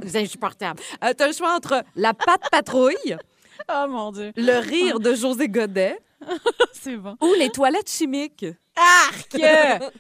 Euh, 1.03 1.13
tu 1.17 1.23
as 1.23 1.27
le 1.27 1.33
choix 1.33 1.55
entre 1.55 1.83
la 1.95 2.13
patte 2.13 2.49
patrouille, 2.51 3.17
Oh 3.73 3.85
mon 3.89 4.11
Dieu. 4.11 4.31
le 4.35 4.59
rire 4.59 4.99
de 4.99 5.13
José 5.15 5.47
Godet 5.47 5.99
C'est 6.73 6.97
bon. 6.97 7.15
ou 7.21 7.33
les 7.39 7.49
toilettes 7.49 7.89
chimiques. 7.89 8.45
Arc! 8.77 9.37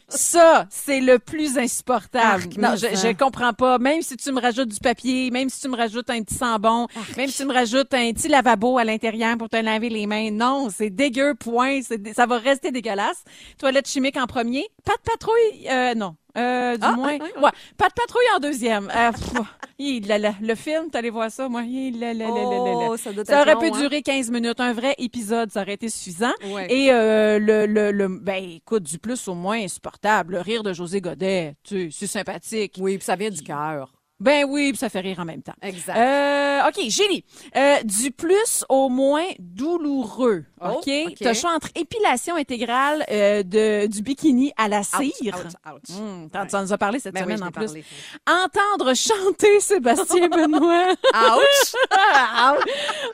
Ça, 0.07 0.65
c'est 0.69 1.01
le 1.01 1.19
plus 1.19 1.57
insupportable. 1.57 2.43
Arc, 2.43 2.57
non, 2.57 2.75
je, 2.75 2.87
je 2.95 3.13
comprends 3.13 3.51
pas. 3.53 3.77
Même 3.79 4.01
si 4.01 4.15
tu 4.15 4.31
me 4.31 4.39
rajoutes 4.39 4.69
du 4.69 4.79
papier, 4.79 5.29
même 5.29 5.49
si 5.49 5.59
tu 5.59 5.67
me 5.67 5.75
rajoutes 5.75 6.09
un 6.09 6.21
petit 6.23 6.35
sambon, 6.35 6.87
même 7.17 7.29
si 7.29 7.37
tu 7.41 7.45
me 7.45 7.53
rajoutes 7.53 7.93
un 7.93 8.13
petit 8.13 8.29
lavabo 8.29 8.77
à 8.77 8.85
l'intérieur 8.85 9.37
pour 9.37 9.49
te 9.49 9.57
laver 9.57 9.89
les 9.89 10.07
mains. 10.07 10.31
Non, 10.31 10.69
c'est 10.73 10.89
dégueu, 10.89 11.35
point. 11.35 11.81
Ça 12.15 12.25
va 12.25 12.37
rester 12.37 12.71
dégueulasse. 12.71 13.23
Toilette 13.59 13.89
chimique 13.89 14.15
en 14.17 14.25
premier. 14.25 14.65
Pas 14.83 14.93
de 14.95 15.01
patrouille, 15.03 15.67
euh, 15.69 15.93
non. 15.95 16.15
Euh, 16.37 16.75
du 16.77 16.83
Ah, 16.83 16.93
moins. 16.93 17.11
ouais, 17.11 17.21
ouais, 17.21 17.41
Ouais. 17.43 17.49
Pas 17.77 17.89
de 17.89 17.93
patrouille 17.93 18.23
en 18.35 18.39
deuxième. 18.39 18.89
Euh, 18.95 19.11
pff, 19.11 19.41
hi, 19.79 19.99
là, 19.99 20.17
là, 20.17 20.33
le 20.41 20.55
film, 20.55 20.89
t'allais 20.89 21.09
voir 21.09 21.29
ça, 21.29 21.49
moi? 21.49 21.61
Là, 21.61 22.13
là. 22.13 22.25
Oh, 22.29 22.95
ça 22.97 23.11
doit 23.11 23.25
Ça 23.25 23.41
aurait 23.41 23.53
long, 23.55 23.59
pu 23.59 23.67
hein? 23.67 23.79
durer 23.79 24.01
15 24.01 24.31
minutes. 24.31 24.59
Un 24.59 24.71
vrai 24.73 24.95
épisode, 24.97 25.51
ça 25.51 25.61
aurait 25.61 25.73
été 25.73 25.89
suffisant. 25.89 26.31
Ouais. 26.51 26.71
Et 26.73 26.91
euh, 26.91 27.37
le, 27.37 27.65
le, 27.65 27.91
le, 27.91 28.07
ben, 28.07 28.43
écoute, 28.55 28.83
du 28.83 28.97
plus 28.97 29.27
au 29.27 29.35
moins 29.35 29.59
insupportable. 29.61 30.33
Le 30.35 30.41
rire 30.41 30.63
de 30.63 30.71
José 30.73 31.01
Godet, 31.01 31.55
tu 31.63 31.91
sais, 31.91 31.97
c'est 31.99 32.07
sympathique. 32.07 32.75
Oui, 32.79 32.97
puis 32.97 33.05
ça 33.05 33.15
vient 33.17 33.29
du 33.29 33.41
cœur. 33.43 33.91
Ben 34.21 34.45
oui, 34.47 34.69
puis 34.69 34.77
ça 34.77 34.87
fait 34.89 34.99
rire 34.99 35.17
en 35.19 35.25
même 35.25 35.41
temps. 35.41 35.53
Exact. 35.61 35.97
Euh, 35.97 36.67
OK, 36.69 36.89
Gélie. 36.89 37.25
Euh, 37.55 37.81
du 37.83 38.11
plus 38.11 38.63
au 38.69 38.87
moins 38.87 39.25
douloureux. 39.39 40.45
Oh, 40.63 40.73
OK? 40.77 40.87
OK. 41.07 41.13
T'as 41.19 41.29
le 41.29 41.33
choix 41.33 41.51
entre 41.55 41.69
épilation 41.73 42.35
intégrale 42.35 43.03
euh, 43.09 43.41
de, 43.41 43.87
du 43.87 44.03
bikini 44.03 44.53
à 44.57 44.67
la 44.67 44.83
cire. 44.83 45.11
ouch, 45.35 45.73
ouch. 45.73 45.97
Hum, 45.97 46.29
t'en- 46.29 46.45
Tu 46.45 46.55
en 46.55 46.69
as 46.69 46.77
parlé 46.77 46.99
cette 46.99 47.15
Ben 47.15 47.21
oui, 47.25 47.33
semaine 47.35 47.39
je 47.39 47.43
en 47.43 47.51
plus. 47.51 47.65
parlé. 47.65 47.85
Entendre 48.29 48.93
chanter 48.95 49.59
Sébastien 49.59 50.27
Benoît. 50.29 50.91
Ouch! 51.15 51.75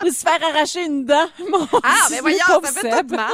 Ou 0.03 0.09
se 0.09 0.19
faire 0.23 0.39
arracher 0.53 0.85
une 0.85 1.05
dent. 1.05 1.27
Mon 1.49 1.65
Ah, 1.83 2.07
mais 2.11 2.19
voyons, 2.19 2.37
pauvre 2.47 2.67
ça 2.67 2.81
fait 2.81 3.03
tout 3.03 3.15
mal. 3.15 3.31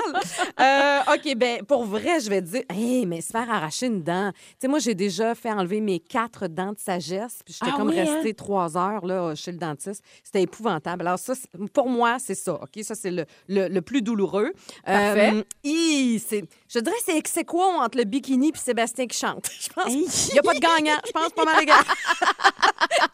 Euh, 0.60 1.14
OK, 1.16 1.36
ben 1.36 1.64
pour 1.66 1.86
vrai, 1.86 2.20
je 2.20 2.30
vais 2.30 2.42
te 2.42 2.48
dire, 2.48 2.64
hey, 2.70 3.06
mais 3.08 3.22
se 3.22 3.32
faire 3.32 3.50
arracher 3.50 3.88
une 3.88 4.04
dent. 4.04 4.32
Tu 4.34 4.40
sais, 4.62 4.68
moi, 4.68 4.78
j'ai 4.80 4.94
déjà 4.96 5.34
fait 5.34 5.52
enlever 5.52 5.82
mes 5.82 6.00
quatre 6.00 6.48
dents 6.48 6.74
de 6.74 6.80
sagesse, 6.80 7.40
puis 7.44 7.54
j'étais 7.64 7.76
Ah 7.76 7.78
comme 7.80 7.90
oui, 7.90 8.00
hein? 8.00 8.14
restée 8.16 8.34
trois 8.34 8.78
heures 8.78 9.06
là, 9.06 9.36
chez 9.36 9.52
le 9.52 9.58
dentiste. 9.58 10.04
C'était 10.24 10.42
épouvantable. 10.42 11.06
Alors 11.08 11.20
ça, 11.20 11.34
pour 11.74 11.90
moi, 11.90 12.18
c'est 12.20 12.36
ça, 12.36 12.54
OK? 12.56 12.84
Ça, 12.84 12.96
c'est 12.96 13.12
le, 13.12 13.26
le, 13.48 13.68
le 13.68 13.82
plus 13.82 14.02
douloureux. 14.02 14.52
Parfait. 14.86 15.32
Euh, 15.34 15.44
hi, 15.64 16.22
je 16.70 16.80
dirais 16.80 16.96
que 16.96 17.04
c'est 17.06 17.18
ex 17.18 17.38
aequo 17.38 17.62
entre 17.62 17.98
le 17.98 18.04
bikini 18.04 18.52
puis 18.52 18.62
Sébastien 18.62 19.08
qui 19.08 19.18
chante? 19.18 19.50
Je 19.60 19.70
pense 19.70 19.86
qu'il 19.86 20.34
n'y 20.34 20.40
a 20.40 20.44
pas 20.44 20.54
de 20.54 20.60
gagnant. 20.60 20.98
Je 21.06 21.12
pense 21.12 21.30
pas 21.30 21.46
mal 21.46 21.60
les 21.60 21.66
gars. 21.68 21.84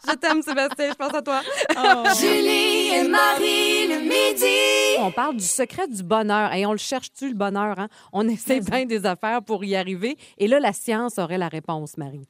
je 0.08 0.14
t'aime, 0.14 0.42
Sébastien. 0.42 0.90
Je 0.90 0.94
pense 0.94 1.14
à 1.14 1.22
toi. 1.22 1.40
Julie 2.18 2.88
et 2.94 3.08
Marie 3.08 3.86
le 3.88 4.00
midi. 4.00 4.98
On 4.98 5.10
parle 5.10 5.36
du 5.36 5.44
secret 5.44 5.88
du 5.88 6.02
bonheur. 6.02 6.52
Et 6.54 6.66
on 6.66 6.72
le 6.72 6.78
cherche-tu, 6.78 7.28
le 7.28 7.34
bonheur? 7.34 7.78
Hein? 7.78 7.88
On 8.12 8.28
essaie 8.28 8.60
bien 8.60 8.84
des 8.86 9.06
affaires 9.06 9.42
pour 9.42 9.64
y 9.64 9.76
arriver. 9.76 10.16
Et 10.38 10.46
là, 10.48 10.60
la 10.60 10.72
science 10.72 11.18
aurait 11.18 11.38
la 11.38 11.48
réponse, 11.48 11.96
Marie. 11.96 12.26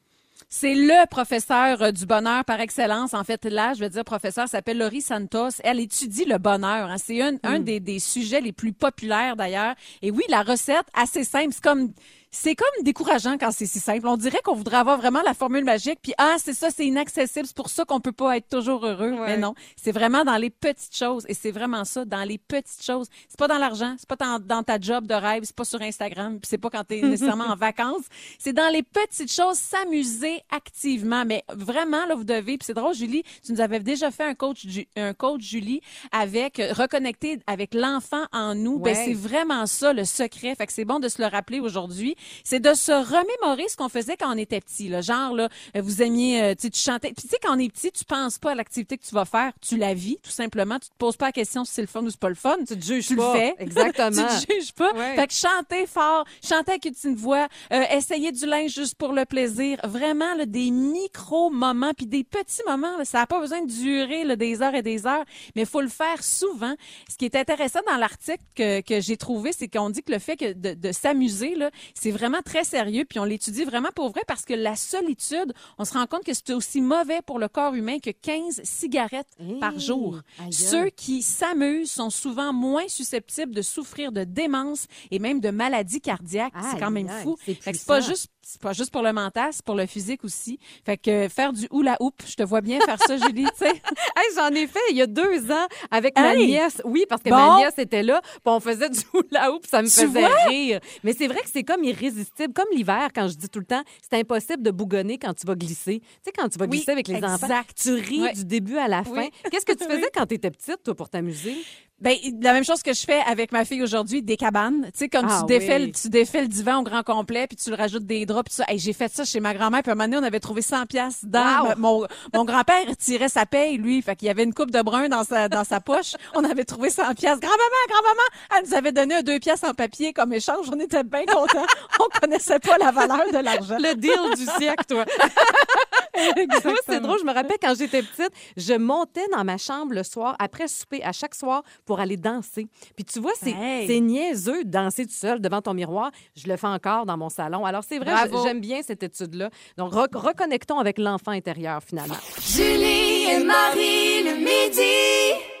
C'est 0.53 0.75
le 0.75 1.07
professeur 1.07 1.81
euh, 1.81 1.91
du 1.93 2.05
bonheur 2.05 2.43
par 2.43 2.59
excellence. 2.59 3.13
En 3.13 3.23
fait, 3.23 3.45
là, 3.45 3.73
je 3.73 3.79
veux 3.79 3.87
dire, 3.89 4.03
professeur 4.03 4.49
s'appelle 4.49 4.79
Laurie 4.79 4.99
Santos. 5.01 5.61
Elle 5.63 5.79
étudie 5.79 6.25
le 6.25 6.37
bonheur. 6.39 6.89
hein. 6.89 6.97
C'est 6.97 7.21
un, 7.21 7.37
un 7.43 7.59
des, 7.59 7.79
des 7.79 7.99
sujets 7.99 8.41
les 8.41 8.51
plus 8.51 8.73
populaires 8.73 9.37
d'ailleurs. 9.37 9.75
Et 10.01 10.11
oui, 10.11 10.23
la 10.27 10.41
recette, 10.41 10.85
assez 10.93 11.23
simple. 11.23 11.53
C'est 11.53 11.63
comme, 11.63 11.93
c'est 12.31 12.55
comme 12.55 12.83
décourageant 12.83 13.37
quand 13.37 13.51
c'est 13.51 13.65
si 13.65 13.79
simple. 13.79 14.07
On 14.07 14.15
dirait 14.15 14.39
qu'on 14.43 14.55
voudrait 14.55 14.77
avoir 14.77 14.97
vraiment 14.97 15.21
la 15.25 15.33
formule 15.33 15.65
magique, 15.65 15.99
puis 16.01 16.13
ah, 16.17 16.35
c'est 16.37 16.53
ça, 16.53 16.69
c'est 16.69 16.85
inaccessible, 16.85 17.45
c'est 17.45 17.55
pour 17.55 17.69
ça 17.69 17.83
qu'on 17.83 17.99
peut 17.99 18.13
pas 18.13 18.37
être 18.37 18.47
toujours 18.47 18.85
heureux. 18.85 19.11
Ouais. 19.11 19.27
Mais 19.27 19.37
non, 19.37 19.53
c'est 19.75 19.91
vraiment 19.91 20.23
dans 20.23 20.37
les 20.37 20.49
petites 20.49 20.95
choses, 20.95 21.25
et 21.27 21.33
c'est 21.33 21.51
vraiment 21.51 21.83
ça, 21.83 22.05
dans 22.05 22.23
les 22.23 22.37
petites 22.37 22.83
choses. 22.83 23.07
C'est 23.27 23.37
pas 23.37 23.49
dans 23.49 23.57
l'argent, 23.57 23.95
c'est 23.97 24.07
pas 24.07 24.15
dans, 24.15 24.39
dans 24.39 24.63
ta 24.63 24.79
job 24.79 25.07
de 25.07 25.13
rêve, 25.13 25.43
c'est 25.43 25.55
pas 25.55 25.65
sur 25.65 25.81
Instagram, 25.81 26.39
puis 26.39 26.47
c'est 26.49 26.57
pas 26.57 26.69
quand 26.69 26.85
t'es 26.85 27.01
nécessairement 27.01 27.47
en 27.47 27.55
vacances. 27.55 28.05
C'est 28.39 28.53
dans 28.53 28.71
les 28.71 28.83
petites 28.83 29.31
choses, 29.31 29.57
s'amuser 29.57 30.41
activement. 30.51 31.25
Mais 31.25 31.43
vraiment, 31.49 32.05
là, 32.05 32.15
vous 32.15 32.23
devez, 32.23 32.57
puis 32.57 32.65
c'est 32.65 32.73
drôle, 32.73 32.95
Julie, 32.95 33.23
tu 33.43 33.51
nous 33.51 33.61
avais 33.61 33.81
déjà 33.81 34.09
fait 34.09 34.23
un 34.23 34.35
coach, 34.35 34.65
un 34.95 35.13
coach 35.13 35.41
Julie, 35.41 35.81
avec 36.11 36.59
euh, 36.59 36.71
reconnecter 36.71 37.39
avec 37.47 37.73
l'enfant 37.73 38.25
en 38.31 38.55
nous. 38.55 38.79
Ben, 38.79 38.95
c'est 38.95 39.13
vraiment 39.13 39.65
ça 39.65 39.93
le 39.93 40.05
secret. 40.05 40.55
Fait 40.55 40.67
que 40.67 40.73
c'est 40.73 40.85
bon 40.85 40.99
de 40.99 41.09
se 41.09 41.21
le 41.21 41.27
rappeler 41.27 41.59
aujourd'hui. 41.59 42.15
C'est 42.43 42.59
de 42.59 42.73
se 42.73 42.91
remémorer 42.91 43.67
ce 43.69 43.77
qu'on 43.77 43.89
faisait 43.89 44.17
quand 44.17 44.33
on 44.33 44.37
était 44.37 44.59
petit. 44.61 44.89
Là. 44.89 45.01
Genre, 45.01 45.33
là, 45.35 45.49
euh, 45.75 45.81
vous 45.81 46.01
aimiez, 46.01 46.41
euh, 46.41 46.55
tu 46.55 46.63
sais, 46.63 46.69
tu 46.69 46.79
chantais. 46.79 47.13
Puis 47.13 47.23
tu 47.23 47.29
sais, 47.29 47.37
quand 47.41 47.55
on 47.55 47.59
est 47.59 47.71
petit, 47.71 47.91
tu 47.91 48.03
penses 48.05 48.37
pas 48.37 48.51
à 48.51 48.55
l'activité 48.55 48.97
que 48.97 49.05
tu 49.05 49.13
vas 49.13 49.25
faire. 49.25 49.51
Tu 49.61 49.77
la 49.77 49.93
vis, 49.93 50.17
tout 50.23 50.31
simplement. 50.31 50.79
Tu 50.79 50.89
te 50.89 50.95
poses 50.97 51.17
pas 51.17 51.27
la 51.27 51.31
question 51.31 51.63
si 51.65 51.73
c'est 51.73 51.81
le 51.81 51.87
fun 51.87 52.01
ou 52.03 52.09
c'est 52.09 52.19
pas 52.19 52.29
le 52.29 52.35
fun. 52.35 52.57
Tu 52.67 52.77
te 52.77 52.83
juges 52.85 53.07
Tu 53.07 53.15
pas. 53.15 53.33
le 53.33 53.39
fais. 53.39 53.55
Exactement. 53.59 54.27
tu 54.39 54.45
te 54.47 54.53
juges 54.53 54.73
pas. 54.73 54.91
Ouais. 54.93 55.15
Fait 55.15 55.27
que 55.27 55.33
chanter 55.33 55.85
fort, 55.87 56.25
chanter 56.43 56.71
avec 56.71 56.87
une 57.03 57.15
voix, 57.15 57.47
euh, 57.71 57.83
essayer 57.91 58.31
du 58.31 58.45
linge 58.45 58.71
juste 58.73 58.95
pour 58.95 59.13
le 59.13 59.25
plaisir. 59.25 59.79
Vraiment, 59.83 60.33
là, 60.35 60.45
des 60.45 60.71
micro-moments, 60.71 61.93
puis 61.95 62.05
des 62.05 62.23
petits 62.23 62.61
moments. 62.67 62.97
là. 62.97 63.05
ça 63.05 63.19
n'a 63.19 63.27
pas 63.27 63.39
besoin 63.39 63.61
de 63.61 63.71
durer 63.71 64.23
là, 64.23 64.35
des 64.35 64.61
heures 64.61 64.75
et 64.75 64.81
des 64.81 65.05
heures, 65.05 65.25
mais 65.55 65.65
faut 65.65 65.81
le 65.81 65.87
faire 65.87 66.23
souvent. 66.23 66.73
Ce 67.09 67.17
qui 67.17 67.25
est 67.25 67.35
intéressant 67.35 67.79
dans 67.87 67.97
l'article 67.97 68.43
que, 68.55 68.81
que 68.81 68.99
j'ai 69.01 69.17
trouvé, 69.17 69.51
c'est 69.53 69.67
qu'on 69.67 69.89
dit 69.89 70.03
que 70.03 70.11
le 70.11 70.19
fait 70.19 70.37
que 70.37 70.53
de, 70.53 70.73
de 70.73 70.91
s'amuser, 70.91 71.55
là, 71.55 71.69
c'est 72.11 72.17
vraiment 72.17 72.41
très 72.43 72.63
sérieux, 72.63 73.05
puis 73.07 73.19
on 73.19 73.23
l'étudie 73.23 73.63
vraiment 73.63 73.89
pour 73.95 74.09
vrai 74.09 74.21
parce 74.27 74.43
que 74.43 74.53
la 74.53 74.75
solitude, 74.75 75.53
on 75.77 75.85
se 75.85 75.93
rend 75.93 76.05
compte 76.07 76.23
que 76.23 76.33
c'est 76.33 76.51
aussi 76.51 76.81
mauvais 76.81 77.21
pour 77.25 77.39
le 77.39 77.47
corps 77.47 77.73
humain 77.73 77.99
que 77.99 78.09
15 78.09 78.61
cigarettes 78.63 79.29
par 79.59 79.79
jour. 79.79 80.19
Ceux 80.51 80.89
qui 80.89 81.21
s'amusent 81.21 81.91
sont 81.91 82.09
souvent 82.09 82.51
moins 82.53 82.87
susceptibles 82.87 83.53
de 83.55 83.61
souffrir 83.61 84.11
de 84.11 84.23
démence 84.23 84.87
et 85.09 85.19
même 85.19 85.39
de 85.39 85.49
maladies 85.51 86.01
cardiaques. 86.01 86.53
C'est 86.71 86.79
quand 86.79 86.91
même 86.91 87.09
fou. 87.23 87.37
c'est 87.45 87.85
pas 87.85 88.01
juste 88.01 88.27
c'est 88.41 88.61
pas 88.61 88.73
juste 88.73 88.91
pour 88.91 89.01
le 89.03 89.13
mental, 89.13 89.49
c'est 89.51 89.63
pour 89.63 89.75
le 89.75 89.85
physique 89.85 90.23
aussi. 90.23 90.59
Fait 90.85 90.97
que 90.97 91.27
faire 91.29 91.53
du 91.53 91.67
hula 91.71 91.95
hoop, 91.99 92.15
je 92.25 92.35
te 92.35 92.43
vois 92.43 92.61
bien 92.61 92.79
faire 92.81 92.97
ça, 92.99 93.17
Julie, 93.27 93.45
tu 93.45 93.57
sais. 93.65 93.69
Hey, 93.69 94.35
j'en 94.35 94.49
ai 94.49 94.67
fait 94.67 94.79
il 94.89 94.97
y 94.97 95.01
a 95.01 95.07
deux 95.07 95.51
ans 95.51 95.67
avec 95.91 96.15
ma 96.17 96.35
nièce. 96.35 96.81
Oui, 96.85 97.05
parce 97.07 97.21
que 97.21 97.29
Bon. 97.29 97.35
ma 97.35 97.57
nièce 97.57 97.77
était 97.77 98.03
là, 98.03 98.21
puis 98.23 98.39
on 98.45 98.59
faisait 98.59 98.89
du 98.89 98.99
hula 99.13 99.51
hoop, 99.51 99.65
ça 99.65 99.81
me 99.81 99.87
Tu 99.87 99.93
faisait 100.07 100.27
rire. 100.47 100.79
Mais 101.03 101.13
c'est 101.13 101.27
vrai 101.27 101.39
que 101.41 101.49
c'est 101.51 101.63
comme 101.63 101.83
irrésistible, 101.83 102.53
comme 102.53 102.67
l'hiver 102.75 103.09
quand 103.13 103.27
je 103.27 103.35
dis 103.35 103.49
tout 103.49 103.59
le 103.59 103.65
temps, 103.65 103.83
c'est 104.01 104.19
impossible 104.19 104.63
de 104.63 104.71
bougonner 104.71 105.17
quand 105.17 105.33
tu 105.33 105.45
vas 105.45 105.55
glisser. 105.55 105.99
Tu 105.99 106.07
sais 106.25 106.31
quand 106.31 106.49
tu 106.49 106.57
vas 106.57 106.65
Oui, 106.65 106.71
glisser 106.77 106.91
avec 106.91 107.07
les 107.07 107.23
enfants, 107.23 107.45
exact. 107.47 107.77
tu 107.81 107.93
ris 107.93 108.21
Ouais. 108.21 108.33
du 108.33 108.45
début 108.45 108.77
à 108.77 108.87
la 108.87 109.03
fin. 109.03 109.11
Oui. 109.21 109.29
Qu'est-ce 109.51 109.65
que 109.65 109.73
tu 109.73 109.83
faisais 109.85 109.95
Oui. 110.01 110.09
quand 110.13 110.25
tu 110.25 110.35
étais 110.35 110.51
petite 110.51 110.83
toi 110.83 110.95
pour 110.95 111.09
t'amuser? 111.09 111.55
Ben, 112.01 112.15
la 112.41 112.53
même 112.53 112.63
chose 112.63 112.81
que 112.81 112.93
je 112.93 113.01
fais 113.01 113.19
avec 113.27 113.51
ma 113.51 113.63
fille 113.63 113.83
aujourd'hui, 113.83 114.21
des 114.23 114.35
cabanes. 114.35 114.85
Tu 114.85 114.91
sais, 114.99 115.09
comme 115.09 115.27
Ah 115.29 115.41
tu 115.41 115.45
défais, 115.45 115.77
oui. 115.77 115.85
le- 115.87 115.91
tu 115.91 116.09
défais 116.09 116.41
le 116.41 116.47
divan 116.47 116.79
au 116.79 116.83
grand 116.83 117.03
complet, 117.03 117.45
puis 117.47 117.55
tu 117.55 117.69
le 117.69 117.75
rajoutes 117.75 118.05
des 118.05 118.25
draps, 118.25 118.45
puis 118.49 118.55
ça. 118.55 118.63
Hey, 118.67 118.79
j'ai 118.79 118.93
fait 118.93 119.11
ça 119.13 119.23
chez 119.23 119.39
ma 119.39 119.53
grand-mère, 119.53 119.83
puis 119.83 119.91
un 119.91 119.95
moment 119.95 120.05
donné, 120.09 120.17
on 120.17 120.23
avait 120.27 120.39
trouvé 120.39 120.61
100 120.63 120.87
pièces 120.87 121.19
dans 121.23 121.67
Wow. 121.67 121.73
mon, 121.77 122.07
mon 122.33 122.43
grand-père 122.45 122.85
tirait 122.97 123.29
sa 123.29 123.45
paye, 123.45 123.77
lui. 123.77 124.01
Fait 124.01 124.15
qu'il 124.15 124.27
y 124.27 124.31
avait 124.31 124.43
une 124.43 124.53
coupe 124.53 124.71
de 124.71 124.81
brun 124.81 125.09
dans 125.09 125.23
sa, 125.23 125.47
dans 125.47 125.63
sa 125.63 125.79
poche. 125.79 126.13
On 126.33 126.43
avait 126.43 126.65
trouvé 126.65 126.89
100 126.89 127.13
pièces. 127.13 127.39
Grand-maman, 127.39 127.81
grand-maman, 127.87 128.57
elle 128.57 128.67
nous 128.67 128.73
avait 128.75 128.91
donné 128.91 129.15
un 129.15 129.21
deux 129.21 129.39
pièces 129.39 129.63
en 129.63 129.73
papier 129.75 130.11
comme 130.11 130.33
échange. 130.33 130.65
On 130.73 130.79
était 130.79 131.03
bien 131.03 131.25
contents. 131.25 131.65
on 131.99 132.19
connaissait 132.19 132.59
pas 132.59 132.77
la 132.79 132.91
valeur 132.91 133.31
de 133.31 133.37
l'argent. 133.37 133.77
Le 133.79 133.93
deal 133.95 134.35
du 134.37 134.45
siècle, 134.57 134.85
toi. 134.87 135.05
Moi, 136.15 136.73
c'est 136.85 136.99
drôle, 136.99 137.19
je 137.19 137.25
me 137.25 137.33
rappelle 137.33 137.57
quand 137.61 137.73
j'étais 137.77 138.01
petite, 138.03 138.31
je 138.57 138.73
montais 138.73 139.25
dans 139.31 139.43
ma 139.43 139.57
chambre 139.57 139.93
le 139.93 140.03
soir, 140.03 140.35
après 140.39 140.67
souper, 140.67 141.03
à 141.03 141.11
chaque 141.11 141.35
soir, 141.35 141.63
pour 141.85 141.99
aller 141.99 142.17
danser. 142.17 142.67
Puis 142.95 143.05
tu 143.05 143.19
vois, 143.19 143.31
c'est 143.41 143.51
Hey. 143.51 144.01
niaiseux 144.01 144.63
de 144.63 144.69
danser 144.69 145.05
tout 145.05 145.13
seul 145.13 145.39
devant 145.41 145.61
ton 145.61 145.73
miroir. 145.73 146.11
Je 146.35 146.47
le 146.47 146.57
fais 146.57 146.67
encore 146.67 147.05
dans 147.05 147.17
mon 147.17 147.29
salon. 147.29 147.65
Alors, 147.65 147.83
c'est 147.87 147.99
vrai, 147.99 148.11
j'aime 148.43 148.59
bien 148.61 148.81
cette 148.81 149.03
étude-là. 149.03 149.49
Donc, 149.77 149.93
re- 149.93 150.07
reconnectons 150.17 150.79
avec 150.79 150.97
l'enfant 150.97 151.31
intérieur, 151.31 151.81
finalement. 151.83 152.15
Julie 152.39 153.29
et 153.31 153.43
Marie 153.43 154.23
le 154.23 154.35
midi. 154.37 155.60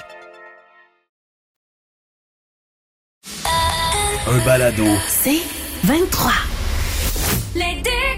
Un 4.31 4.37
balado. 4.45 4.85
C'est 5.09 5.41
23. 5.83 6.31
Les 7.53 7.75
découvertes. 7.75 8.10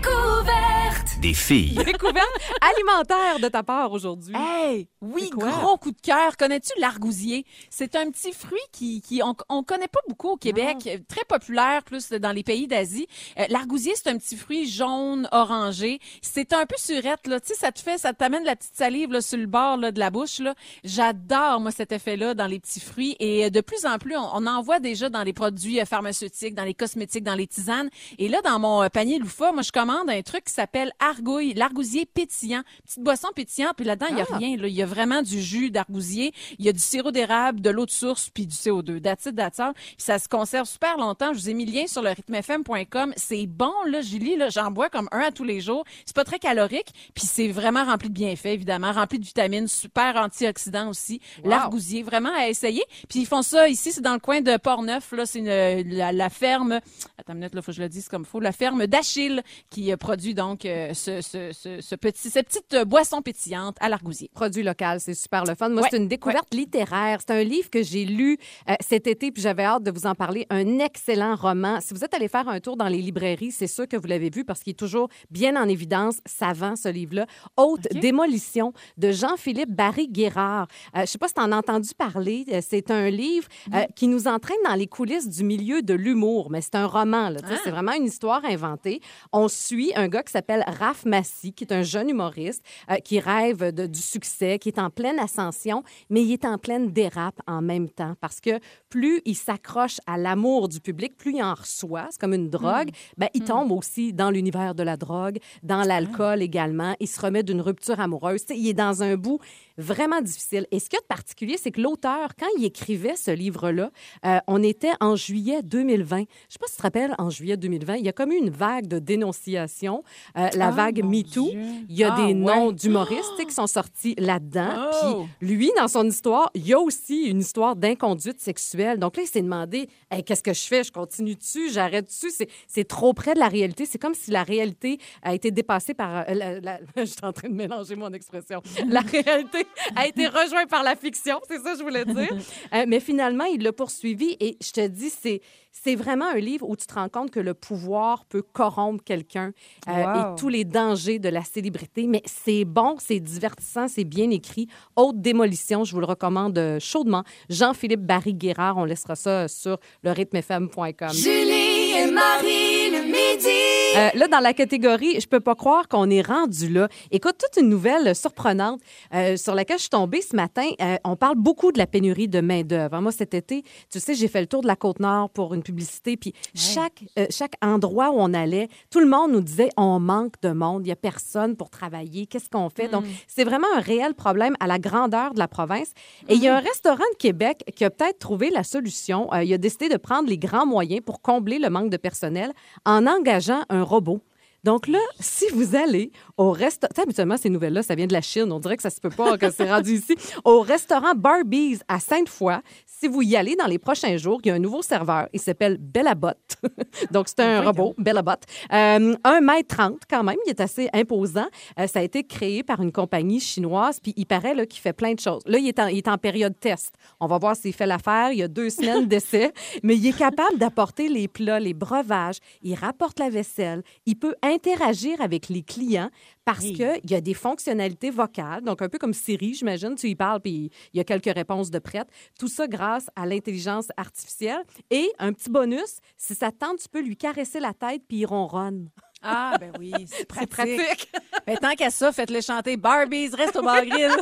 Des 1.23 1.33
filles. 1.33 1.75
Découverte 1.85 2.27
alimentaire 2.59 3.39
de 3.39 3.47
ta 3.47 3.63
part 3.63 3.93
aujourd'hui. 3.93 4.35
Hey, 4.35 4.89
oui, 4.99 5.29
gros 5.29 5.77
coup 5.77 5.91
de 5.91 6.01
cœur. 6.01 6.35
Connais-tu 6.35 6.77
l'argousier? 6.81 7.45
C'est 7.69 7.95
un 7.95 8.11
petit 8.11 8.33
fruit 8.33 8.59
qui, 8.73 8.99
qui 8.99 9.23
on, 9.23 9.33
on 9.47 9.63
connaît 9.63 9.87
pas 9.87 10.01
beaucoup 10.09 10.31
au 10.31 10.35
Québec, 10.35 10.79
très 11.07 11.23
populaire 11.25 11.83
plus 11.83 12.09
dans 12.09 12.33
les 12.33 12.43
pays 12.43 12.67
d'Asie. 12.67 13.07
Euh, 13.39 13.45
l'argousier, 13.47 13.93
c'est 13.95 14.09
un 14.09 14.17
petit 14.17 14.35
fruit 14.35 14.69
jaune 14.69 15.29
orangé. 15.31 15.99
C'est 16.21 16.51
un 16.51 16.65
peu 16.65 16.75
surette 16.77 17.25
là, 17.27 17.39
tu 17.39 17.47
sais, 17.47 17.53
ça 17.53 17.71
te 17.71 17.79
fait, 17.79 17.97
ça 17.97 18.11
t'amène 18.11 18.43
la 18.43 18.57
petite 18.57 18.75
salive 18.75 19.13
là 19.13 19.21
sur 19.21 19.37
le 19.37 19.47
bord 19.47 19.77
là, 19.77 19.93
de 19.93 19.99
la 19.99 20.09
bouche 20.09 20.39
là. 20.39 20.55
J'adore 20.83 21.61
moi 21.61 21.71
cet 21.71 21.93
effet-là 21.93 22.33
dans 22.33 22.47
les 22.47 22.59
petits 22.59 22.81
fruits 22.81 23.15
et 23.21 23.45
euh, 23.45 23.49
de 23.49 23.61
plus 23.61 23.85
en 23.85 23.97
plus, 23.97 24.17
on, 24.17 24.29
on 24.33 24.45
en 24.45 24.61
voit 24.61 24.81
déjà 24.81 25.07
dans 25.07 25.23
les 25.23 25.31
produits 25.31 25.79
euh, 25.79 25.85
pharmaceutiques, 25.85 26.53
dans 26.53 26.65
les 26.65 26.73
cosmétiques, 26.73 27.23
dans 27.23 27.35
les 27.35 27.47
tisanes. 27.47 27.89
Et 28.17 28.27
là, 28.27 28.41
dans 28.41 28.59
mon 28.59 28.85
panier 28.89 29.19
loufa, 29.19 29.53
moi 29.53 29.61
je 29.61 29.71
commande 29.71 30.09
un 30.09 30.21
truc 30.21 30.43
qui 30.43 30.53
s'appelle 30.53 30.91
argouille, 31.17 31.53
l'argousier 31.53 32.05
pétillant, 32.05 32.61
petite 32.85 33.01
boisson 33.03 33.27
pétillante. 33.35 33.73
Puis 33.75 33.85
là-dedans, 33.85 34.07
il 34.11 34.17
y 34.17 34.21
a 34.21 34.25
Ah. 34.31 34.37
rien. 34.37 34.57
Là. 34.57 34.67
Il 34.67 34.73
y 34.73 34.81
a 34.81 34.85
vraiment 34.85 35.21
du 35.21 35.41
jus 35.41 35.71
d'argousier, 35.71 36.33
il 36.59 36.65
y 36.65 36.69
a 36.69 36.73
du 36.73 36.79
sirop 36.79 37.11
d'érable, 37.11 37.61
de 37.61 37.69
l'eau 37.69 37.85
de 37.85 37.91
source, 37.91 38.29
puis 38.29 38.45
du 38.47 38.55
CO2. 38.55 38.99
That's 39.01 39.25
it, 39.25 39.35
that's 39.35 39.59
all. 39.59 39.73
Puis 39.73 39.95
ça 39.97 40.19
se 40.19 40.27
conserve 40.27 40.67
super 40.67 40.97
longtemps. 40.97 41.33
Je 41.33 41.39
vous 41.39 41.49
ai 41.49 41.53
mis 41.53 41.65
le 41.65 41.71
lien 41.71 41.87
sur 41.87 42.01
le 42.01 42.09
rythmefm.com. 42.09 43.13
C'est 43.17 43.45
bon, 43.47 43.73
là, 43.87 44.01
Julie, 44.01 44.35
là, 44.35 44.49
j'en 44.49 44.71
bois 44.71 44.89
comme 44.89 45.07
un 45.11 45.19
à 45.19 45.31
tous 45.31 45.43
les 45.43 45.61
jours. 45.61 45.83
C'est 46.05 46.15
pas 46.15 46.23
très 46.23 46.39
calorique, 46.39 46.87
puis 47.13 47.25
c'est 47.25 47.47
vraiment 47.49 47.83
rempli 47.85 48.09
de 48.09 48.13
bienfaits, 48.13 48.45
évidemment, 48.47 48.91
rempli 48.91 49.19
de 49.19 49.25
vitamines, 49.25 49.67
super 49.67 50.15
antioxydants 50.17 50.89
aussi. 50.89 51.21
Wow. 51.43 51.49
L'argousier, 51.49 52.03
vraiment 52.03 52.33
à 52.35 52.47
essayer. 52.47 52.83
Puis 53.09 53.19
ils 53.21 53.25
font 53.25 53.41
ça 53.41 53.67
ici, 53.69 53.91
c'est 53.91 54.01
dans 54.01 54.13
le 54.13 54.19
coin 54.19 54.41
de 54.41 54.57
Port-Neuf, 54.57 55.11
là, 55.11 55.25
c'est 55.25 55.41
la, 55.41 56.11
la 56.11 56.29
ferme, 56.29 56.79
attends 57.17 57.33
une 57.33 57.39
minute, 57.39 57.53
là, 57.55 57.61
faut 57.61 57.71
que 57.71 57.77
je 57.77 57.81
le 57.81 57.89
dise 57.89 58.07
comme 58.07 58.23
il 58.23 58.27
faut, 58.27 58.39
la 58.39 58.51
ferme 58.51 58.87
d'Achille 58.87 59.43
qui 59.69 59.91
euh, 59.91 59.97
produit 59.97 60.33
donc 60.33 60.65
euh, 60.65 60.93
ce, 61.03 61.21
ce, 61.21 61.51
ce, 61.51 61.81
ce 61.81 61.95
petit, 61.95 62.29
cette 62.29 62.47
petite 62.47 62.73
euh, 62.73 62.85
boisson 62.85 63.21
pétillante 63.21 63.75
à 63.79 63.89
l'argousier. 63.89 64.29
Produit 64.33 64.63
local, 64.63 64.99
c'est 64.99 65.13
super 65.13 65.43
le 65.43 65.55
fun. 65.55 65.69
Moi, 65.69 65.81
Ouais, 65.83 65.87
c'est 65.91 65.97
une 65.97 66.07
découverte 66.07 66.53
littéraire. 66.53 67.19
C'est 67.19 67.33
un 67.33 67.43
livre 67.43 67.69
que 67.69 67.83
j'ai 67.83 68.05
lu 68.05 68.37
euh, 68.69 68.75
cet 68.79 69.07
été, 69.07 69.31
puis 69.31 69.41
j'avais 69.41 69.63
hâte 69.63 69.83
de 69.83 69.91
vous 69.91 70.05
en 70.05 70.15
parler. 70.15 70.45
Un 70.49 70.79
excellent 70.79 71.35
roman. 71.35 71.79
Si 71.81 71.93
vous 71.93 72.03
êtes 72.03 72.13
allé 72.13 72.27
faire 72.27 72.47
un 72.47 72.59
tour 72.59 72.77
dans 72.77 72.87
les 72.87 72.99
librairies, 73.01 73.51
c'est 73.51 73.67
sûr 73.67 73.87
que 73.87 73.97
vous 73.97 74.07
l'avez 74.07 74.29
vu 74.29 74.45
parce 74.45 74.61
qu'il 74.63 74.71
est 74.71 74.75
toujours 74.79 75.09
bien 75.29 75.61
en 75.61 75.67
évidence, 75.67 76.19
savant, 76.25 76.75
ce 76.75 76.87
livre-là. 76.89 77.25
Haute 77.57 77.87
OK. 77.93 77.99
démolition 77.99 78.71
de 78.97 79.11
Jean-Philippe 79.11 79.71
Barry-Guérard. 79.71 80.67
Euh, 80.95 81.01
je 81.01 81.05
sais 81.07 81.17
pas 81.17 81.27
si 81.27 81.33
tu 81.33 81.41
en 81.41 81.51
as 81.51 81.57
entendu 81.57 81.89
parler. 81.97 82.45
Euh, 82.51 82.59
C'est 82.61 82.91
un 82.91 83.09
livre 83.09 83.47
euh, 83.73 83.83
qui 83.95 84.07
nous 84.07 84.27
entraîne 84.27 84.57
dans 84.65 84.75
les 84.75 84.87
coulisses 84.87 85.27
du 85.29 85.43
milieu 85.43 85.81
de 85.81 85.93
l'humour, 85.93 86.49
mais 86.49 86.61
c'est 86.61 86.75
un 86.75 86.85
roman. 86.87 87.29
là, 87.29 87.39
Ah. 87.43 87.55
C'est 87.63 87.71
vraiment 87.71 87.93
une 87.93 88.05
histoire 88.05 88.43
inventée. 88.45 89.01
On 89.31 89.47
suit 89.47 89.91
un 89.95 90.07
gars 90.07 90.23
qui 90.23 90.31
s'appelle 90.31 90.63
Raph 90.67 90.92
Raph 90.93 91.05
Massy, 91.05 91.53
qui 91.53 91.63
est 91.63 91.73
un 91.73 91.81
jeune 91.81 92.09
humoriste 92.09 92.63
euh, 92.91 92.97
qui 92.97 93.19
rêve 93.19 93.73
de- 93.73 93.87
du 93.87 93.99
succès, 93.99 94.59
qui 94.59 94.69
est 94.69 94.77
en 94.77 94.91
pleine 94.91 95.17
ascension, 95.17 95.83
mais 96.11 96.21
il 96.23 96.31
est 96.33 96.45
en 96.45 96.59
pleine 96.59 96.91
dérape 96.91 97.41
en 97.47 97.61
même 97.63 97.89
temps 97.89 98.13
parce 98.21 98.39
que 98.39 98.59
plus 98.93 99.21
il 99.25 99.33
s'accroche 99.35 99.97
à 100.05 100.19
l'amour 100.19 100.69
du 100.69 100.79
public, 100.79 101.17
plus 101.17 101.33
il 101.33 101.41
en 101.41 101.55
reçoit, 101.55 102.09
c'est 102.11 102.21
comme 102.21 102.35
une 102.35 102.47
drogue, 102.51 102.91
ben, 103.17 103.27
il 103.33 103.43
tombe 103.43 103.71
aussi 103.71 104.13
dans 104.13 104.29
l'univers 104.29 104.75
de 104.75 104.83
la 104.83 104.97
drogue, 104.97 105.39
dans 105.63 105.81
l'alcool 105.81 106.43
également. 106.43 106.93
Il 106.99 107.07
se 107.07 107.19
remet 107.19 107.41
d'une 107.41 107.59
rupture 107.59 107.99
amoureuse. 107.99 108.41
Il 108.51 108.67
est 108.67 108.75
dans 108.75 109.01
un 109.01 109.15
bout 109.15 109.39
vraiment 109.79 110.21
difficile. 110.21 110.67
Et 110.69 110.77
ce 110.79 110.89
qu'il 110.89 110.97
y 110.97 110.99
a 110.99 111.01
de 111.01 111.07
particulier, 111.07 111.57
c'est 111.57 111.71
que 111.71 111.81
l'auteur, 111.81 112.35
quand 112.39 112.45
il 112.59 112.65
écrivait 112.65 113.15
ce 113.15 113.31
livre-là, 113.31 113.89
euh, 114.27 114.37
on 114.45 114.61
était 114.61 114.91
en 115.01 115.15
juillet 115.15 115.63
2020. 115.63 116.17
Je 116.17 116.21
ne 116.21 116.25
sais 116.49 116.59
pas 116.59 116.67
si 116.67 116.73
tu 116.73 116.77
te 116.77 116.83
rappelles, 116.83 117.15
en 117.17 117.31
juillet 117.31 117.57
2020, 117.57 117.95
il 117.95 118.05
y 118.05 118.09
a 118.09 118.13
comme 118.13 118.31
eu 118.31 118.37
une 118.37 118.51
vague 118.51 118.85
de 118.87 118.99
dénonciation, 118.99 120.03
euh, 120.37 120.49
la 120.55 120.67
Ah, 120.67 120.71
vague 120.71 121.03
MeToo. 121.03 121.49
Il 121.89 121.95
y 121.97 122.03
a 122.03 122.13
Ah, 122.13 122.17
des 122.17 122.27
ouais. 122.27 122.33
noms 122.35 122.71
d'humoristes 122.71 123.43
qui 123.47 123.53
sont 123.53 123.65
sortis 123.65 124.13
là-dedans. 124.19 124.91
Oh. 125.07 125.25
Puis 125.39 125.47
lui, 125.49 125.71
dans 125.75 125.87
son 125.87 126.05
histoire, 126.07 126.51
il 126.53 126.67
y 126.67 126.73
a 126.73 126.79
aussi 126.79 127.23
une 127.23 127.39
histoire 127.39 127.75
d'inconduite 127.75 128.39
sexuelle. 128.39 128.82
Donc 128.97 129.17
là, 129.17 129.23
il 129.23 129.27
s'est 129.27 129.41
demandé 129.41 129.87
Hey, 130.11 130.23
qu'est-ce 130.23 130.43
que 130.43 130.53
je 130.53 130.61
fais? 130.61 130.83
Je 130.83 130.91
continue 130.91 131.35
dessus 131.35 131.71
J'arrête 131.71 132.05
dessus 132.05 132.31
C'est- 132.31 132.49
C'est 132.67 132.87
trop 132.87 133.13
près 133.13 133.33
de 133.33 133.39
la 133.39 133.47
réalité. 133.47 133.85
C'est 133.85 133.97
comme 133.97 134.13
si 134.13 134.31
la 134.31 134.43
réalité 134.43 134.99
a 135.21 135.33
été 135.33 135.51
dépassée 135.51 135.93
par. 135.93 136.25
euh, 136.29 136.33
la- 136.33 136.59
la- 136.59 136.79
Je 136.97 137.05
suis 137.05 137.17
en 137.23 137.33
train 137.33 137.49
de 137.49 137.53
mélanger 137.53 137.95
mon 137.95 138.11
expression. 138.13 138.61
La 138.87 139.01
réalité 139.01 139.65
a 139.95 140.07
été 140.07 140.27
rejointe 140.27 140.69
par 140.69 140.83
la 140.83 140.95
fiction. 140.95 141.39
C'est 141.47 141.59
ça 141.59 141.73
que 141.73 141.79
je 141.79 141.83
voulais 141.83 142.05
dire. 142.05 142.29
Euh, 142.73 142.85
mais 142.87 142.99
finalement, 142.99 143.45
il 143.45 143.61
l'a 143.61 143.71
poursuivi. 143.73 144.35
Et 144.39 144.57
je 144.61 144.71
te 144.71 144.87
dis, 144.87 145.09
c'est. 145.09 145.41
C'est 145.75 145.95
vraiment 145.95 146.27
un 146.27 146.37
livre 146.37 146.69
où 146.69 146.75
tu 146.75 146.85
te 146.85 146.93
rends 146.93 147.09
compte 147.09 147.31
que 147.31 147.39
le 147.39 147.55
pouvoir 147.55 148.25
peut 148.25 148.43
corrompre 148.43 149.03
quelqu'un 149.03 149.51
euh, 149.89 149.91
Wow. 150.03 150.33
et 150.33 150.39
tous 150.39 150.47
les 150.49 150.63
dangers 150.65 151.17
de 151.19 151.29
la 151.29 151.43
célébrité. 151.43 152.05
Mais 152.07 152.21
c'est 152.25 152.63
bon, 152.63 152.95
c'est 152.99 153.19
divertissant, 153.19 153.87
c'est 153.87 154.03
bien 154.03 154.29
écrit. 154.29 154.67
Haute 154.95 155.19
démolition, 155.19 155.83
je 155.83 155.93
vous 155.93 155.99
le 155.99 156.05
recommande 156.05 156.57
euh, 156.57 156.79
chaudement. 156.79 157.23
Jean-Philippe 157.49 158.05
Barry-Guérard, 158.05 158.77
on 158.77 158.85
laissera 158.85 159.15
ça 159.15 159.47
sur 159.47 159.77
le 160.03 160.11
rythmefm.com. 160.11 161.09
Julie 161.11 161.62
et 161.95 162.11
Marie 162.11 162.89
le 162.91 163.03
midi. 163.03 163.73
Euh, 163.95 164.09
là, 164.15 164.27
dans 164.27 164.39
la 164.39 164.53
catégorie, 164.53 165.19
je 165.19 165.27
peux 165.27 165.39
pas 165.39 165.53
croire 165.53 165.87
qu'on 165.87 166.09
est 166.09 166.21
rendu 166.21 166.69
là. 166.69 166.87
Écoute, 167.11 167.35
toute 167.37 167.61
une 167.61 167.69
nouvelle 167.69 168.15
surprenante 168.15 168.81
euh, 169.13 169.37
sur 169.37 169.53
laquelle 169.53 169.77
je 169.77 169.83
suis 169.83 169.89
tombée 169.89 170.21
ce 170.21 170.35
matin. 170.35 170.67
Euh, 170.81 170.95
on 171.03 171.15
parle 171.15 171.35
beaucoup 171.35 171.71
de 171.71 171.77
la 171.77 171.85
pénurie 171.85 172.27
de 172.27 172.41
main-d'œuvre. 172.41 172.99
Moi, 173.01 173.11
cet 173.11 173.35
été, 173.35 173.63
tu 173.91 173.99
sais, 173.99 174.15
j'ai 174.15 174.27
fait 174.27 174.41
le 174.41 174.47
tour 174.47 174.61
de 174.61 174.67
la 174.67 174.75
Côte-Nord 174.75 175.29
pour 175.29 175.53
une 175.53 175.61
publicité. 175.61 176.17
Puis 176.17 176.33
chaque, 176.55 177.03
chaque 177.29 177.53
endroit 177.61 178.09
où 178.09 178.15
on 178.17 178.33
allait, 178.33 178.67
tout 178.89 178.99
le 178.99 179.05
monde 179.05 179.31
nous 179.31 179.41
disait 179.41 179.69
on 179.77 179.99
manque 179.99 180.41
de 180.41 180.49
monde, 180.49 180.85
il 180.85 180.89
y 180.89 180.93
a 180.93 180.95
personne 180.95 181.55
pour 181.55 181.69
travailler. 181.69 182.25
Qu'est-ce 182.25 182.49
qu'on 182.49 182.69
fait? 182.69 182.87
Donc, 182.87 183.05
c'est 183.27 183.43
vraiment 183.43 183.67
un 183.75 183.79
réel 183.79 184.15
problème 184.15 184.55
à 184.59 184.65
la 184.65 184.79
grandeur 184.79 185.33
de 185.33 185.39
la 185.39 185.47
province. 185.47 185.91
Et 186.29 186.35
il 186.35 186.41
y 186.41 186.47
a 186.47 186.57
un 186.57 186.61
restaurant 186.61 186.97
de 186.97 187.17
Québec 187.17 187.63
qui 187.75 187.85
a 187.85 187.91
peut-être 187.91 188.17
trouvé 188.17 188.49
la 188.49 188.63
solution. 188.63 189.29
Il 189.41 189.53
a 189.53 189.57
décidé 189.59 189.89
de 189.89 189.97
prendre 189.97 190.29
les 190.29 190.37
grands 190.37 190.65
moyens 190.65 191.01
pour 191.05 191.21
combler 191.21 191.59
le 191.59 191.69
manque 191.69 191.82
de 191.89 191.97
personnel 191.97 192.53
en 192.85 193.07
engageant 193.07 193.65
un 193.69 193.83
robot. 193.83 194.21
Donc 194.63 194.87
là, 194.87 194.99
si 195.19 195.45
vous 195.53 195.75
allez 195.75 196.11
au 196.37 196.51
restaurant, 196.51 196.93
habituellement, 197.03 197.37
ces 197.37 197.49
nouvelles-là, 197.49 197.83
ça 197.83 197.95
vient 197.95 198.07
de 198.07 198.13
la 198.13 198.21
Chine. 198.21 198.51
On 198.51 198.59
dirait 198.59 198.77
que 198.77 198.83
ça 198.83 198.89
se 198.89 199.01
peut 199.01 199.09
pas 199.09 199.37
que 199.37 199.51
c'est 199.51 199.69
rendu 199.69 199.93
ici. 199.95 200.15
Au 200.45 200.61
restaurant 200.61 201.13
Barbies 201.15 201.79
à 201.87 201.99
Sainte-Foy, 201.99 202.55
si 202.85 203.07
vous 203.09 203.21
y 203.21 203.35
allez 203.35 203.55
dans 203.55 203.67
les 203.67 203.79
prochains 203.79 204.15
jours, 204.15 204.39
il 204.43 204.47
y 204.47 204.51
a 204.51 204.53
un 204.53 204.59
nouveau 204.59 204.81
serveur. 204.81 205.27
Il 205.33 205.41
s'appelle 205.41 205.77
Bellabot. 205.77 206.29
Donc, 207.11 207.27
c'est 207.27 207.41
un 207.41 207.61
robot, 207.61 207.93
Bellabot. 207.97 208.31
Euh, 208.71 209.15
1m30 209.25 209.97
quand 210.09 210.23
même. 210.23 210.37
Il 210.45 210.49
est 210.49 210.61
assez 210.61 210.89
imposant. 210.93 211.47
Euh, 211.77 211.87
ça 211.87 211.99
a 211.99 212.01
été 212.01 212.23
créé 212.23 212.63
par 212.63 212.81
une 212.81 212.93
compagnie 212.93 213.41
chinoise. 213.41 213.99
Puis 213.99 214.13
il 214.15 214.25
paraît 214.25 214.55
là, 214.55 214.65
qu'il 214.65 214.79
fait 214.79 214.93
plein 214.93 215.13
de 215.13 215.19
choses. 215.19 215.41
Là, 215.45 215.57
il 215.57 215.67
est, 215.67 215.79
en, 215.79 215.87
il 215.87 215.97
est 215.97 216.07
en 216.07 216.17
période 216.17 216.57
test. 216.57 216.95
On 217.19 217.27
va 217.27 217.37
voir 217.37 217.57
s'il 217.57 217.73
fait 217.73 217.85
l'affaire. 217.85 218.31
Il 218.31 218.37
y 218.37 218.43
a 218.43 218.47
deux 218.47 218.69
semaines 218.69 219.07
d'essai. 219.07 219.51
Mais 219.83 219.97
il 219.97 220.07
est 220.07 220.17
capable 220.17 220.57
d'apporter 220.57 221.09
les 221.09 221.27
plats, 221.27 221.59
les 221.59 221.73
breuvages. 221.73 222.37
Il 222.61 222.75
rapporte 222.75 223.19
la 223.19 223.29
vaisselle. 223.29 223.83
Il 224.05 224.15
peut 224.15 224.35
interagir 224.53 225.21
avec 225.21 225.49
les 225.49 225.63
clients 225.63 226.09
parce 226.45 226.59
qu'il 226.59 227.01
y 227.09 227.15
a 227.15 227.21
des 227.21 227.33
fonctionnalités 227.33 228.09
vocales. 228.09 228.61
Donc, 228.63 228.81
un 228.81 228.89
peu 228.89 228.97
comme 228.97 229.13
Siri, 229.13 229.53
j'imagine. 229.53 229.95
Tu 229.95 230.09
y 230.09 230.15
parles, 230.15 230.41
puis 230.41 230.71
il 230.93 230.97
y 230.97 230.99
a 230.99 231.03
quelques 231.03 231.33
réponses 231.33 231.71
de 231.71 231.79
prête. 231.79 232.07
Tout 232.39 232.47
ça 232.47 232.67
grâce 232.67 233.07
à 233.15 233.25
l'intelligence 233.25 233.87
artificielle. 233.97 234.63
Et 234.89 235.11
un 235.19 235.33
petit 235.33 235.49
bonus, 235.49 235.99
si 236.17 236.35
ça 236.35 236.51
te 236.51 236.57
tente, 236.57 236.79
tu 236.79 236.89
peux 236.89 237.01
lui 237.01 237.17
caresser 237.17 237.59
la 237.59 237.73
tête, 237.73 238.03
puis 238.07 238.19
il 238.19 238.25
ronronne. 238.25 238.89
Ah, 239.23 239.55
ben 239.57 239.71
oui, 239.79 239.93
c'est 240.07 240.25
pratique. 240.25 240.49
pratique. 240.51 241.11
Ben, 241.45 241.57
tant 241.57 241.75
qu'à 241.75 241.89
ça, 241.89 242.13
faites-le 242.13 242.39
chanter 242.39 242.77
Barbies, 242.77 243.31
reste 243.35 243.57
au 243.57 243.61
bar 243.61 243.83
grill. 243.85 244.11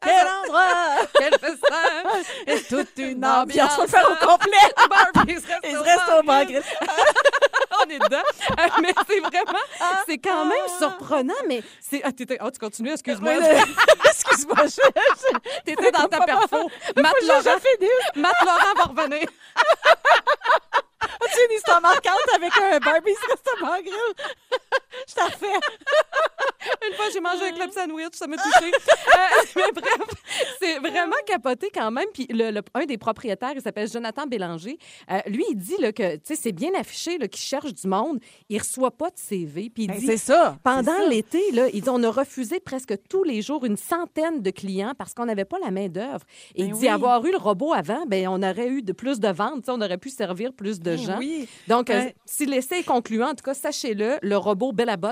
Quel 0.00 0.26
endroit! 0.26 1.06
Quel 1.18 1.34
festin! 1.38 2.66
Toute 2.66 2.96
une 2.96 3.22
ambiance. 3.22 3.74
Faut 3.74 3.82
le 3.82 3.88
faire 3.88 4.10
au 4.10 4.26
complet. 4.26 4.56
Barbies, 4.88 5.34
reste 5.34 5.76
reste 5.84 6.18
au 6.18 6.22
bar 6.22 6.46
grill. 6.46 6.62
On 7.86 7.90
est 7.90 7.98
dedans. 7.98 8.22
Mais 8.82 8.92
c'est 9.08 9.20
vraiment, 9.20 9.58
c'est 10.06 10.18
quand 10.18 10.44
même 10.44 10.68
surprenant, 10.78 11.34
mais 11.48 11.62
c'est. 11.80 12.00
Ah, 12.04 12.12
t'étais- 12.12 12.38
ah, 12.40 12.50
tu 12.50 12.58
continues, 12.58 12.92
excuse-moi. 12.92 13.32
Excuse-moi, 14.04 14.56
je, 14.66 15.60
T'étais 15.64 15.90
dans 15.92 16.06
ta 16.08 16.20
perfo. 16.24 16.68
Matt 16.96 17.12
Laurent. 17.26 17.58
Matt 18.16 18.34
Laurent 18.44 18.74
va 18.76 18.84
revenir. 19.02 19.28
As-tu 21.24 21.38
une 21.50 21.56
histoire 21.56 21.80
marquante 21.80 22.14
avec 22.34 22.52
un 22.56 22.78
Barbies, 22.78 23.10
reste 23.28 23.48
au 23.56 23.64
bar 23.64 23.80
grill? 23.82 23.94
Je 25.08 25.14
t'en 25.14 25.24
refais. 25.26 25.46
Une 26.88 26.94
fois, 26.94 27.06
j'ai 27.12 27.20
mangé 27.20 27.48
un 27.48 27.52
club 27.52 27.70
sandwich, 27.72 28.12
ça 28.12 28.26
m'a 28.26 28.36
touché. 28.36 28.66
Euh, 28.70 29.42
mais 29.56 29.72
bref, 29.74 30.08
c'est 30.60 30.78
vraiment 30.78 31.16
capoté 31.26 31.70
quand 31.72 31.90
même. 31.90 32.06
Puis 32.12 32.26
le, 32.30 32.50
le- 32.50 32.60
un 32.74 32.84
des 32.84 32.98
propriétaires, 32.98 33.52
il 33.54 33.62
s'appelle 33.62 33.88
Jonathan 33.90 34.26
Bélanger. 34.26 34.78
Euh, 35.10 35.20
lui, 35.26 35.44
il 35.50 35.56
dit 35.56 35.76
là, 35.78 35.92
que 35.92 36.18
c'est 36.22 36.52
bien 36.52 36.70
affiché 36.78 37.18
qu'il 37.18 37.40
cherche 37.40 37.72
du 37.74 37.86
monde. 37.88 38.18
Il 38.48 38.58
reçoit 38.58 38.90
pas 38.90 39.08
de 39.08 39.16
CV. 39.18 39.70
Puis 39.70 39.84
il 39.84 39.88
Ben, 39.88 39.98
dit 39.98 40.06
c'est 40.06 40.16
ça. 40.18 40.58
Pendant 40.62 41.06
l'été, 41.08 41.40
il 41.72 41.80
dit 41.82 41.88
on 41.88 42.02
a 42.02 42.10
refusé 42.10 42.60
presque 42.60 42.94
tous 43.08 43.24
les 43.24 43.40
jours 43.42 43.64
une 43.64 43.76
centaine 43.76 44.42
de 44.42 44.50
clients 44.50 44.92
parce 44.98 45.14
qu'on 45.14 45.24
n'avait 45.26 45.44
pas 45.46 45.58
la 45.64 45.70
main 45.70 45.88
d'œuvre. 45.88 46.24
Et 46.54 46.62
il 46.64 46.68
Ben 46.70 46.74
dit 46.78 46.80
oui. 46.82 46.88
avoir 46.88 47.24
eu 47.24 47.30
le 47.32 47.38
robot 47.38 47.72
avant, 47.72 48.04
ben 48.06 48.28
on 48.28 48.42
aurait 48.42 48.68
eu 48.68 48.82
de 48.82 48.92
plus 48.92 49.18
de 49.20 49.28
ventes, 49.28 49.68
on 49.68 49.80
aurait 49.80 49.98
pu 49.98 50.10
servir 50.10 50.52
plus 50.52 50.78
de 50.80 50.96
Oui. 51.18 51.48
Donc, 51.68 51.90
euh, 51.90 52.10
si 52.26 52.46
l'essai 52.46 52.76
est 52.80 52.82
concluant, 52.84 53.28
en 53.30 53.34
tout 53.34 53.44
cas, 53.44 53.54
sachez-le, 53.54 54.18
le 54.22 54.36
robot 54.36 54.72
Bellabot, 54.72 55.08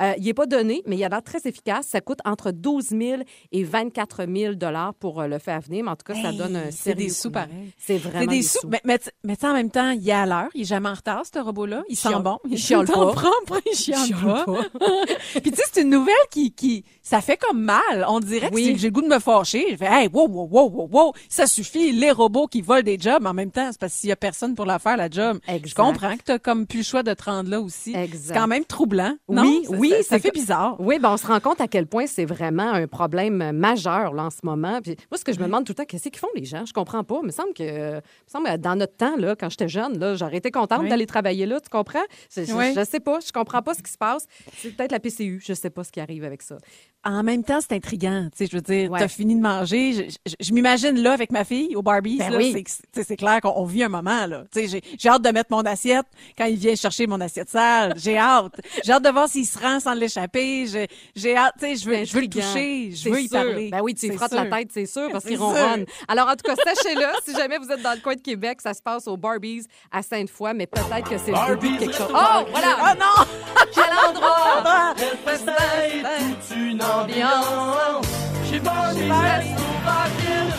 euh, 0.00 0.12
il 0.18 0.24
n'est 0.24 0.34
pas 0.34 0.46
donné, 0.46 0.82
mais 0.86 0.96
il 0.96 1.04
a 1.04 1.08
l'air 1.08 1.22
très 1.22 1.40
efficace. 1.44 1.86
Ça 1.88 2.00
coûte 2.00 2.18
entre 2.24 2.50
12 2.50 2.88
000 2.90 3.22
et 3.52 3.64
24 3.64 4.26
000 4.32 4.54
dollars 4.54 4.94
pour 4.94 5.20
euh, 5.20 5.26
le 5.26 5.38
faire 5.38 5.60
venir, 5.60 5.84
mais 5.84 5.90
en 5.90 5.96
tout 5.96 6.04
cas, 6.12 6.20
ça 6.20 6.32
donne 6.32 6.56
un 6.56 6.64
c'est 6.66 6.72
sérieux 6.72 6.96
des 6.96 7.08
coup 7.08 7.14
sous 7.14 7.30
pareils. 7.30 7.72
C'est 7.78 7.98
C'est 7.98 7.98
vraiment 8.08 8.30
des 8.32 8.42
sous. 8.42 8.66
Mais, 8.68 8.80
mais, 8.84 8.98
mais 9.24 9.36
en 9.44 9.52
même 9.52 9.70
temps, 9.70 9.90
il 9.90 10.08
est 10.08 10.12
à 10.12 10.26
l'heure. 10.26 10.48
Il 10.54 10.62
est 10.62 10.64
jamais 10.64 10.88
en 10.88 10.94
retard, 10.94 11.22
ce 11.26 11.38
robot-là. 11.38 11.82
Il 11.88 11.96
sent 11.96 12.08
chiale- 12.08 12.22
bon. 12.22 12.38
il 12.48 12.58
chiale 12.58 12.86
pas. 12.86 12.92
propre, 13.12 13.60
Il 13.70 13.76
chiale 13.76 14.08
pas. 14.20 14.44
Puis 15.42 15.50
tu 15.50 15.56
sais, 15.56 15.62
c'est 15.72 15.82
une 15.82 15.90
nouvelle 15.90 16.14
qui, 16.30 16.52
qui, 16.52 16.84
ça 17.02 17.20
fait 17.20 17.36
comme 17.36 17.60
mal. 17.62 18.04
On 18.08 18.20
dirait 18.20 18.50
que 18.50 18.54
Oui. 18.54 18.64
c'est- 18.66 18.76
j'ai 18.78 18.88
le 18.88 18.92
goût 18.92 19.02
de 19.02 19.08
me 19.08 19.18
fâcher. 19.18 19.66
Je 19.70 19.76
fais, 19.76 19.88
hey, 19.90 20.08
wow, 20.12 20.28
wow, 20.28 20.48
wow, 20.50 20.68
wow, 20.70 20.88
wow. 20.90 21.12
Ça 21.28 21.46
suffit, 21.46 21.92
les 21.92 22.10
robots 22.10 22.46
qui 22.46 22.60
volent 22.62 22.82
des 22.82 22.98
jobs. 22.98 23.26
En 23.26 23.34
même 23.34 23.50
temps, 23.50 23.68
c'est 23.70 23.80
parce 23.80 23.98
qu'il 23.98 24.08
y 24.08 24.12
a 24.12 24.16
personne 24.16 24.54
pour 24.54 24.66
la 24.66 24.78
faire, 24.78 24.96
la 24.96 25.10
job. 25.10 25.21
Je 25.48 25.52
Exact. 25.54 25.74
comprends 25.82 26.16
que 26.16 26.22
t'as 26.24 26.38
comme 26.38 26.66
plus 26.66 26.78
le 26.78 26.84
choix 26.84 27.02
de 27.02 27.12
te 27.14 27.24
rendre 27.24 27.48
là 27.50 27.60
aussi. 27.60 27.94
C'est 28.14 28.34
quand 28.34 28.46
même 28.46 28.64
troublant. 28.64 29.14
Non? 29.28 29.42
Oui, 29.42 29.64
Ça- 29.64 29.76
oui, 29.76 29.92
ça, 30.02 30.18
fait 30.18 30.30
que- 30.30 30.34
bizarre. 30.34 30.76
Oui, 30.78 30.98
ben 30.98 31.10
on 31.12 31.16
se 31.16 31.26
rend 31.26 31.40
compte 31.40 31.60
à 31.60 31.68
quel 31.68 31.86
point 31.86 32.06
c'est 32.06 32.24
vraiment 32.24 32.70
un 32.72 32.86
problème 32.86 33.52
majeur 33.52 34.12
là, 34.14 34.24
en 34.24 34.30
ce 34.30 34.38
moment. 34.44 34.80
Puis 34.82 34.96
moi, 35.10 35.18
ce 35.18 35.24
que 35.24 35.32
je 35.32 35.38
me 35.40 35.44
demande 35.46 35.64
tout 35.64 35.72
le 35.72 35.76
temps, 35.76 35.84
qu'est-ce 35.84 36.08
qu'ils 36.08 36.18
font 36.18 36.28
les 36.34 36.44
gens? 36.44 36.64
Je 36.66 36.72
comprends 36.72 37.04
pas. 37.04 37.18
Il 37.22 37.26
me 37.26 37.32
semble 37.32 37.52
que, 37.54 37.96
me 37.96 38.00
semble 38.26 38.58
dans 38.58 38.76
notre 38.76 38.96
temps, 38.96 39.16
là, 39.16 39.36
quand 39.36 39.48
j'étais 39.50 39.68
jeune, 39.68 39.98
là, 39.98 40.14
j'aurais 40.16 40.36
été 40.38 40.50
contente 40.50 40.80
Oui. 40.82 40.88
d'aller 40.88 41.06
travailler 41.06 41.46
là. 41.46 41.60
Tu 41.60 41.68
comprends? 41.70 42.02
Je, 42.34 42.44
je, 42.44 42.52
Oui. 42.52 42.72
je 42.74 42.84
sais 42.84 43.00
pas. 43.00 43.18
Je 43.24 43.32
comprends 43.32 43.62
pas 43.62 43.74
ce 43.74 43.82
qui 43.82 43.90
se 43.90 43.98
passe. 43.98 44.26
C'est 44.56 44.76
peut-être 44.76 44.92
la 44.92 45.00
PCU. 45.00 45.40
Je 45.44 45.54
sais 45.54 45.70
pas 45.70 45.84
ce 45.84 45.92
qui 45.92 46.00
arrive 46.00 46.24
avec 46.24 46.42
ça. 46.42 46.56
En 47.04 47.22
même 47.24 47.42
temps, 47.42 47.58
c'est 47.60 47.72
intriguant. 47.74 48.28
Tu 48.30 48.44
sais, 48.44 48.50
je 48.50 48.56
veux 48.56 48.62
dire, 48.62 48.90
Ouais. 48.90 49.00
t'as 49.00 49.08
fini 49.08 49.34
de 49.34 49.40
manger. 49.40 49.92
Je, 49.92 50.02
je- 50.30 50.34
je 50.40 50.52
m'imagine 50.52 51.00
là 51.02 51.12
avec 51.12 51.32
ma 51.32 51.44
fille 51.44 51.74
au 51.74 51.82
Barbie. 51.82 52.18
Ben 52.18 52.32
oui. 52.36 52.54
c'est, 52.94 53.06
tu 53.06 53.16
clair 53.16 53.40
qu'on 53.40 53.52
on 53.56 53.64
vit 53.64 53.82
un 53.82 53.88
moment 53.88 54.26
là. 54.26 54.44
Tu 54.52 54.68
sais, 54.68 54.80
j'ai 54.98 55.08
hâte 55.12 55.22
de 55.22 55.30
mettre 55.30 55.50
mon 55.50 55.62
assiette 55.62 56.06
quand 56.36 56.44
il 56.46 56.56
vient 56.56 56.74
chercher 56.74 57.06
mon 57.06 57.20
assiette 57.20 57.48
sale. 57.48 57.94
J'ai 57.96 58.18
hâte. 58.18 58.52
J'ai 58.84 58.92
hâte 58.92 59.04
de 59.04 59.10
voir 59.10 59.28
s'il 59.28 59.46
se 59.46 59.58
rend 59.58 59.80
sans 59.80 59.94
l'échapper. 59.94 60.66
J'ai, 60.66 60.88
j'ai 61.14 61.36
hâte. 61.36 61.54
Tu 61.58 61.66
sais, 61.66 61.76
je 61.76 61.88
veux, 61.88 62.04
je 62.04 62.12
veux 62.14 62.20
le 62.22 62.28
toucher. 62.28 62.90
Je 62.92 63.08
veux 63.10 63.20
y 63.20 63.28
sûr. 63.28 63.38
parler. 63.42 63.70
Ben 63.70 63.80
oui, 63.82 63.94
tu 63.94 64.06
C'est 64.08 64.12
frottes 64.14 64.32
sûr. 64.32 64.44
la 64.44 64.56
tête, 64.58 64.70
c'est 64.72 64.86
sûr, 64.86 65.08
parce 65.10 65.24
qu'il 65.24 65.38
ronronne. 65.40 65.84
Alors, 66.08 66.28
en 66.28 66.32
tout 66.32 66.44
cas, 66.44 66.56
sachez-le, 66.56 67.06
si 67.24 67.34
jamais 67.36 67.58
vous 67.58 67.70
êtes 67.70 67.82
dans 67.82 67.92
le 67.94 68.00
coin 68.00 68.14
de 68.14 68.20
Québec, 68.20 68.60
ça 68.62 68.74
se 68.74 68.82
passe 68.82 69.06
au 69.06 69.16
Barbies 69.16 69.66
à 69.90 70.02
Sainte-Foy, 70.02 70.52
mais 70.54 70.66
peut-être 70.66 71.08
que 71.08 71.18
c'est 71.18 71.32
le 71.32 71.54
début 71.56 71.74
de 71.74 71.78
quelque 71.80 71.96
chose. 71.96 72.08
Oh, 72.10 72.44
voilà! 72.50 72.76
Oh 72.80 72.98
non! 72.98 73.24
Quel 73.74 73.84
endroit! 74.10 74.62
Ah! 74.64 74.94
toute 74.96 76.56
une 76.56 76.82
ambiance. 76.82 78.06
Chez 78.50 78.58
Barbies, 78.60 79.10
reste 79.10 79.58
au 79.58 79.84
Barbies. 79.84 80.52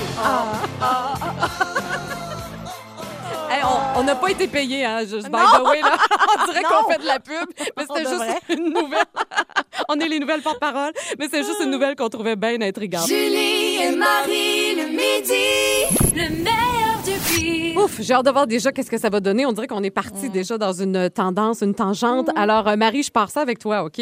Hey, 3.53 3.61
on, 3.95 4.03
n'a 4.03 4.15
pas 4.15 4.31
été 4.31 4.47
payé, 4.47 4.83
hein, 4.83 5.01
juste 5.01 5.29
by 5.29 5.37
the 5.37 5.63
way, 5.63 5.81
là. 5.81 5.95
On 6.39 6.45
dirait 6.47 6.63
qu'on 6.63 6.91
fait 6.91 6.97
de 6.97 7.05
la 7.05 7.19
pub, 7.19 7.47
mais 7.77 7.83
c'était 7.87 8.03
devrait. 8.03 8.27
juste 8.47 8.59
une 8.59 8.73
nouvelle. 8.73 9.05
On 9.89 9.99
est 9.99 10.07
les 10.07 10.19
nouvelles 10.19 10.41
porte-parole, 10.41 10.91
mais 11.19 11.27
c'est 11.29 11.43
juste 11.43 11.59
une 11.63 11.69
nouvelle 11.69 11.95
qu'on 11.95 12.09
trouvait 12.09 12.35
bien 12.35 12.59
intrigante. 12.61 13.07
Julie 13.07 13.75
et 13.75 13.95
Marie 13.95 14.73
le 14.75 14.87
midi, 14.87 16.15
le 16.15 16.29
meilleur 16.29 16.97
du 17.05 17.11
pire. 17.29 17.77
Ouf, 17.77 18.01
j'ai 18.01 18.15
hâte 18.15 18.25
de 18.25 18.31
voir 18.31 18.47
déjà 18.47 18.71
qu'est-ce 18.71 18.89
que 18.89 18.97
ça 18.97 19.11
va 19.11 19.19
donner. 19.19 19.45
On 19.45 19.51
dirait 19.51 19.67
qu'on 19.67 19.83
est 19.83 19.91
parti 19.91 20.31
déjà 20.31 20.57
dans 20.57 20.73
une 20.73 21.11
tendance, 21.11 21.61
une 21.61 21.75
tangente. 21.75 22.29
Alors, 22.35 22.67
euh, 22.67 22.75
Marie, 22.75 23.03
je 23.03 23.11
pars 23.11 23.29
ça 23.29 23.41
avec 23.41 23.59
toi, 23.59 23.83
OK? 23.83 24.01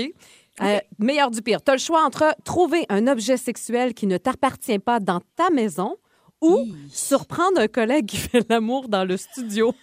Euh, 0.61 0.77
meilleur 0.97 1.29
du 1.29 1.41
pire. 1.41 1.61
Tu 1.61 1.71
as 1.71 1.75
le 1.75 1.79
choix 1.79 2.03
entre 2.05 2.35
trouver 2.45 2.85
un 2.87 3.07
objet 3.07 3.35
sexuel 3.35 3.93
qui 3.93 4.07
ne 4.07 4.17
t'appartient 4.17 4.79
pas 4.79 5.01
dans 5.01 5.19
ta 5.35 5.49
maison 5.49 5.97
ou 6.41 6.67
surprendre 6.91 7.59
un 7.59 7.67
collègue 7.67 8.07
qui 8.07 8.17
fait 8.17 8.45
l'amour 8.49 8.89
dans 8.89 9.05
le 9.05 9.17
studio. 9.17 9.73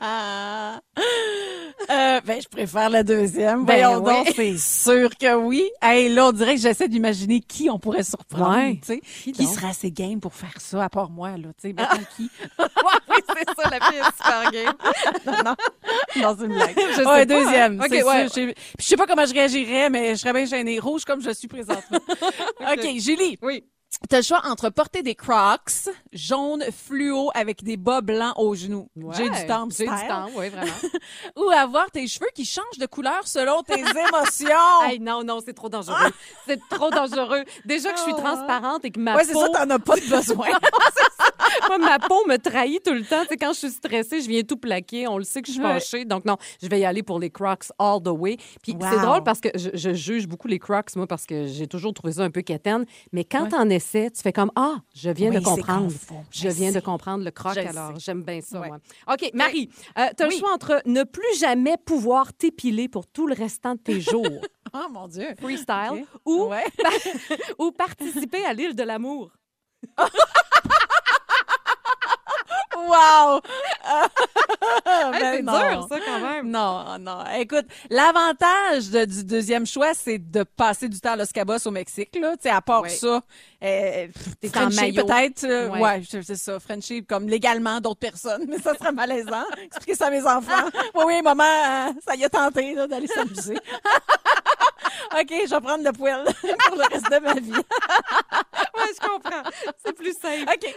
Ah. 0.00 0.80
Euh, 1.90 2.20
ben, 2.24 2.40
je 2.40 2.48
préfère 2.48 2.88
la 2.88 3.02
deuxième. 3.02 3.66
Ben 3.66 3.74
Voyons 3.74 4.00
donc, 4.00 4.32
c'est 4.34 4.56
sûr 4.56 5.10
que 5.18 5.34
oui. 5.34 5.68
Hey, 5.82 6.08
là, 6.08 6.28
on 6.28 6.32
dirait 6.32 6.54
que 6.54 6.60
j'essaie 6.60 6.88
d'imaginer 6.88 7.40
qui 7.40 7.68
on 7.68 7.78
pourrait 7.78 8.04
surprendre. 8.04 8.56
Ouais. 8.56 8.80
Qui, 9.22 9.32
donc? 9.32 9.48
serait 9.48 9.68
assez 9.68 9.90
game 9.90 10.18
pour 10.18 10.32
faire 10.32 10.54
ça, 10.60 10.84
à 10.84 10.88
part 10.88 11.10
moi, 11.10 11.32
là, 11.36 11.48
tu 11.60 11.68
sais. 11.68 11.72
mettons 11.76 12.02
qui? 12.16 12.30
oui, 12.58 13.16
c'est 13.36 13.62
ça, 13.62 13.68
la 13.70 13.80
fille 13.86 13.98
est 13.98 14.16
super 14.16 14.50
game. 14.50 14.74
non, 15.26 15.44
non, 15.44 16.22
dans 16.22 16.44
une 16.44 16.54
blague. 16.54 16.74
Je 16.96 17.06
ouais, 17.06 17.26
deuxième. 17.26 17.80
hein. 17.80 17.84
Ok, 17.84 17.90
c'est 17.90 18.02
ouais. 18.02 18.28
sûr. 18.30 18.52
Je 18.78 18.84
sais 18.84 18.96
pas 18.96 19.06
comment 19.06 19.26
je 19.26 19.34
réagirais, 19.34 19.90
mais 19.90 20.14
je 20.14 20.20
serais 20.20 20.32
bien 20.32 20.46
gênée. 20.46 20.78
Rouge 20.78 21.04
comme 21.04 21.20
je 21.20 21.30
suis 21.34 21.48
présentement. 21.48 21.98
OK, 22.60 22.88
Julie. 22.98 23.36
Oui. 23.42 23.62
T'as 24.08 24.18
le 24.18 24.22
choix 24.22 24.42
entre 24.44 24.70
porter 24.70 25.02
des 25.02 25.14
crocs 25.14 25.88
jaunes 26.12 26.64
fluo 26.70 27.30
avec 27.34 27.62
des 27.62 27.76
bas 27.76 28.00
blancs 28.00 28.34
aux 28.36 28.54
genoux. 28.54 28.88
J'ai 29.12 29.28
du 29.30 29.46
temps, 29.46 29.68
J'ai 29.70 29.84
du 29.86 30.08
temps, 30.08 30.28
oui, 30.34 30.48
vraiment. 30.48 30.72
Ou 31.36 31.48
avoir 31.50 31.90
tes 31.90 32.06
cheveux 32.06 32.28
qui 32.34 32.44
changent 32.44 32.78
de 32.78 32.86
couleur 32.86 33.26
selon 33.26 33.62
tes 33.62 33.80
émotions. 33.80 34.54
Hey, 34.84 35.00
non, 35.00 35.24
non, 35.24 35.38
c'est 35.44 35.54
trop 35.54 35.68
dangereux. 35.68 36.12
C'est 36.46 36.60
trop 36.68 36.90
dangereux. 36.90 37.44
Déjà 37.64 37.92
que 37.92 37.98
je 37.98 38.02
suis 38.02 38.12
transparente 38.14 38.84
et 38.84 38.90
que 38.90 39.00
ma 39.00 39.16
Ouais, 39.16 39.24
c'est 39.24 39.32
peau... 39.32 39.40
ça, 39.52 39.64
t'en 39.64 39.70
as 39.70 39.78
pas 39.78 39.96
de 39.96 40.08
besoin. 40.08 40.46
Moi, 41.68 41.78
ma 41.78 41.98
peau 41.98 42.24
me 42.26 42.36
trahit 42.36 42.82
tout 42.82 42.92
le 42.92 43.04
temps. 43.04 43.22
Tu 43.22 43.28
sais, 43.28 43.36
quand 43.36 43.52
je 43.52 43.58
suis 43.58 43.70
stressée, 43.70 44.20
je 44.20 44.28
viens 44.28 44.42
tout 44.42 44.56
plaquer. 44.56 45.06
On 45.08 45.18
le 45.18 45.24
sait 45.24 45.40
que 45.42 45.48
je 45.48 45.52
suis 45.52 45.62
fâchée. 45.62 46.04
Donc, 46.04 46.24
non, 46.24 46.36
je 46.62 46.68
vais 46.68 46.80
y 46.80 46.84
aller 46.84 47.02
pour 47.02 47.18
les 47.18 47.30
Crocs 47.30 47.66
all 47.78 48.02
the 48.02 48.08
way. 48.08 48.36
Puis, 48.62 48.72
Wow. 48.72 48.86
c'est 48.90 49.00
drôle 49.00 49.22
parce 49.22 49.40
que 49.40 49.48
je, 49.54 49.70
je 49.74 49.92
juge 49.94 50.26
beaucoup 50.26 50.48
les 50.48 50.58
Crocs, 50.58 50.94
moi, 50.96 51.06
parce 51.06 51.26
que 51.26 51.46
j'ai 51.46 51.66
toujours 51.66 51.92
trouvé 51.94 52.14
ça 52.14 52.22
un 52.22 52.30
peu 52.30 52.42
quétaine. 52.42 52.84
Mais 53.12 53.24
quand 53.24 53.48
t'en 53.48 53.68
essaies, 53.70 54.10
tu 54.10 54.20
fais 54.22 54.32
comme 54.32 54.50
Ah, 54.56 54.76
je 54.94 55.10
viens 55.10 55.30
Oui, 55.30 55.36
de 55.38 55.44
comprendre. 55.44 55.90
Je 56.30 56.40
Je 56.42 56.48
viens 56.48 56.72
de 56.72 56.80
comprendre 56.80 57.24
le 57.24 57.30
croc, 57.30 57.56
alors 57.56 57.98
j'aime 57.98 58.22
bien 58.22 58.40
ça. 58.40 58.60
Ouais. 58.60 58.68
OK, 59.10 59.30
Marie, 59.34 59.70
euh, 59.98 60.06
tu 60.16 60.22
as 60.22 60.26
Oui. 60.28 60.34
le 60.34 60.38
choix 60.40 60.52
entre 60.52 60.82
ne 60.86 61.02
plus 61.04 61.38
jamais 61.38 61.76
pouvoir 61.84 62.32
t'épiler 62.32 62.88
pour 62.88 63.06
tout 63.06 63.26
le 63.26 63.34
restant 63.34 63.74
de 63.74 63.80
tes 63.80 64.00
jours, 64.00 64.24
oh 64.74 64.86
mon 64.92 65.08
Dieu. 65.08 65.28
freestyle, 65.40 66.04
ou, 66.26 66.44
Ouais. 66.46 66.64
ou 67.58 67.70
participer 67.72 68.44
à 68.44 68.52
l'île 68.52 68.74
de 68.74 68.82
l'amour. 68.82 69.30
Wow! 72.88 73.40
Hey, 74.86 75.20
Ben 75.20 75.34
c'est 75.36 75.42
dur, 75.74 75.86
ça, 75.88 75.96
quand 76.04 76.20
même. 76.20 76.50
Non, 76.50 76.98
non. 76.98 77.18
Écoute, 77.38 77.66
l'avantage 77.90 78.90
de- 78.90 79.04
du 79.04 79.24
deuxième 79.24 79.66
choix, 79.66 79.92
c'est 79.94 80.18
de 80.18 80.42
passer 80.42 80.88
du 80.88 80.98
temps 81.00 81.12
à 81.12 81.16
Los 81.16 81.26
Cabos 81.32 81.66
au 81.66 81.70
Mexique, 81.70 82.16
là. 82.20 82.32
Tu 82.36 82.44
sais, 82.44 82.50
à 82.50 82.60
part 82.60 82.82
Ouais. 82.82 82.88
ça, 82.90 83.20
euh, 83.62 84.06
T'es 84.40 84.58
en 84.58 84.70
maillot. 84.70 85.04
peut-être. 85.06 85.44
euh, 85.44 85.68
Ouais. 85.70 86.02
c'est 86.08 86.36
ça. 86.36 86.58
Frenchie, 86.60 87.04
comme 87.04 87.28
légalement 87.28 87.80
d'autres 87.80 88.00
personnes, 88.00 88.46
mais 88.48 88.58
ça 88.58 88.74
serait 88.74 88.92
malaisant. 88.92 89.44
Expliquer 89.62 89.94
ça 89.94 90.06
à 90.06 90.10
mes 90.10 90.22
enfants. 90.26 90.68
oui, 90.94 91.04
oui, 91.06 91.22
maman, 91.22 91.44
euh, 91.44 91.92
ça 92.06 92.14
y 92.16 92.24
a 92.24 92.28
tenté, 92.28 92.74
là, 92.74 92.86
d'aller 92.86 93.06
s'amuser. 93.08 93.56
OK, 95.20 95.30
je 95.30 95.50
vais 95.54 95.60
prendre 95.60 95.84
le 95.84 95.92
poil 95.92 96.24
pour 96.66 96.76
le 96.76 96.84
reste 96.92 97.10
de 97.10 97.18
ma 97.18 97.34
vie. 97.34 97.52
Ouais, 98.76 98.90
je 98.92 99.08
comprends. 99.08 99.42
C'est 99.84 99.92
plus 99.92 100.12
simple. 100.20 100.50
OK. 100.52 100.76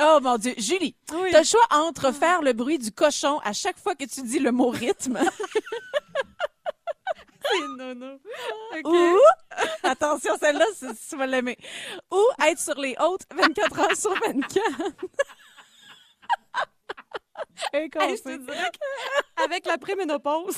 oh 0.00 0.18
mon 0.22 0.38
Dieu. 0.38 0.54
Julie, 0.56 0.94
Oui. 1.12 1.30
t'as 1.32 1.40
le 1.40 1.44
choix 1.44 1.66
entre 1.70 2.12
faire 2.12 2.42
le 2.42 2.52
bruit 2.52 2.78
du 2.78 2.92
cochon 2.92 3.38
à 3.44 3.52
chaque 3.52 3.76
fois 3.78 3.94
que 3.96 4.04
tu 4.04 4.22
dis 4.22 4.38
le 4.38 4.52
mot 4.52 4.68
rythme 4.70 5.18
Non, 7.76 7.94
non. 7.94 8.18
ou, 8.84 9.18
attention, 9.82 10.36
celle-là, 10.38 10.64
tu 11.08 11.16
vas 11.16 11.26
l'aimer, 11.26 11.58
ou 12.10 12.22
être 12.46 12.60
sur 12.60 12.78
les 12.78 12.94
hautes 13.00 13.22
24 13.34 13.78
heures 13.80 13.96
sur 13.96 14.14
24. 14.14 14.64
Et 17.72 17.88
Hey, 17.98 18.16
je 18.16 18.22
te 18.22 18.36
dirais 18.36 18.70
qu'avec 19.36 19.66
la 19.66 19.78
préménopause, 19.78 20.56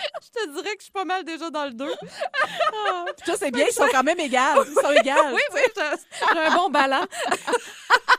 je 0.22 0.40
te 0.40 0.48
dirais 0.50 0.74
que 0.74 0.80
je 0.80 0.84
suis 0.84 0.92
pas 0.92 1.04
mal 1.04 1.24
déjà 1.24 1.50
dans 1.50 1.64
le 1.64 1.72
2. 1.72 1.94
Ça, 3.24 3.34
c'est 3.38 3.50
bien, 3.52 3.66
ils 3.68 3.72
sont 3.74 3.88
quand 3.90 4.02
même 4.02 4.20
égales. 4.20 4.58
Ils 4.66 4.74
sont 4.74 4.92
égales. 4.92 5.32
Oui, 5.32 5.40
oui, 5.54 5.60
j'ai 5.76 5.82
j'ai 6.34 6.38
un 6.40 6.56
bon 6.56 6.70
ballon. 6.70 7.06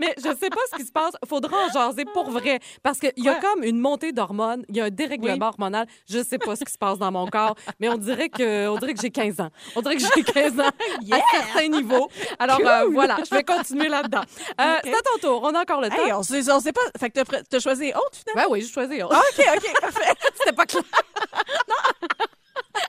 Mais 0.00 0.14
je 0.18 0.28
sais 0.36 0.50
pas 0.50 0.60
ce 0.72 0.76
qui 0.76 0.84
se 0.86 0.92
passe. 0.92 1.12
Faudra 1.28 1.56
en 1.56 1.68
jaser 1.72 2.04
pour 2.04 2.30
vrai. 2.30 2.60
Parce 2.82 2.98
qu'il 2.98 3.12
y 3.16 3.28
a 3.28 3.32
Ouais. 3.34 3.40
comme 3.40 3.62
une 3.64 3.78
montée 3.78 4.12
d'hormones, 4.12 4.64
il 4.68 4.76
y 4.76 4.80
a 4.80 4.84
un 4.84 4.90
dérèglement 4.90 5.48
hormonal. 5.48 5.86
Je 6.08 6.22
sais 6.22 6.38
pas 6.38 6.54
ce 6.56 6.64
qui 6.64 6.72
se 6.72 6.78
passe 6.78 6.98
dans 6.98 7.10
mon 7.10 7.26
corps, 7.26 7.56
mais 7.80 7.88
on 7.88 7.96
dirait 7.96 8.28
que, 8.28 8.68
on 8.68 8.76
dirait 8.78 8.94
que 8.94 9.00
j'ai 9.00 9.10
15 9.10 9.40
ans. 9.40 9.50
On 9.76 9.80
dirait 9.82 9.96
que 9.96 10.02
j'ai 10.14 10.22
15 10.22 10.60
ans 10.60 10.70
Yeah! 11.02 11.16
à 11.18 11.20
certains 11.42 11.68
niveaux. 11.68 12.08
Alors 12.38 12.60
euh, 12.64 12.88
voilà, 12.92 13.16
je 13.28 13.34
vais 13.34 13.42
continuer 13.44 13.88
là-dedans. 13.88 14.22
Euh, 14.60 14.76
C'est 14.84 14.92
à 14.94 15.00
ton 15.02 15.18
tour. 15.20 15.40
On 15.44 15.54
a 15.54 15.60
encore 15.62 15.80
le 15.80 15.88
temps. 15.88 16.04
Hey, 16.04 16.12
on 16.12 16.22
sait, 16.22 16.50
on 16.50 16.60
sait 16.60 16.72
pas. 16.72 16.80
Fait 16.98 17.10
que 17.10 17.20
t'as 17.20 17.60
choisi 17.60 17.92
haute, 17.94 18.16
finalement? 18.26 18.50
Ouais, 18.52 18.58
oui, 18.60 18.66
j'ai 18.66 18.72
choisi. 18.72 19.00
Ah, 19.00 19.06
OK, 19.06 19.44
OK, 19.56 19.80
parfait. 19.80 20.12
C'était 20.38 20.52
pas 20.52 20.66
clair. 20.66 20.82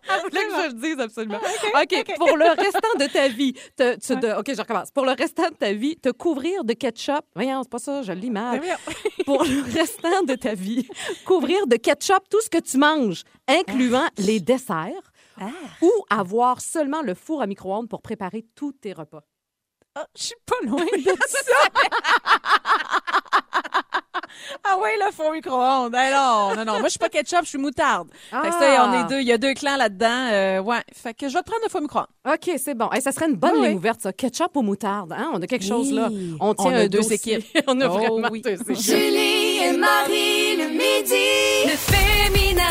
Elle 0.10 0.22
voulait 0.22 0.46
que 0.48 0.54
je 0.64 0.68
le 0.68 0.74
dise 0.74 1.00
absolument. 1.00 1.38
OK, 1.38 2.16
pour 2.18 2.38
le 2.38 2.50
restant 2.62 2.98
de 3.00 3.06
ta 3.12 3.28
vie, 3.28 3.54
te- 3.76 3.96
tu 3.98 4.16
de- 4.16 4.40
OK, 4.40 4.46
je 4.56 4.62
recommence. 4.62 4.92
Pour 4.92 5.06
le 5.06 5.12
restant 5.12 5.50
de 5.50 5.56
ta 5.56 5.74
vie, 5.74 5.96
te 5.98 6.10
couvrir 6.10 6.64
de 6.64 6.74
ketchup. 6.74 7.26
Voyons, 7.36 7.64
c'est 7.64 7.70
pas 7.70 7.80
ça, 7.80 8.02
je 8.02 8.12
lis 8.12 8.30
mal. 8.32 8.60
Voyons. 8.60 8.76
Pour 9.26 9.44
le 9.44 9.64
restant 9.74 10.22
de 10.24 10.36
ta 10.36 10.54
vie, 10.54 10.88
couvrir 11.26 11.66
de 11.68 11.76
ketchup 11.78 12.30
tout 12.30 12.42
ce 12.42 12.50
que 12.50 12.60
tu 12.60 12.78
manges, 12.78 13.24
incluant 13.48 14.08
les 14.18 14.40
desserts, 14.40 15.12
Ah. 15.40 15.50
ou 15.82 15.92
avoir 16.10 16.62
seulement 16.62 17.02
le 17.02 17.14
four 17.14 17.42
à 17.42 17.48
micro-ondes 17.48 17.90
pour 17.90 18.02
préparer 18.02 18.46
tous 18.56 18.72
tes 18.74 18.94
repas. 18.94 19.22
Ah, 19.96 20.06
je 20.16 20.24
suis 20.24 20.36
pas 20.46 20.56
loin 20.64 20.86
de 20.86 21.16
ça. 21.28 21.42
ah 24.64 24.78
ouais, 24.80 24.96
le 25.06 25.12
faux 25.12 25.32
micro-ondes. 25.32 25.96
Eh 25.96 26.12
non, 26.14 26.56
non, 26.56 26.66
non. 26.66 26.74
Moi, 26.80 26.84
je 26.86 26.90
suis 26.90 27.00
pas 27.00 27.10
ketchup, 27.10 27.40
je 27.44 27.50
suis 27.50 27.58
moutarde. 27.58 28.10
Fait 28.30 28.50
que 28.50 28.54
ça, 28.54 28.60
Ah. 28.80 28.90
on 28.90 29.06
est 29.06 29.10
deux. 29.10 29.22
Il 29.22 29.28
y 29.28 29.32
a 29.32 29.38
deux 29.38 29.54
clans 29.54 29.78
là-dedans. 29.78 30.28
Euh, 30.32 30.60
ouais. 30.60 30.82
Fait 30.94 31.14
que 31.14 31.28
je 31.30 31.34
vais 31.34 31.42
te 31.42 31.46
prendre 31.50 31.64
le 31.64 31.70
faux 31.70 31.82
micro-ondes. 31.82 32.08
OK, 32.28 32.52
c'est 32.58 32.74
bon. 32.76 32.90
Hey, 32.92 33.02
ça 33.02 33.12
serait 33.12 33.28
une 33.28 33.36
bonne 33.36 33.52
Oui, 33.54 33.60
ligne 33.62 33.70
oui. 33.72 33.76
ouverte, 33.76 34.02
ça. 34.02 34.14
Ketchup 34.14 34.56
ou 34.56 34.62
moutarde. 34.62 35.14
Hein? 35.14 35.32
On 35.34 35.42
a 35.42 35.48
quelque 35.48 35.66
chose 35.66 35.92
là. 35.92 36.10
On 36.40 36.54
tient 36.54 36.72
On 36.72 36.74
a 36.74 36.78
un 36.80 36.88
deux 36.88 37.00
dossier. 37.00 37.16
équipes. 37.16 37.46
On 37.68 37.80
a 37.82 37.88
Oh, 37.88 37.94
vraiment 37.94 38.28
oui. 38.32 38.42
deux 38.42 38.54
équipes. 38.54 38.76
Julie 38.80 39.58
et 39.64 39.78
Marie 39.78 40.58
le 40.58 40.70
midi, 40.70 41.66
le 41.66 41.78
féminin. 41.78 42.64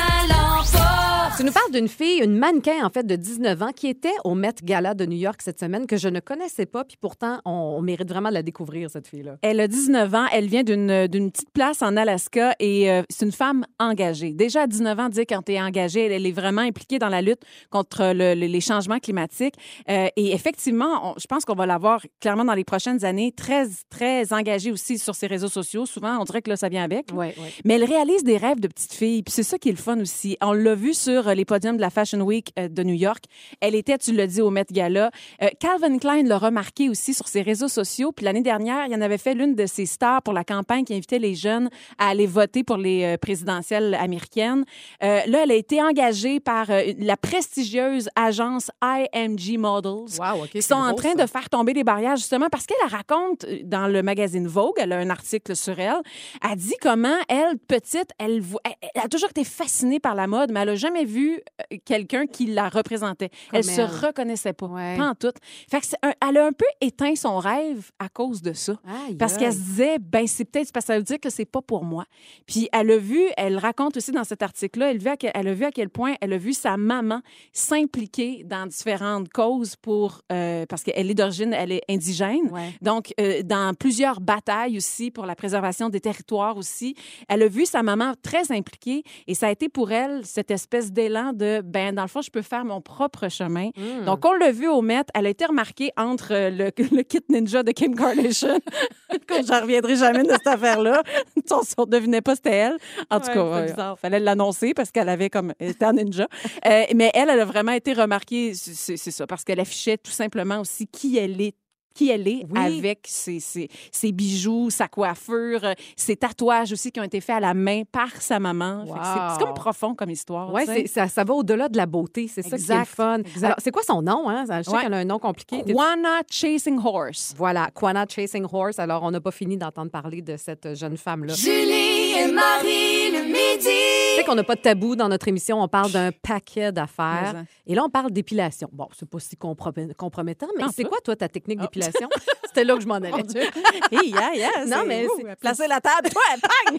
Tu 1.37 1.43
nous 1.43 1.51
parles 1.53 1.73
d'une 1.73 1.89
fille, 1.89 2.21
une 2.23 2.37
mannequin 2.39 2.85
en 2.87 2.91
fait 2.91 3.05
de 3.05 3.17
19 3.17 3.61
ans 3.63 3.73
qui 3.75 3.89
était 3.89 4.13
au 4.25 4.37
Met 4.37 4.55
Gala 4.63 4.95
de 4.95 5.05
New 5.05 5.17
York 5.17 5.41
cette 5.43 5.59
semaine 5.59 5.85
que 5.89 5.97
je 5.97 6.09
ne 6.09 6.21
connaissais 6.21 6.65
pas 6.65 6.85
puis 6.85 6.97
pourtant 7.01 7.41
on, 7.45 7.51
on 7.51 7.83
mérite 7.83 8.09
vraiment 8.09 8.29
de 8.29 8.35
la 8.35 8.43
découvrir 8.45 8.89
cette 8.89 9.09
fille 9.09 9.25
là. 9.25 9.37
Elle 9.43 9.59
a 9.59 9.67
19 9.67 10.15
ans. 10.15 10.27
Elle 10.33 10.47
vient 10.47 10.63
d'une 10.63 11.33
petite 11.33 11.51
place 11.53 11.83
en 11.83 11.97
Alaska 11.97 12.55
et 12.61 12.89
euh, 12.89 13.03
c'est 13.11 13.27
une 13.27 13.33
femme 13.33 13.67
engagée. 13.81 14.33
Déjà 14.33 14.63
à 14.63 14.67
19 14.69 15.01
ans, 15.01 15.09
dire 15.09 15.25
quand 15.29 15.43
tu 15.43 15.53
es 15.53 15.61
engagée, 15.61 16.07
elle, 16.07 16.13
elle 16.13 16.27
est 16.27 16.33
vraiment 16.33 16.61
impliquée 16.61 17.01
dans 17.01 17.09
la 17.09 17.21
lutte 17.21 17.41
contre 17.69 18.13
le- 18.15 18.35
le- 18.35 18.47
les 18.47 18.61
changements 18.61 19.01
climatiques. 19.01 19.55
Euh, 19.91 20.07
et 20.17 20.33
effectivement, 20.33 21.11
on- 21.11 21.15
je 21.19 21.27
pense 21.27 21.45
qu'on 21.45 21.55
va 21.57 21.67
la 21.67 21.79
voir 21.79 22.01
clairement 22.21 22.45
dans 22.45 22.55
les 22.55 22.65
prochaines 22.65 23.05
années 23.05 23.33
très, 23.33 23.67
très 23.91 24.33
engagée 24.33 24.71
aussi 24.71 24.99
sur 24.99 25.17
ses 25.17 25.27
réseaux 25.27 25.49
sociaux. 25.49 25.85
Souvent, 25.85 26.17
on 26.21 26.25
dirait 26.25 26.43
que 26.43 26.51
là, 26.51 26.57
ça 26.57 26.69
vient 26.69 26.85
avec. 26.85 27.11
là. 27.11 27.17
Ouais, 27.17 27.35
ouais. 27.39 27.53
Mais 27.65 27.75
elle 27.75 27.85
réalise 27.85 28.23
des 28.23 28.37
rêves 28.37 28.61
de 28.61 28.69
petite 28.69 28.93
fille. 28.95 29.25
Puis 29.25 29.33
c'est 29.33 29.43
ça 29.43 29.59
qui 29.59 29.69
est 29.71 29.73
le 29.73 29.79
fun 29.79 29.99
aussi. 30.01 30.37
On 30.41 30.53
l'a 30.53 30.77
vu 30.77 30.95
sur 30.95 31.24
euh, 31.29 31.35
les 31.35 31.45
podiums 31.45 31.77
de 31.77 31.81
la 31.81 31.91
Fashion 31.91 32.21
Week 32.21 32.53
euh, 32.59 32.69
de 32.69 32.83
New 32.83 32.95
York. 32.95 33.25
Elle 33.61 33.75
était, 33.75 33.99
tu 33.99 34.13
l'as 34.13 34.27
dit, 34.27 34.41
au 34.41 34.51
Met 34.51 34.67
Gala. 34.71 35.11
Euh, 35.43 35.49
Calvin 35.59 35.99
Klein 35.99 36.23
l'a 36.25 36.39
remarqué 36.39 36.89
aussi 36.89 37.15
sur 37.15 37.29
ses 37.29 37.43
réseaux 37.43 37.69
sociaux. 37.69 38.13
Puis 38.13 38.25
l'année 38.25 38.43
dernière, 38.43 38.87
il 38.87 38.95
en 38.95 39.01
avait 39.01 39.19
fait 39.19 39.35
l'une 39.35 39.55
de 39.55 39.67
ses 39.67 39.87
stars 39.87 40.23
pour 40.23 40.35
la 40.35 40.45
campagne 40.45 40.85
qui 40.85 40.95
invitait 40.95 41.19
les 41.19 41.35
jeunes 41.35 41.69
à 41.99 42.09
aller 42.09 42.27
voter 42.27 42.65
pour 42.65 42.77
les 42.77 43.17
présidentielles 43.19 43.95
américaines. 43.95 44.65
Euh, 45.03 45.21
là, 45.27 45.43
elle 45.45 45.51
a 45.51 45.55
été 45.55 45.83
engagée 45.83 46.41
par 46.41 46.67
la 46.99 47.17
prestigieuse 47.17 48.09
agence 48.17 48.71
IMG 48.83 49.59
Models 49.59 50.19
Wow, 50.19 50.45
OK. 50.45 50.51
qui 50.51 50.63
sont 50.63 50.75
en 50.75 50.95
train 50.95 51.15
de 51.15 51.27
faire 51.27 51.49
tomber 51.49 51.73
les 51.73 51.85
barrières 51.85 52.17
justement 52.17 52.49
parce 52.51 52.67
qu'elle 52.67 52.77
elle 52.85 52.91
raconte 52.91 53.47
dans 53.65 53.87
le 53.87 54.03
magazine 54.03 54.47
Vogue, 54.47 54.75
elle 54.77 54.93
a 54.93 54.99
un 54.99 55.11
article 55.11 55.57
sur 55.57 55.79
elle, 55.79 55.95
elle 56.43 56.57
dit 56.57 56.75
comment 56.81 57.17
elle 57.29 57.59
petite, 57.59 58.11
elle, 58.19 58.43
elle, 58.65 58.75
elle 58.95 59.03
a 59.03 59.09
toujours 59.09 59.31
été 59.31 59.45
fascinée 59.45 60.01
par 60.01 60.15
la 60.15 60.27
mode, 60.27 60.53
mais 60.53 60.61
elle 60.61 60.71
a 60.71 60.75
jamais 60.75 61.05
vu 61.05 61.14
euh, 61.19 61.77
quelqu'un 61.85 62.27
qui 62.27 62.47
la 62.47 62.69
représentait. 62.69 63.29
Comme 63.51 63.59
elle, 63.59 63.65
se 63.65 63.81
elle. 63.81 63.87
reconnaissait 64.07 64.53
pas, 64.53 64.67
Ouais. 64.67 64.97
pas 64.97 65.09
en 65.11 65.15
tout. 65.15 65.33
Fait 65.71 65.81
que 65.81 65.87
c'est 65.87 65.97
un- 66.03 66.13
elle 66.29 66.37
a 66.39 66.47
un 66.47 66.53
peu 66.53 66.65
éteint 66.81 67.15
son 67.15 67.39
rêve 67.39 67.91
à 67.99 68.09
cause 68.09 68.43
de 68.43 68.53
ça. 68.53 68.75
Aïe, 69.07 69.15
Parce 69.17 69.37
qu'elle 69.37 69.53
se 69.53 69.59
disait, 69.59 69.99
ben 69.99 70.27
c'est 70.27 70.45
peut-être 70.45 70.73
parce 70.73 70.87
que 70.87 70.93
ça 70.93 70.99
veut 70.99 71.05
dire 71.05 71.21
que 71.21 71.31
c'est 71.31 71.45
pas 71.45 71.63
pour 71.63 71.85
moi. 71.85 72.05
Puis 72.47 72.69
elle 72.73 72.91
a 72.91 72.99
vu, 72.99 73.21
elle 73.37 73.59
raconte 73.59 73.97
aussi 73.97 74.13
dans 74.13 74.25
cet 74.25 74.43
article-là, 74.43 74.91
elle, 74.91 75.01
quel- 75.19 75.33
elle 75.35 75.49
a 75.49 75.55
vu 75.55 75.65
à 75.65 75.71
quel 75.71 75.89
point 75.91 76.15
elle 76.21 76.33
a 76.33 76.39
vu 76.39 76.53
sa 76.53 76.77
maman 76.77 77.21
s'impliquer 77.69 78.45
dans 78.45 78.67
différentes 78.67 79.29
causes 79.33 79.77
pour, 79.77 80.21
euh, 80.33 80.67
parce 80.67 80.83
qu'elle 80.83 81.11
est 81.11 81.15
d'origine, 81.15 81.53
elle 81.53 81.73
est 81.73 81.83
indigène. 81.89 82.49
Ouais. 82.53 82.71
Donc, 82.83 83.13
euh, 83.21 83.43
dans 83.43 83.75
plusieurs 83.75 84.21
batailles 84.21 84.77
aussi 84.77 85.11
pour 85.11 85.27
la 85.27 85.35
préservation 85.35 85.89
des 85.89 86.01
territoires 86.01 86.57
aussi. 86.57 86.95
Elle 87.29 87.43
a 87.43 87.49
vu 87.49 87.67
sa 87.67 87.83
maman 87.83 88.13
très 88.23 88.53
impliquée 88.53 89.03
et 89.27 89.35
ça 89.35 89.49
a 89.49 89.51
été 89.51 89.69
pour 89.69 89.91
elle 89.93 90.25
cette 90.25 90.51
espèce 90.51 90.93
de, 91.09 91.61
ben 91.63 91.95
dans 91.95 92.03
le 92.03 92.09
fond, 92.09 92.23
je 92.23 92.31
peux 92.31 92.43
faire 92.43 92.65
mon 92.65 92.81
propre 92.81 93.29
chemin. 93.29 93.71
Hmm. 93.77 94.05
Donc, 94.07 94.25
on 94.25 94.33
l'a 94.33 94.53
vu 94.53 94.69
au 94.69 94.83
Met. 94.83 95.05
Elle 95.15 95.27
a 95.27 95.31
été 95.31 95.45
remarquée 95.47 95.91
entre 95.97 96.33
euh, 96.33 96.51
le, 96.51 96.71
le 96.97 97.03
kit 97.03 97.21
ninja 97.29 97.63
de 97.63 97.73
Kim 97.73 97.95
Kardashian. 97.95 98.59
Quand 99.29 99.47
j'en 99.47 99.61
reviendrai 99.63 99.97
jamais 99.97 100.23
de 100.23 100.31
cette 100.31 100.47
affaire-là. 100.47 101.03
on 101.51 101.83
ne 101.83 101.91
devinait 101.91 102.21
pas 102.21 102.37
c'était 102.37 102.51
elle. 102.51 102.77
En 103.11 103.21
tout 103.21 103.29
Ouais, 103.29 103.67
cas, 103.75 103.95
il 103.97 104.01
fallait 104.01 104.21
l'annoncer 104.21 104.75
parce 104.75 104.91
qu'elle 104.91 105.09
avait 105.09 105.31
comme 105.31 105.53
elle 105.59 105.71
était 105.71 105.87
en 105.87 105.93
ninja. 105.93 106.27
Euh, 106.67 106.83
mais 106.95 107.11
elle, 107.15 107.31
elle 107.31 107.41
a 107.41 107.45
vraiment 107.45 107.73
été 107.73 107.93
remarquée, 107.93 108.55
c'est 108.55 108.97
c'est 108.97 109.11
ça, 109.11 109.27
parce 109.27 109.45
qu'elle 109.45 109.61
affichait 109.61 109.99
tout 109.99 110.11
simplement 110.11 110.61
aussi 110.61 110.87
qui 110.87 111.17
elle 111.19 111.41
est 111.41 111.55
qui 111.95 112.11
elle 112.11 112.27
est 112.29 112.45
Oui. 112.51 112.79
avec 112.79 113.01
ses, 113.07 113.41
ses- 113.41 113.69
ses 113.93 114.13
bijoux, 114.13 114.69
sa 114.71 114.89
coiffure, 114.89 115.61
ses 115.97 116.17
tatouages 116.17 116.73
aussi 116.73 116.91
qui 116.91 117.01
ont 117.01 117.05
été 117.05 117.21
faits 117.21 117.37
à 117.37 117.41
la 117.41 117.55
main 117.55 117.83
par 117.91 118.11
sa 118.21 118.39
maman. 118.41 118.85
C'est- 118.87 119.45
comme 119.45 119.55
profond 119.55 119.95
comme 119.95 120.11
histoire. 120.11 120.53
C'est- 120.67 120.87
ça, 120.89 121.09
ça 121.09 121.25
va 121.25 121.35
au-delà 121.35 121.69
de 121.69 121.77
la 121.77 121.87
beauté. 121.87 122.29
C'est 122.29 122.43
ça 122.43 122.57
qui 122.59 122.71
est 122.73 122.79
le 122.79 122.85
fun. 122.85 123.19
exact. 123.19 123.45
Alors, 123.45 123.57
c'est 123.63 123.71
quoi 123.71 123.83
son 123.83 124.03
nom? 124.03 124.29
Hein? 124.29 124.45
Je 124.49 124.63
sais 124.63 124.71
Ouais. 124.71 124.83
qu'elle 124.83 124.95
a 124.95 124.99
un 124.99 125.05
nom 125.05 125.19
compliqué. 125.19 125.63
Juana 125.67 126.21
Chasing 126.31 126.79
Horse. 126.85 127.35
Voilà, 127.37 127.71
Quana 127.73 128.07
Chasing 128.09 128.45
Horse. 128.53 128.79
Alors, 128.79 129.03
on 129.05 129.11
n'a 129.11 129.21
pas 129.21 129.31
fini 129.31 129.57
d'entendre 129.57 129.91
parler 129.91 130.21
de 130.23 130.37
cette 130.37 130.75
jeune 130.77 130.97
femme-là. 130.97 131.35
Julie 131.35 132.04
et 132.17 132.33
Marie 132.33 133.11
le 133.11 133.25
midi. 133.25 133.69
Tu 134.15 134.21
sais 134.21 134.25
qu'on 134.25 134.35
n'a 134.35 134.45
pas 134.45 134.55
de 134.55 134.61
tabou 134.61 134.95
dans 134.97 135.09
notre 135.09 135.29
émission. 135.29 135.61
On 135.61 135.69
parle 135.69 135.91
d'un 135.91 136.11
paquet 136.13 136.71
d'affaires. 136.73 137.45
Et 137.67 137.75
là, 137.75 137.83
on 137.85 137.91
parle 137.91 138.11
d'épilation. 138.11 138.69
Bon, 138.73 138.89
c'est 138.97 139.09
pas 139.09 139.19
si 139.19 139.37
comprom- 139.37 139.93
compromettant, 139.95 140.47
mais 140.57 140.65
c'est 140.75 140.85
quoi, 140.85 140.99
toi, 141.03 141.17
ta 141.17 141.29
technique 141.29 141.59
Ah. 141.61 141.65
d'épilation? 141.65 142.09
C'était 142.45 142.65
là 142.65 142.75
que 142.77 142.83
je 142.83 142.87
m'en 142.87 142.95
allais. 142.95 143.11
Hey, 143.91 144.11
yeah, 144.11 144.35
yeah, 144.35 144.65
Non, 144.67 144.79
c'est- 144.81 144.87
mais 144.87 145.07
Ouh, 145.07 145.11
c'est- 145.17 145.37
placer 145.41 145.67
la 145.67 145.81
table, 145.81 146.09
toi, 146.13 146.23
bang! 146.43 146.79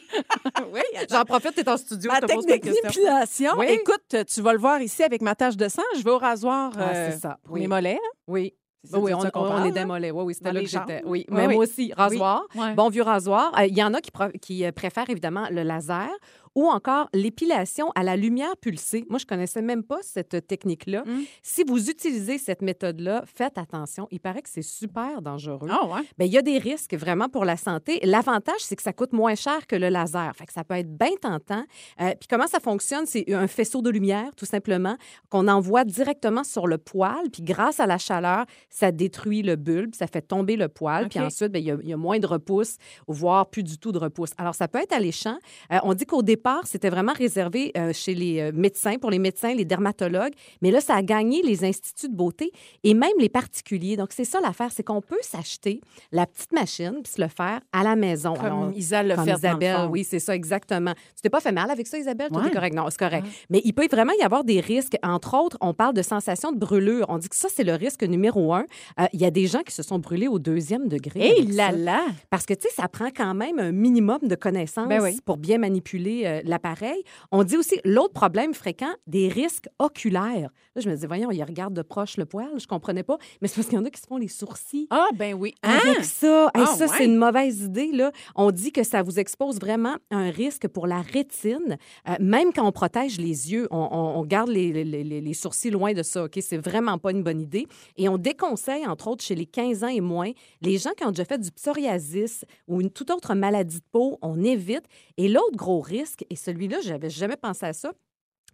oui, 0.73 0.81
J'en 1.09 1.23
profite, 1.25 1.55
t'es 1.55 1.67
en 1.69 1.77
studio, 1.77 2.09
Ma 2.11 2.17
je 2.21 2.25
te 2.27 2.33
pose 2.33 2.45
technique 2.45 2.81
d'épilation. 2.83 3.51
Oui. 3.57 3.65
Écoute, 3.69 4.15
tu 4.27 4.41
vas 4.41 4.53
le 4.53 4.59
voir 4.59 4.81
ici 4.81 5.03
avec 5.03 5.21
ma 5.21 5.35
tache 5.35 5.57
de 5.57 5.67
sang. 5.67 5.83
Je 5.97 6.03
vais 6.03 6.11
au 6.11 6.17
rasoir 6.17 6.71
Ah, 6.77 6.89
euh, 6.93 7.09
c'est 7.11 7.19
ça, 7.19 7.37
pour 7.43 7.55
oui. 7.55 7.61
mes 7.61 7.67
mollets. 7.67 7.95
hein? 8.01 8.09
Oui. 8.27 8.53
Oui, 8.93 9.13
on, 9.13 9.19
on- 9.19 9.51
on 9.51 9.65
est 9.65 9.71
démolé. 9.71 10.11
Oui, 10.11 10.23
oui, 10.25 10.33
c'était 10.33 10.51
là 10.53 10.61
que 10.61 10.67
j'étais. 10.67 11.01
Oui, 11.05 11.25
Oui, 11.29 11.35
mais 11.37 11.47
oui. 11.47 11.53
moi 11.55 11.63
aussi, 11.63 11.93
rasoir. 11.95 12.43
Bon 12.75 12.89
vieux 12.89 13.03
rasoir. 13.03 13.51
Euh, 13.59 13.65
Il 13.65 13.77
y 13.77 13.83
en 13.83 13.93
a 13.93 13.99
qui 14.41 14.65
euh, 14.65 14.71
préfèrent 14.71 15.09
évidemment 15.09 15.47
le 15.51 15.63
laser 15.63 16.09
ou 16.55 16.67
encore 16.67 17.09
l'épilation 17.13 17.91
à 17.95 18.03
la 18.03 18.15
lumière 18.15 18.55
pulsée. 18.57 19.05
Moi, 19.09 19.19
je 19.19 19.25
connaissais 19.25 19.61
même 19.61 19.83
pas 19.83 19.97
cette 20.01 20.47
technique-là. 20.47 21.03
Mm. 21.05 21.21
Si 21.41 21.63
vous 21.65 21.89
utilisez 21.89 22.37
cette 22.37 22.61
méthode-là, 22.61 23.23
faites 23.25 23.57
attention. 23.57 24.07
Il 24.11 24.19
paraît 24.21 24.41
que 24.41 24.49
c'est 24.49 24.61
super 24.61 25.21
dangereux. 25.21 25.67
Ah 25.69 25.85
ouais? 25.87 26.01
Ben, 26.17 26.25
il 26.25 26.31
y 26.31 26.37
a 26.37 26.41
des 26.41 26.57
risques 26.57 26.95
vraiment 26.95 27.27
pour 27.27 27.43
la 27.45 27.57
santé. 27.57 27.99
L'avantage, 28.03 28.59
c'est 28.61 28.75
que 28.77 28.81
ça 28.83 28.93
coûte 28.93 29.11
moins 29.11 29.35
cher 29.35 29.67
que 29.67 29.75
le 29.75 29.89
laser. 29.89 30.31
Fait 30.35 30.45
que 30.45 30.53
ça 30.53 30.63
peut 30.63 30.75
être 30.75 30.89
bien 30.97 31.11
tentant. 31.21 31.63
Euh, 32.01 32.11
puis 32.19 32.27
comment 32.29 32.47
ça 32.47 32.59
fonctionne? 32.61 33.05
C'est 33.05 33.33
un 33.33 33.47
faisceau 33.47 33.81
de 33.81 33.89
lumière, 33.89 34.33
tout 34.37 34.45
simplement, 34.45 34.95
qu'on 35.29 35.47
envoie 35.49 35.83
directement 35.83 36.43
sur 36.45 36.67
le 36.67 36.77
poil. 36.77 37.29
Puis 37.33 37.41
grâce 37.43 37.79
à 37.81 37.85
la 37.85 37.97
chaleur, 37.97 38.45
ça 38.69 38.91
détruit 38.91 39.41
le 39.41 39.57
bulbe, 39.57 39.93
ça 39.93 40.07
fait 40.07 40.21
tomber 40.21 40.55
le 40.55 40.69
poil. 40.69 41.09
Puis 41.09 41.19
ensuite, 41.25 41.51
ben, 41.51 41.59
il 41.59 41.65
y, 41.65 41.71
a- 41.71 41.77
il 41.81 41.89
y 41.89 41.93
a 41.93 41.97
moins 41.97 42.19
de 42.19 42.27
repousse, 42.27 42.77
voire 43.07 43.49
plus 43.49 43.63
du 43.63 43.77
tout 43.77 43.91
de 43.91 43.97
repousse. 43.97 44.31
Alors, 44.37 44.55
ça 44.55 44.67
peut 44.69 44.79
être 44.79 44.93
alléchant. 44.93 45.37
Euh, 45.73 45.79
on 45.83 45.93
dit 45.93 46.05
qu'au 46.05 46.21
départ, 46.21 46.44
c'était 46.65 46.89
vraiment 46.89 47.13
réservé 47.13 47.71
euh, 47.77 47.91
chez 47.93 48.13
les 48.13 48.39
euh, 48.39 48.51
médecins, 48.53 48.95
pour 48.97 49.09
les 49.11 49.19
médecins, 49.19 49.53
les 49.53 49.65
dermatologues. 49.65 50.33
Mais 50.61 50.71
là, 50.71 50.79
ça 50.81 50.95
a 50.95 51.01
gagné 51.01 51.41
les 51.41 51.63
instituts 51.63 52.09
de 52.09 52.15
beauté 52.15 52.51
et 52.83 52.93
même 52.93 53.11
les 53.19 53.29
particuliers. 53.29 53.97
Donc, 53.97 54.09
c'est 54.11 54.25
ça 54.25 54.39
l'affaire, 54.41 54.71
c'est 54.71 54.83
qu'on 54.83 55.01
peut 55.01 55.17
s'acheter 55.21 55.81
la 56.11 56.25
petite 56.25 56.51
machine 56.51 56.99
puis 57.03 57.13
se 57.13 57.21
le 57.21 57.27
faire 57.27 57.59
à 57.73 57.83
la 57.83 57.95
maison. 57.95 58.33
Comme 58.33 58.45
Alors, 58.45 58.71
Isabelle 58.75 59.09
le 59.09 59.15
comme 59.15 59.25
fait 59.25 59.31
dans 59.31 59.37
le 59.37 59.39
Isabelle, 59.39 59.75
fond. 59.77 59.87
oui, 59.91 60.03
c'est 60.03 60.19
ça, 60.19 60.35
exactement. 60.35 60.93
Tu 61.15 61.21
t'es 61.23 61.29
pas 61.29 61.39
fait 61.41 61.51
mal 61.51 61.69
avec 61.71 61.87
ça, 61.87 61.97
Isabelle? 61.97 62.29
Tout 62.31 62.39
Ouais. 62.39 62.47
est 62.47 62.51
correct? 62.51 62.75
Non, 62.75 62.85
c'est 62.89 62.99
correct. 62.99 63.25
Mais 63.49 63.61
il 63.65 63.73
peut 63.73 63.87
vraiment 63.91 64.13
y 64.19 64.23
avoir 64.23 64.43
des 64.43 64.59
risques. 64.59 64.95
Entre 65.03 65.33
autres, 65.35 65.57
on 65.61 65.73
parle 65.73 65.93
de 65.93 66.01
sensation 66.01 66.51
de 66.51 66.57
brûlure. 66.57 67.05
On 67.09 67.17
dit 67.17 67.29
que 67.29 67.35
ça, 67.35 67.47
c'est 67.53 67.63
le 67.63 67.73
risque 67.73 68.03
numéro 68.03 68.53
un. 68.53 68.65
Euh, 68.99 69.05
Il 69.13 69.21
y 69.21 69.25
a 69.25 69.31
des 69.31 69.47
gens 69.47 69.61
qui 69.61 69.73
se 69.73 69.83
sont 69.83 69.99
brûlés 69.99 70.27
au 70.27 70.39
deuxième 70.39 70.87
degré. 70.87 71.19
Hé 71.27 71.31
avec 71.41 71.53
là 71.53 71.71
là! 71.71 72.01
Parce 72.29 72.45
que, 72.45 72.53
tu 72.53 72.67
sais, 72.67 72.73
ça 72.75 72.87
prend 72.87 73.09
quand 73.15 73.33
même 73.33 73.59
un 73.59 73.71
minimum 73.71 74.19
de 74.23 74.35
connaissances 74.35 74.87
Ben 74.89 75.01
oui. 75.01 75.19
pour 75.25 75.37
bien 75.37 75.57
manipuler 75.57 76.23
euh, 76.25 76.34
l'appareil. 76.43 77.03
On 77.31 77.43
dit 77.43 77.57
aussi, 77.57 77.79
l'autre 77.85 78.13
problème 78.13 78.53
fréquent, 78.53 78.93
des 79.07 79.27
risques 79.29 79.67
oculaires. 79.79 80.49
Là, 80.75 80.81
je 80.81 80.89
me 80.89 80.95
dis, 80.95 81.05
voyons, 81.05 81.31
ils 81.31 81.43
regardent 81.43 81.73
de 81.75 81.81
proche 81.81 82.17
le 82.17 82.25
poil. 82.25 82.49
Je 82.59 82.67
comprenais 82.67 83.03
pas. 83.03 83.17
Mais 83.41 83.47
c'est 83.47 83.55
parce 83.55 83.67
qu'il 83.67 83.77
y 83.77 83.81
en 83.81 83.85
a 83.85 83.89
qui 83.89 84.01
se 84.01 84.07
font 84.07 84.17
les 84.17 84.27
sourcils. 84.27 84.87
Ah, 84.89 85.07
ben 85.15 85.33
oui. 85.33 85.53
Hein? 85.63 85.79
Avec 85.83 86.03
ça, 86.03 86.45
Hey, 86.55 86.63
Ah, 86.63 86.65
ça 86.75 86.85
ouais. 86.85 86.91
c'est 86.97 87.05
une 87.05 87.15
mauvaise 87.17 87.61
idée. 87.61 87.91
Là. 87.93 88.11
On 88.35 88.51
dit 88.51 88.71
que 88.71 88.83
ça 88.83 89.03
vous 89.03 89.19
expose 89.19 89.59
vraiment 89.59 89.95
à 90.11 90.17
un 90.17 90.29
risque 90.31 90.67
pour 90.67 90.87
la 90.87 91.01
rétine, 91.01 91.77
Euh, 92.07 92.13
même 92.19 92.51
quand 92.53 92.67
on 92.67 92.71
protège 92.71 93.17
les 93.19 93.51
yeux, 93.51 93.67
on, 93.71 93.77
on- 93.91 94.19
on 94.19 94.25
garde 94.25 94.49
les, 94.49 94.71
les- 94.83 95.03
les- 95.03 95.21
les 95.21 95.33
sourcils 95.33 95.69
loin 95.71 95.93
de 95.93 96.03
ça. 96.03 96.23
Ok, 96.25 96.37
C'est 96.41 96.57
vraiment 96.57 96.97
pas 96.97 97.11
une 97.11 97.23
bonne 97.23 97.39
idée. 97.41 97.67
Et 97.97 98.09
on 98.09 98.17
déconseille, 98.17 98.85
entre 98.87 99.07
autres, 99.07 99.23
chez 99.23 99.35
les 99.35 99.45
15 99.45 99.83
ans 99.83 99.87
et 99.87 100.01
moins, 100.01 100.31
les 100.61 100.77
gens 100.77 100.91
qui 100.97 101.03
ont 101.05 101.11
déjà 101.11 101.25
fait 101.25 101.37
du 101.39 101.51
psoriasis 101.51 102.45
ou 102.67 102.81
une 102.81 102.89
toute 102.89 103.11
autre 103.11 103.33
maladie 103.35 103.77
de 103.79 103.85
peau, 103.91 104.17
on 104.21 104.43
évite. 104.43 104.83
Et 105.17 105.27
l'autre 105.27 105.55
gros 105.55 105.79
risque, 105.81 106.24
et 106.29 106.35
celui-là, 106.35 106.79
j'avais 106.81 107.09
jamais 107.09 107.37
pensé 107.37 107.65
à 107.65 107.73
ça, 107.73 107.93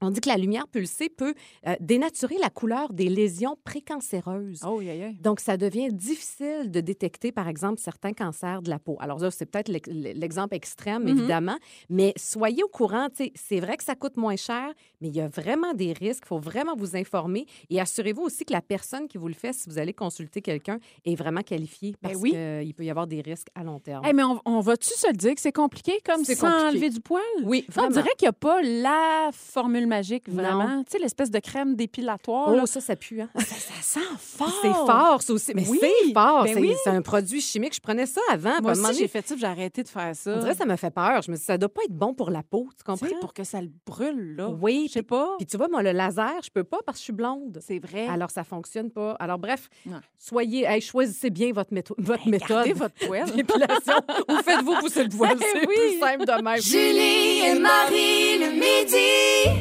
on 0.02 0.10
dit 0.10 0.20
que 0.22 0.30
la 0.30 0.38
lumière 0.38 0.68
pulsée 0.68 1.10
peut 1.10 1.34
euh, 1.68 1.76
dénaturer 1.80 2.38
la 2.40 2.50
couleur 2.50 2.92
des 2.94 3.10
lésions 3.10 3.58
précancéreuses. 3.64 4.62
Oh, 4.66 4.82
yeah, 4.82 4.96
yeah. 4.96 5.12
Donc, 5.20 5.40
ça 5.40 5.58
devient 5.58 5.90
difficile 5.92 6.72
de 6.72 6.82
détecter, 6.82 7.32
par 7.32 7.48
exemple, 7.48 7.80
certains 7.80 8.14
cancers 8.14 8.62
de 8.62 8.70
la 8.70 8.80
peau. 8.80 8.98
Alors, 9.00 9.20
c'est 9.32 9.46
peut-être 9.46 9.70
l'ex- 9.70 9.90
l'exemple 9.90 10.56
extrême, 10.56 11.04
Mhm. 11.04 11.10
évidemment, 11.10 11.58
mais 11.90 12.14
soyez 12.18 12.64
au 12.64 12.68
courant. 12.68 13.08
C'est 13.36 13.60
vrai 13.60 13.78
que 13.78 13.84
ça 13.84 13.96
coûte 13.96 14.18
moins 14.18 14.36
cher, 14.36 14.74
mais 15.02 15.08
il 15.10 15.16
y 15.16 15.22
a 15.22 15.28
vraiment 15.28 15.74
des 15.74 15.94
risques. 15.94 16.24
Il 16.26 16.28
faut 16.30 16.40
vraiment 16.40 16.76
vous 16.76 16.96
informer 16.96 17.46
et 17.70 17.80
assurez-vous 17.80 18.24
aussi 18.24 18.46
que 18.46 18.54
la 18.54 18.62
personne 18.62 19.08
qui 19.08 19.18
vous 19.18 19.28
le 19.28 19.34
fait, 19.34 19.54
si 19.54 19.70
vous 19.70 19.78
allez 19.78 19.94
consulter 19.94 20.42
quelqu'un, 20.42 20.80
est 21.06 21.16
vraiment 21.16 21.42
qualifiée 21.42 21.92
Ben 22.02 22.10
parce 22.10 22.22
oui. 22.22 22.32
qu'il 22.32 22.74
peut 22.74 22.84
y 22.86 22.90
avoir 22.90 23.08
des 23.08 23.22
risques 23.22 23.48
à 23.56 23.64
long 23.64 23.80
terme. 23.80 24.06
Hey, 24.06 24.14
mais 24.14 24.24
on, 24.24 24.40
on 24.46 24.60
va-tu 24.62 24.90
se 24.94 25.08
le 25.08 25.14
dire 25.14 25.36
que 25.36 25.42
c'est 25.42 25.52
compliqué 25.52 25.94
comme 26.06 26.18
compliqué. 26.22 26.46
enlever 26.46 26.90
du 26.90 27.00
poil? 27.02 27.22
oui, 27.44 27.66
On 27.78 27.88
dirait 27.90 28.10
qu'il 28.18 28.26
n'y 28.26 28.30
a 28.30 28.34
pas 28.34 28.62
la 28.62 29.30
formule 29.34 29.88
magique, 29.96 30.28
vraiment. 30.30 30.84
Tu 30.84 30.92
sais, 30.94 31.00
l'espèce 31.00 31.30
de 31.32 31.40
crème 31.40 31.76
dépilatoire. 31.76 32.48
Oh, 32.50 32.56
là. 32.56 32.66
ça, 32.66 32.82
ça 32.82 32.96
pue, 32.96 33.22
hein? 33.22 33.30
ça, 33.36 33.44
ça 33.46 33.82
sent 33.82 34.00
fort. 34.18 34.60
C'est 34.62 34.70
fort, 34.74 35.22
ça 35.22 35.34
aussi. 35.34 35.52
Mais 35.56 35.68
Oui, 35.68 35.80
c'est 35.82 36.14
fort. 36.14 36.44
ben 36.46 36.54
c'est 36.54 36.60
oui. 36.60 36.74
un 36.88 37.02
produit 37.02 37.42
chimique. 37.42 37.76
Je 37.76 37.80
prenais 37.80 38.06
ça 38.06 38.22
avant. 38.32 38.62
Moi 38.62 38.72
aussi, 38.72 38.94
j'ai 39.00 39.08
fait 39.08 39.28
ça, 39.28 39.36
j'ai 39.38 39.46
arrêté 39.46 39.84
de 39.84 39.88
faire 39.88 40.16
ça. 40.16 40.34
On 40.36 40.40
dirait 40.40 40.52
que 40.54 40.58
ça 40.58 40.66
me 40.66 40.76
fait 40.76 40.92
peur. 40.92 41.22
Je 41.22 41.30
me 41.32 41.36
dis, 41.38 41.44
ça 41.44 41.58
doit 41.58 41.70
pas 41.70 41.82
être 41.84 41.94
bon 41.96 42.14
pour 42.14 42.30
la 42.32 42.44
peau. 42.44 42.68
Tu 42.78 42.84
comprends? 42.84 43.08
sais, 43.08 43.16
pour 43.20 43.34
que 43.34 43.44
ça 43.44 43.62
le 43.62 43.70
brûle, 43.86 44.36
là. 44.38 44.50
Oui, 44.50 44.86
Je 44.88 44.94
sais 44.94 45.04
pas. 45.04 45.36
Puis 45.38 45.46
tu 45.48 45.58
vois, 45.58 45.68
moi, 45.68 45.84
le 45.84 45.92
laser, 45.92 46.34
je 46.44 46.50
peux 46.50 46.64
pas 46.64 46.80
parce 46.86 46.98
que 46.98 47.02
je 47.02 47.04
suis 47.06 47.14
blonde. 47.14 47.60
C'est 47.66 47.80
vrai. 47.80 48.08
Alors, 48.08 48.32
ça 48.32 48.44
fonctionne 48.44 48.90
pas. 48.92 49.12
Alors, 49.20 49.38
bref, 49.40 49.70
soyez, 50.18 50.66
hey, 50.66 50.82
choisissez 50.82 51.30
bien 51.30 51.52
votre, 51.52 51.74
métho- 51.74 51.96
votre 51.98 52.28
méthode 52.28 52.50
Gardez 52.50 52.74
votre 52.74 52.96
poil. 53.06 53.30
d'épilation 53.36 53.96
ou 54.30 54.36
faites-vous 54.44 54.76
pousser 54.80 55.04
le 55.04 55.10
poil. 55.10 55.38
C'est 55.40 55.68
oui. 55.68 55.76
plus 55.76 56.00
simple 56.00 56.26
de 56.26 56.42
même. 56.44 56.62
Julie 56.62 57.42
et 57.46 57.60
Marie 57.60 58.38
le 58.40 58.52
midi. 58.54 59.61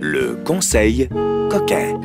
Le 0.00 0.36
conseil 0.44 1.08
coquin. 1.50 2.00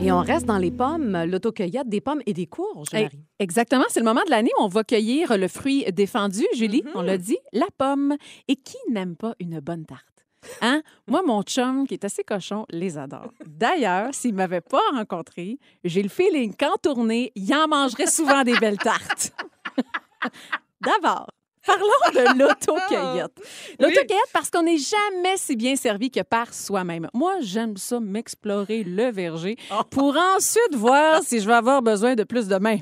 Et 0.00 0.10
on 0.10 0.20
reste 0.20 0.46
dans 0.46 0.58
les 0.58 0.70
pommes, 0.70 1.24
l'autocueillette 1.24 1.88
des 1.88 2.00
pommes 2.00 2.22
et 2.26 2.32
des 2.32 2.46
courges, 2.46 2.92
Hey, 2.92 3.04
Marie. 3.04 3.20
Exactement, 3.38 3.84
c'est 3.88 4.00
le 4.00 4.04
moment 4.04 4.22
de 4.24 4.30
l'année 4.30 4.50
où 4.58 4.64
on 4.64 4.68
va 4.68 4.82
cueillir 4.82 5.36
le 5.38 5.48
fruit 5.48 5.84
défendu, 5.92 6.44
Julie, 6.54 6.82
on 6.94 7.02
l'a 7.02 7.18
dit, 7.18 7.38
la 7.52 7.66
pomme. 7.78 8.16
Et 8.48 8.56
qui 8.56 8.76
n'aime 8.90 9.14
pas 9.16 9.34
une 9.38 9.60
bonne 9.60 9.84
tarte? 9.84 10.26
Hein? 10.60 10.82
Moi, 11.06 11.22
mon 11.24 11.42
chum, 11.42 11.86
qui 11.86 11.94
est 11.94 12.04
assez 12.04 12.24
cochon, 12.24 12.66
les 12.70 12.98
adore. 12.98 13.32
D'ailleurs, 13.46 14.12
s'il 14.14 14.32
ne 14.32 14.38
m'avait 14.38 14.60
pas 14.60 14.80
rencontré, 14.92 15.58
j'ai 15.84 16.02
le 16.02 16.08
feeling 16.08 16.54
qu'en 16.56 16.76
tournée, 16.82 17.30
il 17.36 17.54
en 17.54 17.68
mangerait 17.68 18.08
souvent 18.08 18.42
des 18.42 18.58
belles 18.58 18.78
tartes. 18.78 19.32
D'abord, 20.80 21.28
Parlons 21.66 21.86
de 22.12 22.38
l'autocueillette. 22.38 23.32
L'autocueillette, 23.78 24.30
parce 24.32 24.50
qu'on 24.50 24.62
n'est 24.64 24.78
jamais 24.78 25.36
si 25.36 25.54
bien 25.54 25.76
servi 25.76 26.10
que 26.10 26.20
par 26.20 26.52
soi-même. 26.52 27.08
Moi, 27.14 27.36
j'aime 27.40 27.76
ça 27.76 28.00
m'explorer 28.00 28.82
le 28.82 29.10
verger 29.10 29.56
pour 29.90 30.16
ensuite 30.36 30.74
voir 30.74 31.22
si 31.22 31.40
je 31.40 31.46
vais 31.46 31.54
avoir 31.54 31.82
besoin 31.82 32.14
de 32.14 32.24
plus 32.24 32.48
de 32.48 32.56
mains. 32.56 32.78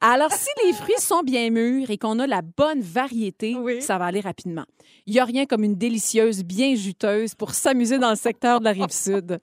Alors, 0.00 0.32
si 0.32 0.48
les 0.64 0.72
fruits 0.74 0.94
sont 0.98 1.22
bien 1.22 1.50
mûrs 1.50 1.90
et 1.90 1.98
qu'on 1.98 2.18
a 2.20 2.26
la 2.26 2.42
bonne 2.42 2.80
variété, 2.80 3.56
ça 3.80 3.98
va 3.98 4.06
aller 4.06 4.20
rapidement. 4.20 4.64
Il 5.06 5.14
n'y 5.14 5.20
a 5.20 5.24
rien 5.24 5.46
comme 5.46 5.64
une 5.64 5.76
délicieuse, 5.76 6.44
bien 6.44 6.74
juteuse 6.76 7.34
pour 7.34 7.54
s'amuser 7.54 7.98
dans 7.98 8.10
le 8.10 8.16
secteur 8.16 8.60
de 8.60 8.64
la 8.64 8.72
rive 8.72 8.90
sud. 8.90 9.40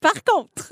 Par 0.00 0.24
contre, 0.24 0.70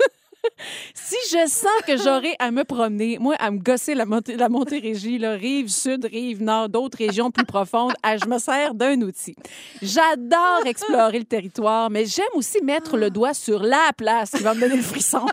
si 0.93 1.15
je 1.31 1.47
sens 1.47 1.81
que 1.85 1.97
j'aurai 1.97 2.35
à 2.39 2.51
me 2.51 2.63
promener, 2.63 3.17
moi, 3.19 3.35
à 3.39 3.51
me 3.51 3.59
gosser 3.59 3.95
la, 3.95 4.05
montée, 4.05 4.35
la 4.35 4.49
Montérégie, 4.49 5.17
là, 5.17 5.33
rive 5.33 5.69
sud, 5.69 6.05
rive 6.05 6.41
nord, 6.41 6.69
d'autres 6.69 6.97
régions 6.97 7.31
plus 7.31 7.45
profondes, 7.45 7.93
ah, 8.03 8.17
je 8.17 8.25
me 8.25 8.37
sers 8.37 8.73
d'un 8.73 9.01
outil. 9.01 9.35
J'adore 9.81 10.65
explorer 10.65 11.19
le 11.19 11.25
territoire, 11.25 11.89
mais 11.89 12.05
j'aime 12.05 12.25
aussi 12.35 12.61
mettre 12.63 12.97
le 12.97 13.09
doigt 13.09 13.33
sur 13.33 13.61
la 13.61 13.91
place 13.97 14.31
qui 14.31 14.43
va 14.43 14.53
me 14.53 14.61
donner 14.61 14.77
le 14.77 14.81
frisson. 14.81 15.25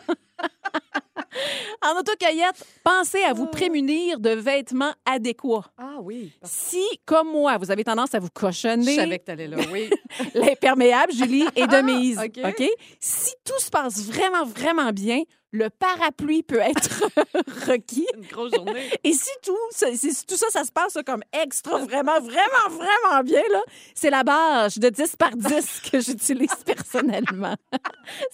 En 1.83 1.99
autocueillette, 1.99 2.63
pensez 2.85 3.23
à 3.23 3.33
vous 3.33 3.47
prémunir 3.47 4.19
de 4.21 4.31
vêtements 4.31 4.93
adéquats. 5.07 5.65
Ah 5.79 5.97
oui. 6.03 6.33
Si, 6.43 6.85
comme 7.07 7.31
moi, 7.31 7.57
vous 7.57 7.71
avez 7.71 7.85
tendance 7.85 8.15
à 8.15 8.19
vous 8.19 8.29
cochonner. 8.35 8.95
Je 8.95 9.01
savais 9.01 9.19
que 9.19 9.25
t'allais 9.25 9.47
là, 9.47 9.57
oui. 9.73 9.89
L'imperméable, 10.35 11.13
Julie, 11.13 11.47
est 11.57 11.67
de 11.69 11.75
Ah, 11.77 11.83
mise. 11.83 12.19
OK. 12.19 12.41
OK? 12.45 12.69
Si 12.99 13.33
tout 13.45 13.59
se 13.61 13.71
passe 13.71 14.05
vraiment, 14.05 14.45
vraiment 14.45 14.91
bien, 14.93 15.23
le 15.53 15.69
parapluie 15.71 16.43
peut 16.43 16.61
être 16.61 17.03
requis. 17.69 18.07
Une 18.17 18.27
grosse 18.27 18.55
journée. 18.55 18.89
Et 19.05 19.13
si 19.13 19.31
tout, 19.45 19.57
ça- 19.71 19.95
si 19.95 20.25
tout 20.27 20.37
ça, 20.37 20.47
ça 20.51 20.65
se 20.65 20.71
passe 20.73 20.97
comme 21.05 21.23
extra, 21.33 21.79
vraiment, 21.79 22.21
vraiment, 22.21 22.69
vraiment 22.71 23.23
bien, 23.25 23.43
là, 23.51 23.61
c'est 23.95 24.11
la 24.11 24.23
barge 24.23 24.79
de 24.79 24.89
10 24.89 25.17
par 25.17 25.31
10 25.37 25.81
que 25.93 26.01
j'utilise 26.01 26.55
personnellement. 26.65 27.55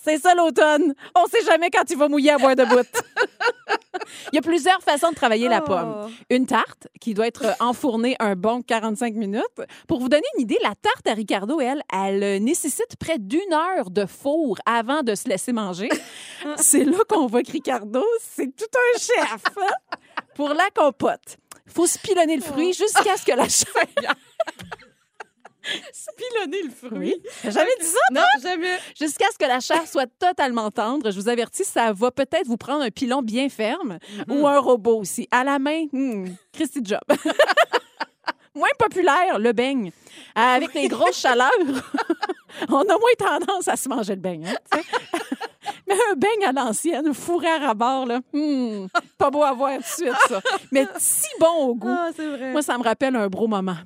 c'est 0.04 0.18
ça 0.18 0.34
l'automne. 0.34 0.94
On 1.14 1.26
sait 1.26 1.44
jamais 1.44 1.70
quand 1.70 1.88
il 1.88 1.96
va 1.96 2.08
mouiller 2.08 2.30
à 2.32 2.38
boire 2.38 2.56
de 2.56 2.64
bout. 2.64 2.86
Il 4.32 4.36
y 4.36 4.38
a 4.38 4.42
plusieurs 4.42 4.80
façons 4.82 5.10
de 5.10 5.14
travailler 5.14 5.48
la 5.48 5.60
pomme. 5.60 6.10
Une 6.30 6.46
tarte 6.46 6.88
qui 7.00 7.14
doit 7.14 7.26
être 7.26 7.46
enfournée 7.60 8.16
un 8.18 8.34
bon 8.34 8.62
45 8.62 9.14
minutes. 9.14 9.42
Pour 9.88 10.00
vous 10.00 10.08
donner 10.08 10.26
une 10.36 10.42
idée, 10.42 10.58
la 10.62 10.74
tarte 10.74 11.06
à 11.06 11.14
Ricardo, 11.14 11.60
elle, 11.60 11.82
elle 11.92 12.22
euh, 12.22 12.38
nécessite 12.38 12.96
près 12.98 13.18
d'une 13.18 13.52
heure 13.52 13.90
de 13.90 14.06
four 14.06 14.58
avant 14.66 15.02
de 15.02 15.14
se 15.14 15.28
laisser 15.28 15.52
manger. 15.52 15.88
C'est 16.56 16.84
là 16.84 16.98
qu'on 17.08 17.26
voit 17.26 17.42
que 17.42 17.52
Ricardo, 17.52 18.04
c'est 18.20 18.54
tout 18.54 18.64
un 18.74 18.98
chef. 18.98 19.42
hein? 19.56 19.96
Pour 20.34 20.50
la 20.50 20.68
compote, 20.74 21.36
faut 21.66 21.86
spilonner 21.86 22.36
le 22.36 22.42
fruit 22.42 22.72
jusqu'à 22.72 23.16
ce 23.16 23.24
que 23.24 23.32
la 23.32 23.48
chair... 23.48 24.14
Pilonner 26.16 26.62
le 26.62 26.70
fruit. 26.70 27.14
T'as 27.42 27.50
jamais 27.50 27.70
dit 27.80 27.86
ça, 27.86 27.98
Non, 28.12 28.22
jamais. 28.42 28.78
Jusqu'à 28.98 29.26
ce 29.32 29.38
que 29.38 29.44
la 29.44 29.60
chair 29.60 29.86
soit 29.86 30.06
totalement 30.18 30.70
tendre. 30.70 31.10
Je 31.10 31.18
vous 31.20 31.28
avertis, 31.28 31.64
ça 31.64 31.92
va 31.92 32.10
peut-être 32.10 32.46
vous 32.46 32.56
prendre 32.56 32.82
un 32.82 32.90
pilon 32.90 33.22
bien 33.22 33.48
ferme 33.48 33.98
ou 34.28 34.46
un 34.46 34.58
robot 34.58 35.00
aussi. 35.00 35.28
À 35.30 35.44
la 35.44 35.58
main, 35.58 35.84
hmm, 35.92 36.26
Christy 36.52 36.80
Job. 36.82 37.00
moins 38.54 38.68
populaire, 38.78 39.38
le 39.38 39.52
beigne. 39.52 39.88
Euh, 40.38 40.40
Avec 40.40 40.72
les 40.74 40.88
grosses 40.88 41.18
chaleurs, 41.18 41.50
on 42.68 42.80
a 42.80 42.84
moins 42.98 43.16
tendance 43.18 43.68
à 43.68 43.76
se 43.76 43.88
manger 43.88 44.14
le 44.14 44.20
beigne. 44.20 44.46
hein. 44.46 44.80
Mais 45.88 45.94
un 46.10 46.14
beigne 46.16 46.44
à 46.46 46.52
l'ancienne, 46.52 47.12
fourré 47.14 47.48
à 47.48 47.58
rabord, 47.58 48.06
là, 48.06 48.20
hmm, 48.32 48.86
pas 49.18 49.30
beau 49.30 49.42
à 49.42 49.52
voir 49.52 49.74
tout 49.76 49.82
de 49.82 49.84
suite, 49.86 50.16
ça. 50.28 50.40
Mais 50.72 50.86
si 50.98 51.28
bon 51.38 51.66
au 51.68 51.74
goût. 51.74 51.88
Ah, 51.90 52.10
vrai. 52.16 52.52
Moi, 52.52 52.62
ça 52.62 52.76
me 52.78 52.82
rappelle 52.82 53.14
un 53.16 53.28
beau 53.28 53.46
moment. 53.46 53.76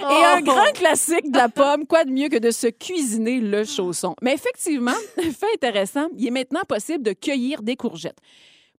Et 0.00 0.04
Oh. 0.04 0.24
un 0.36 0.40
grand 0.42 0.72
classique 0.74 1.30
de 1.30 1.38
la 1.38 1.48
pomme, 1.48 1.86
quoi 1.86 2.04
de 2.04 2.10
mieux 2.10 2.28
que 2.28 2.38
de 2.38 2.50
se 2.50 2.66
cuisiner 2.66 3.40
le 3.40 3.64
chausson? 3.64 4.14
Mais 4.22 4.34
effectivement, 4.34 4.92
fait 5.16 5.46
intéressant, 5.54 6.08
il 6.16 6.26
est 6.26 6.30
maintenant 6.30 6.62
possible 6.68 7.02
de 7.02 7.12
cueillir 7.12 7.62
des 7.62 7.76
courgettes. 7.76 8.18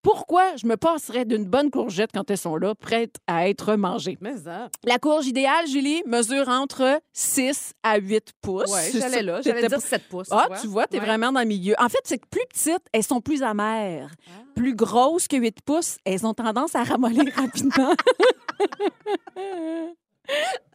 Pourquoi 0.04 0.56
je 0.56 0.68
me 0.68 0.78
passerais 0.78 1.26
d'une 1.26 1.44
bonne 1.44 1.72
courgette 1.72 2.12
quand 2.14 2.30
elles 2.30 2.38
sont 2.38 2.56
là, 2.56 2.76
prêtes 2.76 3.16
à 3.26 3.50
être 3.50 3.76
mangées? 3.76 4.18
Mais 4.22 4.38
ça. 4.38 4.70
La 4.86 5.00
courge 5.00 5.26
idéale, 5.26 5.68
Julie, 5.68 6.02
mesure 6.06 6.48
entre 6.48 7.02
6 7.14 7.74
à 7.84 7.98
8 7.98 8.32
pouces. 8.42 8.72
Ouais, 8.72 8.92
j'allais 8.94 9.24
là. 9.24 9.42
J'allais 9.42 9.62
dire 9.68 9.72
pas- 9.72 9.80
7 9.80 10.04
pouces. 10.08 10.28
Ah, 10.32 10.46
vois. 10.48 10.58
tu 10.60 10.68
vois, 10.68 10.88
t'es 10.88 11.00
Ouais. 11.00 11.06
vraiment 11.06 11.32
dans 11.32 11.42
le 11.42 11.48
milieu. 11.48 11.74
En 11.80 11.90
fait, 11.90 12.00
c'est 12.06 12.20
que 12.20 12.28
plus 12.30 12.46
petites, 12.48 12.86
elles 12.94 13.04
sont 13.04 13.20
plus 13.22 13.42
amères. 13.44 14.12
Plus 14.56 14.76
grosses 14.76 15.28
que 15.28 15.36
8 15.36 15.58
pouces, 15.66 15.98
elles 16.06 16.26
ont 16.26 16.34
tendance 16.36 16.76
à 16.76 16.84
ramollir 16.84 17.34
rapidement. 17.36 17.94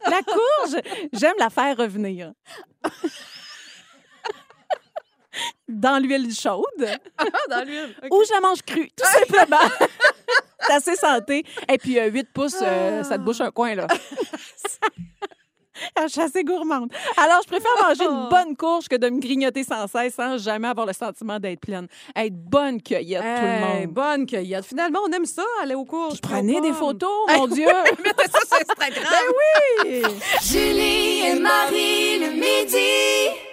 la 0.05 0.21
courge, 0.21 0.81
j'aime 1.11 1.35
la 1.39 1.49
faire 1.49 1.77
revenir. 1.77 2.33
Dans 5.67 5.97
l'huile 6.01 6.33
chaude 6.33 6.63
dans 7.49 7.65
l'huile. 7.65 7.95
Ou 8.11 8.23
je 8.27 8.33
la 8.33 8.41
mange 8.41 8.61
crue, 8.61 8.89
tout 8.95 9.05
simplement. 9.05 9.57
C'est 10.65 10.73
assez 10.73 10.95
santé. 10.95 11.43
Et 11.69 11.77
puis, 11.77 11.99
8 11.99 12.31
pouces, 12.31 12.61
euh, 12.61 13.03
ça 13.03 13.17
te 13.17 13.23
bouche 13.23 13.41
un 13.41 13.51
coin, 13.51 13.75
là. 13.75 13.87
Je 16.03 16.07
suis 16.07 16.21
assez 16.21 16.43
gourmande. 16.43 16.91
Alors, 17.17 17.41
je 17.43 17.47
préfère 17.47 17.71
manger 17.87 18.03
une 18.05 18.29
bonne 18.29 18.55
courge 18.55 18.87
que 18.87 18.95
de 18.95 19.09
me 19.09 19.19
grignoter 19.19 19.63
sans 19.63 19.87
cesse 19.87 20.15
sans 20.15 20.37
jamais 20.37 20.67
avoir 20.67 20.85
le 20.85 20.93
sentiment 20.93 21.39
d'être 21.39 21.59
pleine. 21.59 21.87
Être 22.15 22.35
bonne 22.35 22.81
cueillette, 22.81 23.21
tout 23.21 23.45
le 23.45 23.81
monde. 23.81 23.93
bonne 23.93 24.25
cueillette. 24.25 24.65
Finalement, 24.65 24.99
on 25.07 25.11
aime 25.11 25.25
ça, 25.25 25.43
aller 25.61 25.75
aux 25.75 25.85
courses. 25.85 26.19
Prenez 26.19 26.61
des 26.61 26.73
photos, 26.73 27.09
mon 27.35 27.47
Dieu. 27.47 27.67
Mettez 28.03 28.27
ça 28.31 28.39
sur 28.45 28.57
Instagram. 28.57 29.07
Ben 29.09 29.83
oui! 29.83 30.03
Julie 30.43 31.27
et 31.27 31.39
Marie 31.39 32.19
le 32.19 32.31
midi. 32.31 33.52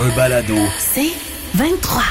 Un 0.00 0.14
balado. 0.16 0.54
C'est 0.78 1.10
23. 1.54 2.02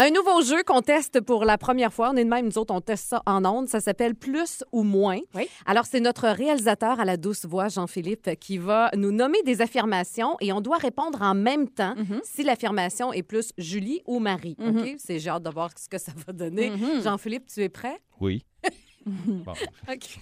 Un 0.00 0.10
nouveau 0.10 0.42
jeu 0.42 0.62
qu'on 0.64 0.82
teste 0.82 1.20
pour 1.22 1.44
la 1.46 1.56
première 1.56 1.92
fois. 1.92 2.10
On 2.12 2.16
est 2.16 2.24
de 2.24 2.28
même, 2.28 2.46
nous 2.46 2.58
autres, 2.58 2.74
on 2.74 2.80
teste 2.82 3.08
ça 3.08 3.22
en 3.26 3.44
ondes. 3.46 3.68
Ça 3.68 3.80
s'appelle 3.80 4.14
Plus 4.14 4.62
ou 4.72 4.82
Moins. 4.82 5.20
Oui. 5.34 5.48
Alors, 5.64 5.86
c'est 5.86 6.00
notre 6.00 6.28
réalisateur 6.28 7.00
à 7.00 7.04
la 7.06 7.16
douce 7.16 7.46
voix, 7.46 7.68
Jean-Philippe, 7.68 8.38
qui 8.38 8.58
va 8.58 8.90
nous 8.94 9.12
nommer 9.12 9.42
des 9.44 9.62
affirmations 9.62 10.36
et 10.40 10.52
on 10.52 10.60
doit 10.60 10.76
répondre 10.76 11.22
en 11.22 11.34
même 11.34 11.68
temps 11.68 11.94
Mhm. 11.96 12.20
si 12.24 12.42
l'affirmation 12.42 13.12
est 13.12 13.22
plus 13.22 13.52
Julie 13.56 14.02
ou 14.06 14.18
Marie. 14.18 14.56
OK? 14.60 14.96
C'est 14.98 15.18
j'ai 15.18 15.30
hâte 15.30 15.42
de 15.44 15.50
voir 15.50 15.70
ce 15.78 15.88
que 15.88 15.98
ça 15.98 16.12
va 16.26 16.32
donner. 16.34 16.70
Mhm. 16.70 17.02
Jean-Philippe, 17.02 17.46
tu 17.46 17.62
es 17.62 17.68
prêt? 17.70 17.98
Oui. 18.20 18.44
Bon. 19.06 19.52
OK. 19.88 20.18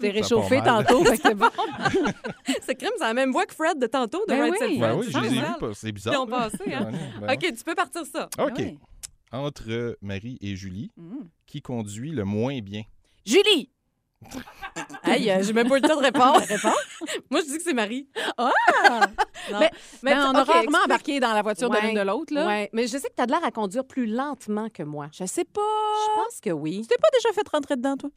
Tu 0.00 0.06
t'es 0.06 0.10
réchauffé 0.20 0.60
tantôt, 0.62 1.04
fait 1.04 1.16
que 1.18 1.22
c'est 1.22 1.34
bon. 1.34 1.48
C'est 2.62 2.74
crime, 2.74 2.90
c'est 2.98 3.04
la 3.04 3.14
même 3.14 3.32
voix 3.32 3.46
que 3.46 3.54
Fred 3.54 3.78
de 3.78 3.86
tantôt, 3.86 4.20
de 4.26 4.32
Ben 4.32 4.40
Right 4.42 4.52
oui. 4.52 4.58
Said 4.58 4.80
Ben 4.80 4.88
Fred. 4.88 4.98
oui, 4.98 5.06
C'est 5.06 5.12
je 5.12 5.18
les 5.24 5.36
ai 5.36 5.40
vus, 5.40 5.74
c'est 5.74 5.88
Ils 5.88 5.92
bizarre. 5.92 6.22
ont 6.22 6.26
passé, 6.26 6.72
hein? 6.72 6.90
Ben 7.20 7.32
OK, 7.34 7.40
tu 7.40 7.64
peux 7.64 7.74
partir 7.74 8.02
ça. 8.06 8.28
OK. 8.38 8.52
oui. 8.58 8.78
Entre 9.32 9.96
Marie 10.02 10.38
et 10.40 10.56
Julie, 10.56 10.90
Mm. 10.96 11.24
qui 11.46 11.62
conduit 11.62 12.10
le 12.10 12.24
moins 12.24 12.58
bien? 12.60 12.82
Julie! 13.24 13.70
Hey, 15.04 15.30
euh, 15.30 15.42
j'ai 15.42 15.52
même 15.54 15.68
pas 15.68 15.78
eu 15.78 15.80
le 15.80 15.88
temps 15.88 15.96
de 15.96 16.02
répondre. 16.02 16.40
Moi, 17.30 17.40
je 17.40 17.46
dis 17.46 17.56
que 17.56 17.62
c'est 17.62 17.72
Marie. 17.72 18.06
Ah! 18.36 18.50
Non. 19.50 19.58
Mais- 19.60 19.70
Mais 20.02 20.14
Ben, 20.14 20.26
on 20.30 20.34
a 20.34 20.44
rarement 20.44 20.60
explique. 20.62 20.84
embarqué 20.84 21.20
dans 21.20 21.32
la 21.32 21.42
voiture 21.42 21.70
de 21.70 21.76
l'une 21.78 21.94
de 21.94 22.00
l'autre, 22.02 22.34
là. 22.34 22.46
Ouais, 22.46 22.70
mais 22.72 22.82
je 22.86 22.98
sais 22.98 23.08
que 23.08 23.14
tu 23.16 23.22
as 23.22 23.26
de 23.26 23.32
l'air 23.32 23.44
à 23.44 23.50
conduire 23.50 23.84
plus 23.86 24.06
lentement 24.06 24.68
que 24.68 24.82
moi. 24.82 25.08
Je 25.12 25.24
sais 25.24 25.44
pas. 25.44 25.60
Je 25.62 26.14
pense 26.24 26.40
que 26.42 26.50
oui. 26.50 26.80
Tu 26.82 26.88
t'es 26.88 26.96
pas 27.00 27.08
déjà 27.14 27.32
fait 27.32 27.48
rentrer 27.48 27.76
dedans, 27.76 27.96
toi? 27.96 28.10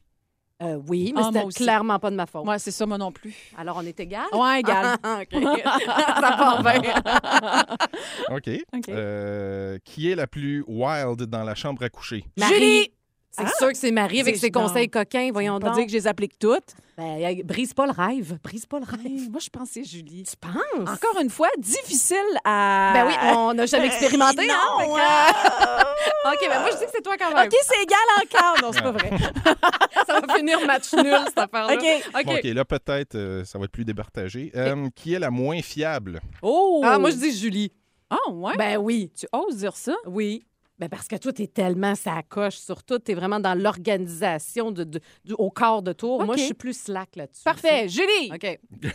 Euh, 0.64 0.80
oui, 0.88 1.12
mais 1.14 1.22
Ah, 1.24 1.30
c'était 1.32 1.64
clairement 1.64 1.98
pas 1.98 2.10
de 2.10 2.16
ma 2.16 2.26
faute. 2.26 2.46
Ouais, 2.46 2.58
c'est 2.58 2.70
ça, 2.70 2.86
moi 2.86 2.98
non 2.98 3.12
plus. 3.12 3.34
Alors, 3.56 3.76
on 3.78 3.82
est 3.86 3.98
égal? 4.00 4.24
Ouais, 4.32 4.60
égal. 4.60 4.96
Ah, 5.02 5.20
OK. 5.22 5.42
ça 5.64 6.36
part 6.36 6.62
bien. 6.62 6.82
OK. 8.30 8.50
OK. 8.76 8.88
Euh, 8.88 9.78
qui 9.84 10.10
est 10.10 10.14
la 10.14 10.26
plus 10.26 10.64
wild 10.66 11.22
dans 11.24 11.42
la 11.44 11.54
chambre 11.54 11.82
à 11.82 11.88
coucher? 11.88 12.24
Marie. 12.36 12.54
Julie! 12.54 12.93
C'est 13.36 13.42
Ah! 13.44 13.50
sûr 13.58 13.68
que 13.68 13.76
c'est 13.76 13.90
Marie 13.90 14.20
avec 14.20 14.36
ses 14.36 14.50
conseils 14.50 14.88
non. 14.94 15.00
coquins, 15.00 15.30
voyons 15.32 15.58
Pas 15.58 15.66
donc. 15.68 15.76
dire 15.76 15.84
que 15.86 15.90
je 15.90 15.96
les 15.96 16.06
applique 16.06 16.38
toutes? 16.38 16.74
Ben, 16.96 17.42
brise 17.44 17.74
pas 17.74 17.86
le 17.86 17.90
rêve. 17.92 18.38
Brise 18.44 18.66
pas 18.66 18.78
le 18.78 18.84
rêve. 18.84 19.28
Moi, 19.28 19.40
je 19.40 19.48
pense 19.50 19.68
que 19.68 19.74
c'est 19.74 19.84
Julie. 19.84 20.22
Tu 20.22 20.36
penses? 20.36 20.88
Encore 20.88 21.20
une 21.20 21.30
fois, 21.30 21.48
difficile 21.58 22.16
à. 22.44 22.92
Ben 22.94 23.06
oui, 23.08 23.14
on 23.36 23.52
n'a 23.54 23.66
jamais 23.66 23.86
expérimenté, 23.88 24.46
non, 24.46 24.54
hein? 24.54 24.84
Que- 24.86 26.28
euh, 26.28 26.32
OK, 26.32 26.38
ben 26.48 26.60
moi, 26.60 26.70
je 26.70 26.76
dis 26.78 26.84
que 26.84 26.90
c'est 26.94 27.02
toi 27.02 27.16
quand 27.18 27.34
même. 27.34 27.46
OK, 27.48 27.54
c'est 27.62 27.82
égal 27.82 27.98
encore. 28.22 28.62
Non, 28.62 28.72
c'est 28.72 28.82
pas 28.82 28.92
vrai. 28.92 29.10
Ça 30.06 30.20
va 30.20 30.34
finir 30.36 30.64
match 30.66 30.92
nul, 30.92 31.16
cette 31.26 31.38
affaire-là. 31.38 31.74
OK. 31.74 32.04
OK. 32.14 32.24
Bon, 32.42 32.54
là, 32.54 32.64
peut-être, 32.64 33.14
euh, 33.16 33.44
ça 33.44 33.58
va 33.58 33.64
être 33.64 33.72
plus 33.72 33.84
départagé. 33.84 34.52
Euh, 34.54 34.88
qui 34.94 35.14
est 35.14 35.18
la 35.18 35.30
moins 35.30 35.60
fiable? 35.62 36.20
Oh! 36.42 36.82
Ah, 36.84 36.98
moi, 36.98 37.10
je 37.10 37.16
dis 37.16 37.36
Julie. 37.36 37.72
Ah, 38.10 38.30
ouais? 38.30 38.52
Ben 38.56 38.76
oui. 38.76 39.10
Tu 39.18 39.26
oses 39.32 39.56
dire 39.56 39.74
ça? 39.76 39.94
Oui. 40.06 40.44
Ben 40.84 40.90
parce 40.90 41.08
que 41.08 41.16
toi, 41.16 41.32
t'es 41.32 41.46
tellement 41.46 41.94
ça 41.94 42.20
coche 42.28 42.56
sur 42.56 42.82
tout. 42.82 42.98
T'es 42.98 43.14
vraiment 43.14 43.40
dans 43.40 43.54
l'organisation 43.58 44.70
de, 44.70 44.84
de- 44.84 45.00
du- 45.24 45.32
au 45.38 45.50
quart 45.50 45.80
de 45.80 45.94
tour. 45.94 46.22
Moi, 46.24 46.36
je 46.36 46.42
suis 46.42 46.54
plus 46.54 46.78
slack 46.78 47.16
là-dessus. 47.16 47.42
Parfait. 47.44 47.88
Julie! 47.88 48.30
OK. 48.34 48.58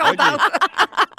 OK. 0.00 0.16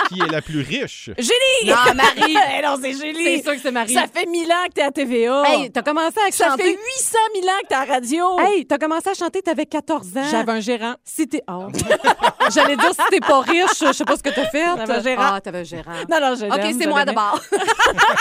Qui 0.10 0.20
est 0.22 0.32
la 0.32 0.42
plus 0.42 0.62
riche? 0.62 1.10
Julie! 1.18 1.70
Non, 1.72 1.94
Marie. 1.96 2.36
Eh 2.58 2.62
non, 2.66 2.78
c'est 2.82 2.94
Julie. 2.94 3.38
C'est 3.38 3.44
sûr 3.44 3.54
que 3.54 3.60
c'est 3.62 3.72
Marie. 3.72 3.94
Ça 3.94 4.06
fait 4.08 4.26
1000 4.26 4.52
ans 4.52 4.66
que 4.68 4.74
t'es 4.74 4.82
à 4.82 4.92
TVA. 4.92 5.44
Hey, 5.48 5.72
t'as 5.72 5.82
commencé 5.82 6.18
à 6.28 6.32
ça 6.32 6.50
chanter. 6.50 6.64
fait 6.64 6.72
800 6.72 7.18
000 7.36 7.48
ans 7.48 7.60
que 7.64 7.68
t'es 7.68 7.76
à 7.76 7.86
la 7.86 7.94
radio. 7.94 8.40
Hey, 8.40 8.66
t'as 8.66 8.78
commencé 8.78 9.10
à 9.10 9.14
chanter, 9.14 9.42
t'avais 9.42 9.66
14 9.66 10.18
ans. 10.18 10.24
J'avais 10.32 10.52
un 10.52 10.60
gérant. 10.60 10.96
Si 11.04 11.28
t'es. 11.28 11.42
Oh. 11.50 11.68
J'allais 12.54 12.78
dire 12.78 12.92
si 12.92 13.02
t'es 13.10 13.20
pas 13.20 13.42
riche, 13.42 13.80
je 13.86 13.92
sais 13.94 14.06
pas 14.06 14.16
ce 14.18 14.24
que 14.24 14.30
t'as 14.30 14.50
fait. 14.50 14.64
J'avais 14.78 14.94
un 14.94 15.02
gérant. 15.04 15.24
Ah, 15.34 15.42
t'avais 15.42 15.60
un 15.60 15.64
gérant. 15.64 15.92
Non, 16.10 16.20
non, 16.22 16.36
je 16.36 16.46
OK, 16.46 16.76
c'est 16.80 16.88
moi 16.88 17.06
d'abord. 17.06 17.42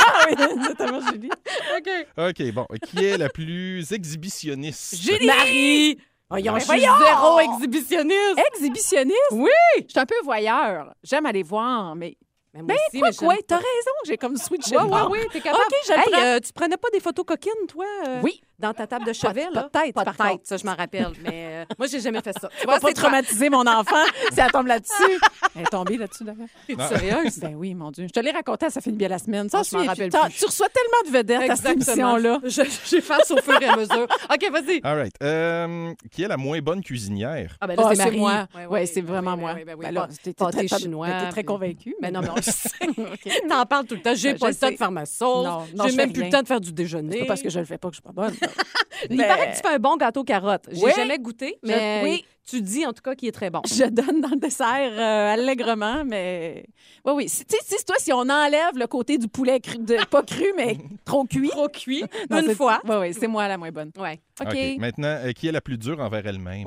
Ah 0.08 0.26
oui, 0.28 0.36
notamment 0.56 1.00
Julie. 1.10 1.30
OK. 1.76 1.90
OK, 2.16 2.52
bon. 2.52 2.66
Qui 2.86 3.04
est 3.04 3.18
la 3.18 3.28
plus 3.28 3.92
exhibitionniste? 3.92 4.96
Julie! 5.00 5.26
Marie! 5.26 5.98
Voyons, 6.28 6.52
Ben 6.54 6.58
je 6.58 6.64
suis 6.64 6.80
voyons! 6.80 6.98
zéro 7.04 7.38
exhibitionniste. 7.40 8.40
Exhibitionniste? 8.54 9.16
Oui! 9.32 9.48
Je 9.78 9.90
suis 9.90 9.98
un 10.00 10.06
peu 10.06 10.16
voyeur. 10.24 10.92
J'aime 11.02 11.26
aller 11.26 11.42
voir, 11.42 11.94
mais. 11.94 12.16
Mais 12.52 12.62
moi 12.62 12.68
Ben, 12.68 12.76
aussi, 12.88 12.98
quoi, 13.00 13.08
mais 13.10 13.14
quoi? 13.16 13.34
j'aime 13.34 13.42
T'as 13.46 13.56
raison, 13.56 13.90
j'ai 14.06 14.16
comme 14.16 14.36
switché 14.36 14.76
Ouais, 14.76 14.82
de 14.82 14.88
ouais, 14.88 14.90
bord. 14.98 15.10
oui, 15.10 15.18
t'es 15.30 15.40
capable. 15.40 15.62
OK, 15.66 15.88
le 15.88 15.94
Hey, 16.18 16.24
euh, 16.24 16.40
tu 16.40 16.52
prenais 16.54 16.76
pas 16.78 16.88
des 16.90 17.00
photos 17.00 17.24
coquines, 17.26 17.66
toi? 17.68 17.84
euh, 18.08 18.20
Oui. 18.24 18.40
Dans 18.58 18.72
ta 18.72 18.86
table 18.86 19.04
de 19.04 19.12
chevet, 19.12 19.46
là? 19.52 19.68
pas 19.70 20.04
de 20.04 20.16
tête, 20.16 20.40
ça, 20.44 20.56
je 20.56 20.64
m'en 20.64 20.74
rappelle. 20.74 21.08
Mais 21.22 21.64
euh, 21.70 21.74
moi, 21.78 21.86
j'ai 21.88 22.00
jamais 22.00 22.22
fait 22.22 22.32
ça. 22.40 22.48
Tu 22.58 22.66
vois, 22.66 22.78
pas 22.80 22.88
c'est 22.88 22.94
traumatiser 22.94 23.50
mon 23.50 23.66
enfant 23.66 23.96
si 24.32 24.40
elle 24.40 24.50
tombe 24.50 24.66
là-dessus. 24.66 25.18
Elle 25.54 25.62
est 25.62 25.64
tombée 25.66 25.96
là-dessus, 25.98 26.24
d'ailleurs. 26.24 26.46
Non. 26.78 26.88
sérieuse? 26.88 27.38
Ben 27.38 27.54
oui, 27.54 27.74
mon 27.74 27.90
Dieu. 27.90 28.06
Je 28.08 28.12
te 28.12 28.20
l'ai 28.20 28.30
raconté, 28.30 28.70
ça 28.70 28.80
fait 28.80 28.90
une 28.90 28.96
bien 28.96 29.08
la 29.08 29.18
semaine. 29.18 29.48
Ça, 29.50 29.58
Ah, 29.60 29.62
je 29.70 29.76
m'en 29.76 29.84
rappelle 29.84 30.10
plus. 30.10 30.32
Tu 30.38 30.44
reçois 30.46 30.68
tellement 30.70 31.10
de 31.10 31.18
vedettes 31.18 31.50
à 31.50 31.56
cette 31.56 31.72
émission-là. 31.72 32.40
Je- 32.44 32.62
J'efface 32.86 33.30
au 33.30 33.36
fur 33.38 33.60
et 33.60 33.66
à 33.66 33.76
mesure. 33.76 34.02
OK, 34.32 34.50
vas-y. 34.50 34.80
All 34.82 34.98
right. 34.98 35.14
Euh, 35.22 35.92
qui 36.10 36.22
est 36.22 36.28
la 36.28 36.36
moins 36.36 36.60
bonne 36.60 36.82
cuisinière? 36.82 37.56
Ah, 37.60 37.66
ben 37.66 37.76
là, 37.76 37.82
Ah, 37.86 37.94
c'est 37.94 38.02
c'est 38.04 38.10
moi. 38.12 38.46
Ouais, 38.54 38.66
Ouais, 38.66 38.86
c'est 38.86 39.00
vraiment 39.02 39.34
ouais, 39.34 39.64
moi. 39.64 39.76
Ben 39.78 39.90
là, 39.92 40.08
t'es- 40.22 40.32
pâté 40.32 40.66
très- 40.66 40.78
chinois. 40.78 41.08
t'es 41.08 41.28
très 41.30 41.44
convaincue. 41.44 41.94
Mais 42.00 42.10
non, 42.10 42.20
mais 42.22 42.30
on 42.30 42.36
le 42.36 42.42
sait. 42.42 43.40
T'en 43.48 43.64
parles 43.66 43.86
tout 43.86 43.94
le 43.96 44.02
temps. 44.02 44.14
J'ai 44.14 44.32
Ben, 44.32 44.38
pas 44.38 44.48
le 44.48 44.54
temps 44.54 44.70
de 44.70 44.76
faire 44.76 44.90
ma 44.90 45.04
sauce. 45.06 45.44
Non, 45.46 45.66
non, 45.74 45.86
J'ai 45.88 45.96
même 45.96 46.12
plus 46.12 46.22
le 46.24 46.30
temps 46.30 46.42
de 46.42 46.46
faire 46.46 46.60
du 46.60 46.68
C'est 46.68 46.74
déjeuner. 46.74 47.18
pas 47.20 47.26
parce 47.26 47.42
que 47.42 47.50
je 47.50 47.58
le 47.58 47.64
fais 47.64 47.78
pas 47.78 47.88
que 47.88 47.94
je 47.96 48.00
suis 48.00 48.02
pas 48.02 48.12
bonne. 48.12 48.34
Il 49.10 49.16
Mais- 49.18 49.26
paraît 49.28 49.50
que 49.50 49.56
tu 49.56 49.62
fais 49.62 49.74
un 49.74 49.78
bon 49.78 49.96
gâteau 49.96 50.24
carotte. 50.24 50.64
J'ai 50.72 50.82
Oui. 50.84 50.90
jamais 50.96 51.18
goûté, 51.18 51.58
Je- 51.62 51.68
mais 51.68 52.00
oui. 52.02 52.24
tu 52.48 52.62
dis 52.62 52.86
en 52.86 52.92
tout 52.94 53.02
cas 53.02 53.14
qu'il 53.14 53.28
est 53.28 53.32
très 53.32 53.50
bon. 53.50 53.60
Je 53.66 53.84
donne 53.84 54.20
dans 54.22 54.30
le 54.30 54.36
dessert 54.40 54.92
euh, 54.92 55.32
allègrement, 55.34 56.02
mais. 56.04 56.64
Oui, 57.04 57.12
oui. 57.14 57.28
Si- 57.28 57.44
Tu 57.44 57.56
sais, 57.62 57.76
si- 57.78 57.84
toi, 57.84 57.96
si 57.98 58.12
on 58.12 58.20
enlève 58.28 58.76
le 58.76 58.86
côté 58.86 59.18
du 59.18 59.28
poulet 59.28 59.60
cru, 59.60 59.78
de, 59.78 59.96
pas 60.06 60.22
cru, 60.22 60.46
mais 60.56 60.78
trop 61.04 61.24
cuit. 61.24 61.50
Trop 61.50 61.68
cuit, 61.68 62.04
Non, 62.30 62.40
une 62.40 62.54
fois. 62.54 62.80
Oui, 62.84 62.96
oui, 63.00 63.12
c'est 63.12 63.26
moi 63.28 63.46
la 63.48 63.58
moins 63.58 63.70
bonne. 63.70 63.90
Ouais. 63.98 64.18
OK. 64.40 64.56
Maintenant, 64.78 65.08
euh, 65.24 65.32
qui 65.32 65.46
est 65.48 65.52
la 65.52 65.60
plus 65.60 65.76
dure 65.78 66.00
envers 66.00 66.26
elle-même? 66.26 66.64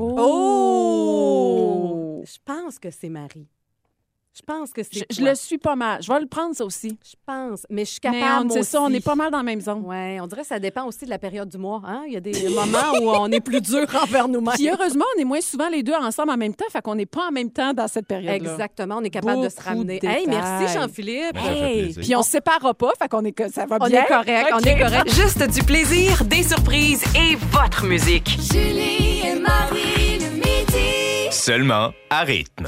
Oh! 1.20 2.24
Je 2.26 2.38
pense 2.46 2.78
que 2.80 2.92
c'est 2.92 3.10
Marie. 3.10 3.48
Je 4.40 4.54
pense 4.54 4.72
que 4.72 4.82
c'est 4.84 5.06
Je, 5.12 5.22
le 5.24 5.36
suis 5.36 5.58
pas 5.58 5.76
mal. 5.76 6.02
Je 6.02 6.12
vais 6.12 6.20
le 6.20 6.26
prendre, 6.26 6.56
ça 6.56 6.64
aussi. 6.64 6.98
Je 7.06 7.16
pense, 7.26 7.66
mais 7.70 7.84
je 7.86 7.92
suis 7.92 8.00
capable. 8.00 8.52
c'est 8.52 8.64
ça, 8.64 8.82
on 8.82 8.90
est 8.90 9.04
pas 9.04 9.16
mal 9.16 9.32
dans 9.32 9.38
la 9.38 9.44
même 9.44 9.60
zone. 9.62 9.82
Ouais, 9.86 10.18
on 10.22 10.28
dirait 10.28 10.42
que 10.42 10.48
ça 10.48 10.60
dépend 10.60 10.86
aussi 10.86 11.06
de 11.06 11.10
la 11.10 11.20
période 11.20 11.50
du 11.50 11.58
mois. 11.58 11.82
Hein? 11.86 12.04
Il 12.08 12.14
y 12.14 12.18
a 12.18 12.20
des 12.22 12.48
moments 12.50 12.94
où 13.02 13.10
on 13.10 13.30
est 13.32 13.42
plus 13.42 13.62
dur 13.62 13.86
envers 14.02 14.28
nous-mêmes. 14.28 14.56
Puis 14.56 14.70
heureusement, 14.70 15.06
on 15.18 15.22
est 15.22 15.26
moins 15.26 15.42
souvent 15.42 15.68
les 15.70 15.84
deux 15.84 15.94
ensemble 15.94 16.32
en 16.32 16.38
même 16.38 16.56
temps, 16.56 16.66
fait 16.72 16.82
qu'on 16.82 16.96
n'est 16.96 17.06
pas 17.06 17.28
en 17.28 17.32
même 17.32 17.52
temps 17.52 17.74
dans 17.74 17.88
cette 17.88 18.08
période-là. 18.08 18.36
Exactement, 18.52 18.98
on 19.00 19.04
est 19.04 19.10
capable 19.10 19.44
de 19.44 19.50
se 19.50 19.62
ramener. 19.62 20.00
de 20.00 20.08
Hey, 20.08 20.26
merci. 20.28 20.74
Jean-Philippe. 20.78 21.36
Hey, 21.38 21.94
puis 21.94 22.16
on 22.16 22.24
se 22.24 22.32
séparera 22.32 22.74
pas, 22.74 22.92
fait 23.00 23.08
qu'on 23.10 23.26
est 23.26 23.32
que 23.34 23.52
ça 23.52 23.66
va 23.66 23.78
On 23.82 23.88
bien. 23.88 24.04
est 24.04 24.08
correct, 24.08 24.50
on 24.54 24.60
est 24.60 24.80
correct. 24.80 25.10
Juste 25.14 25.44
du 25.52 25.64
plaisir, 25.64 26.24
des 26.26 26.44
surprises 26.44 27.04
et 27.16 27.36
votre 27.52 27.86
musique. 27.86 28.38
Julie 28.52 29.22
et 29.26 29.40
Marie 29.40 30.20
le 30.20 30.30
midi. 30.36 31.32
Seulement 31.32 31.92
à 32.10 32.22
rythme. 32.22 32.68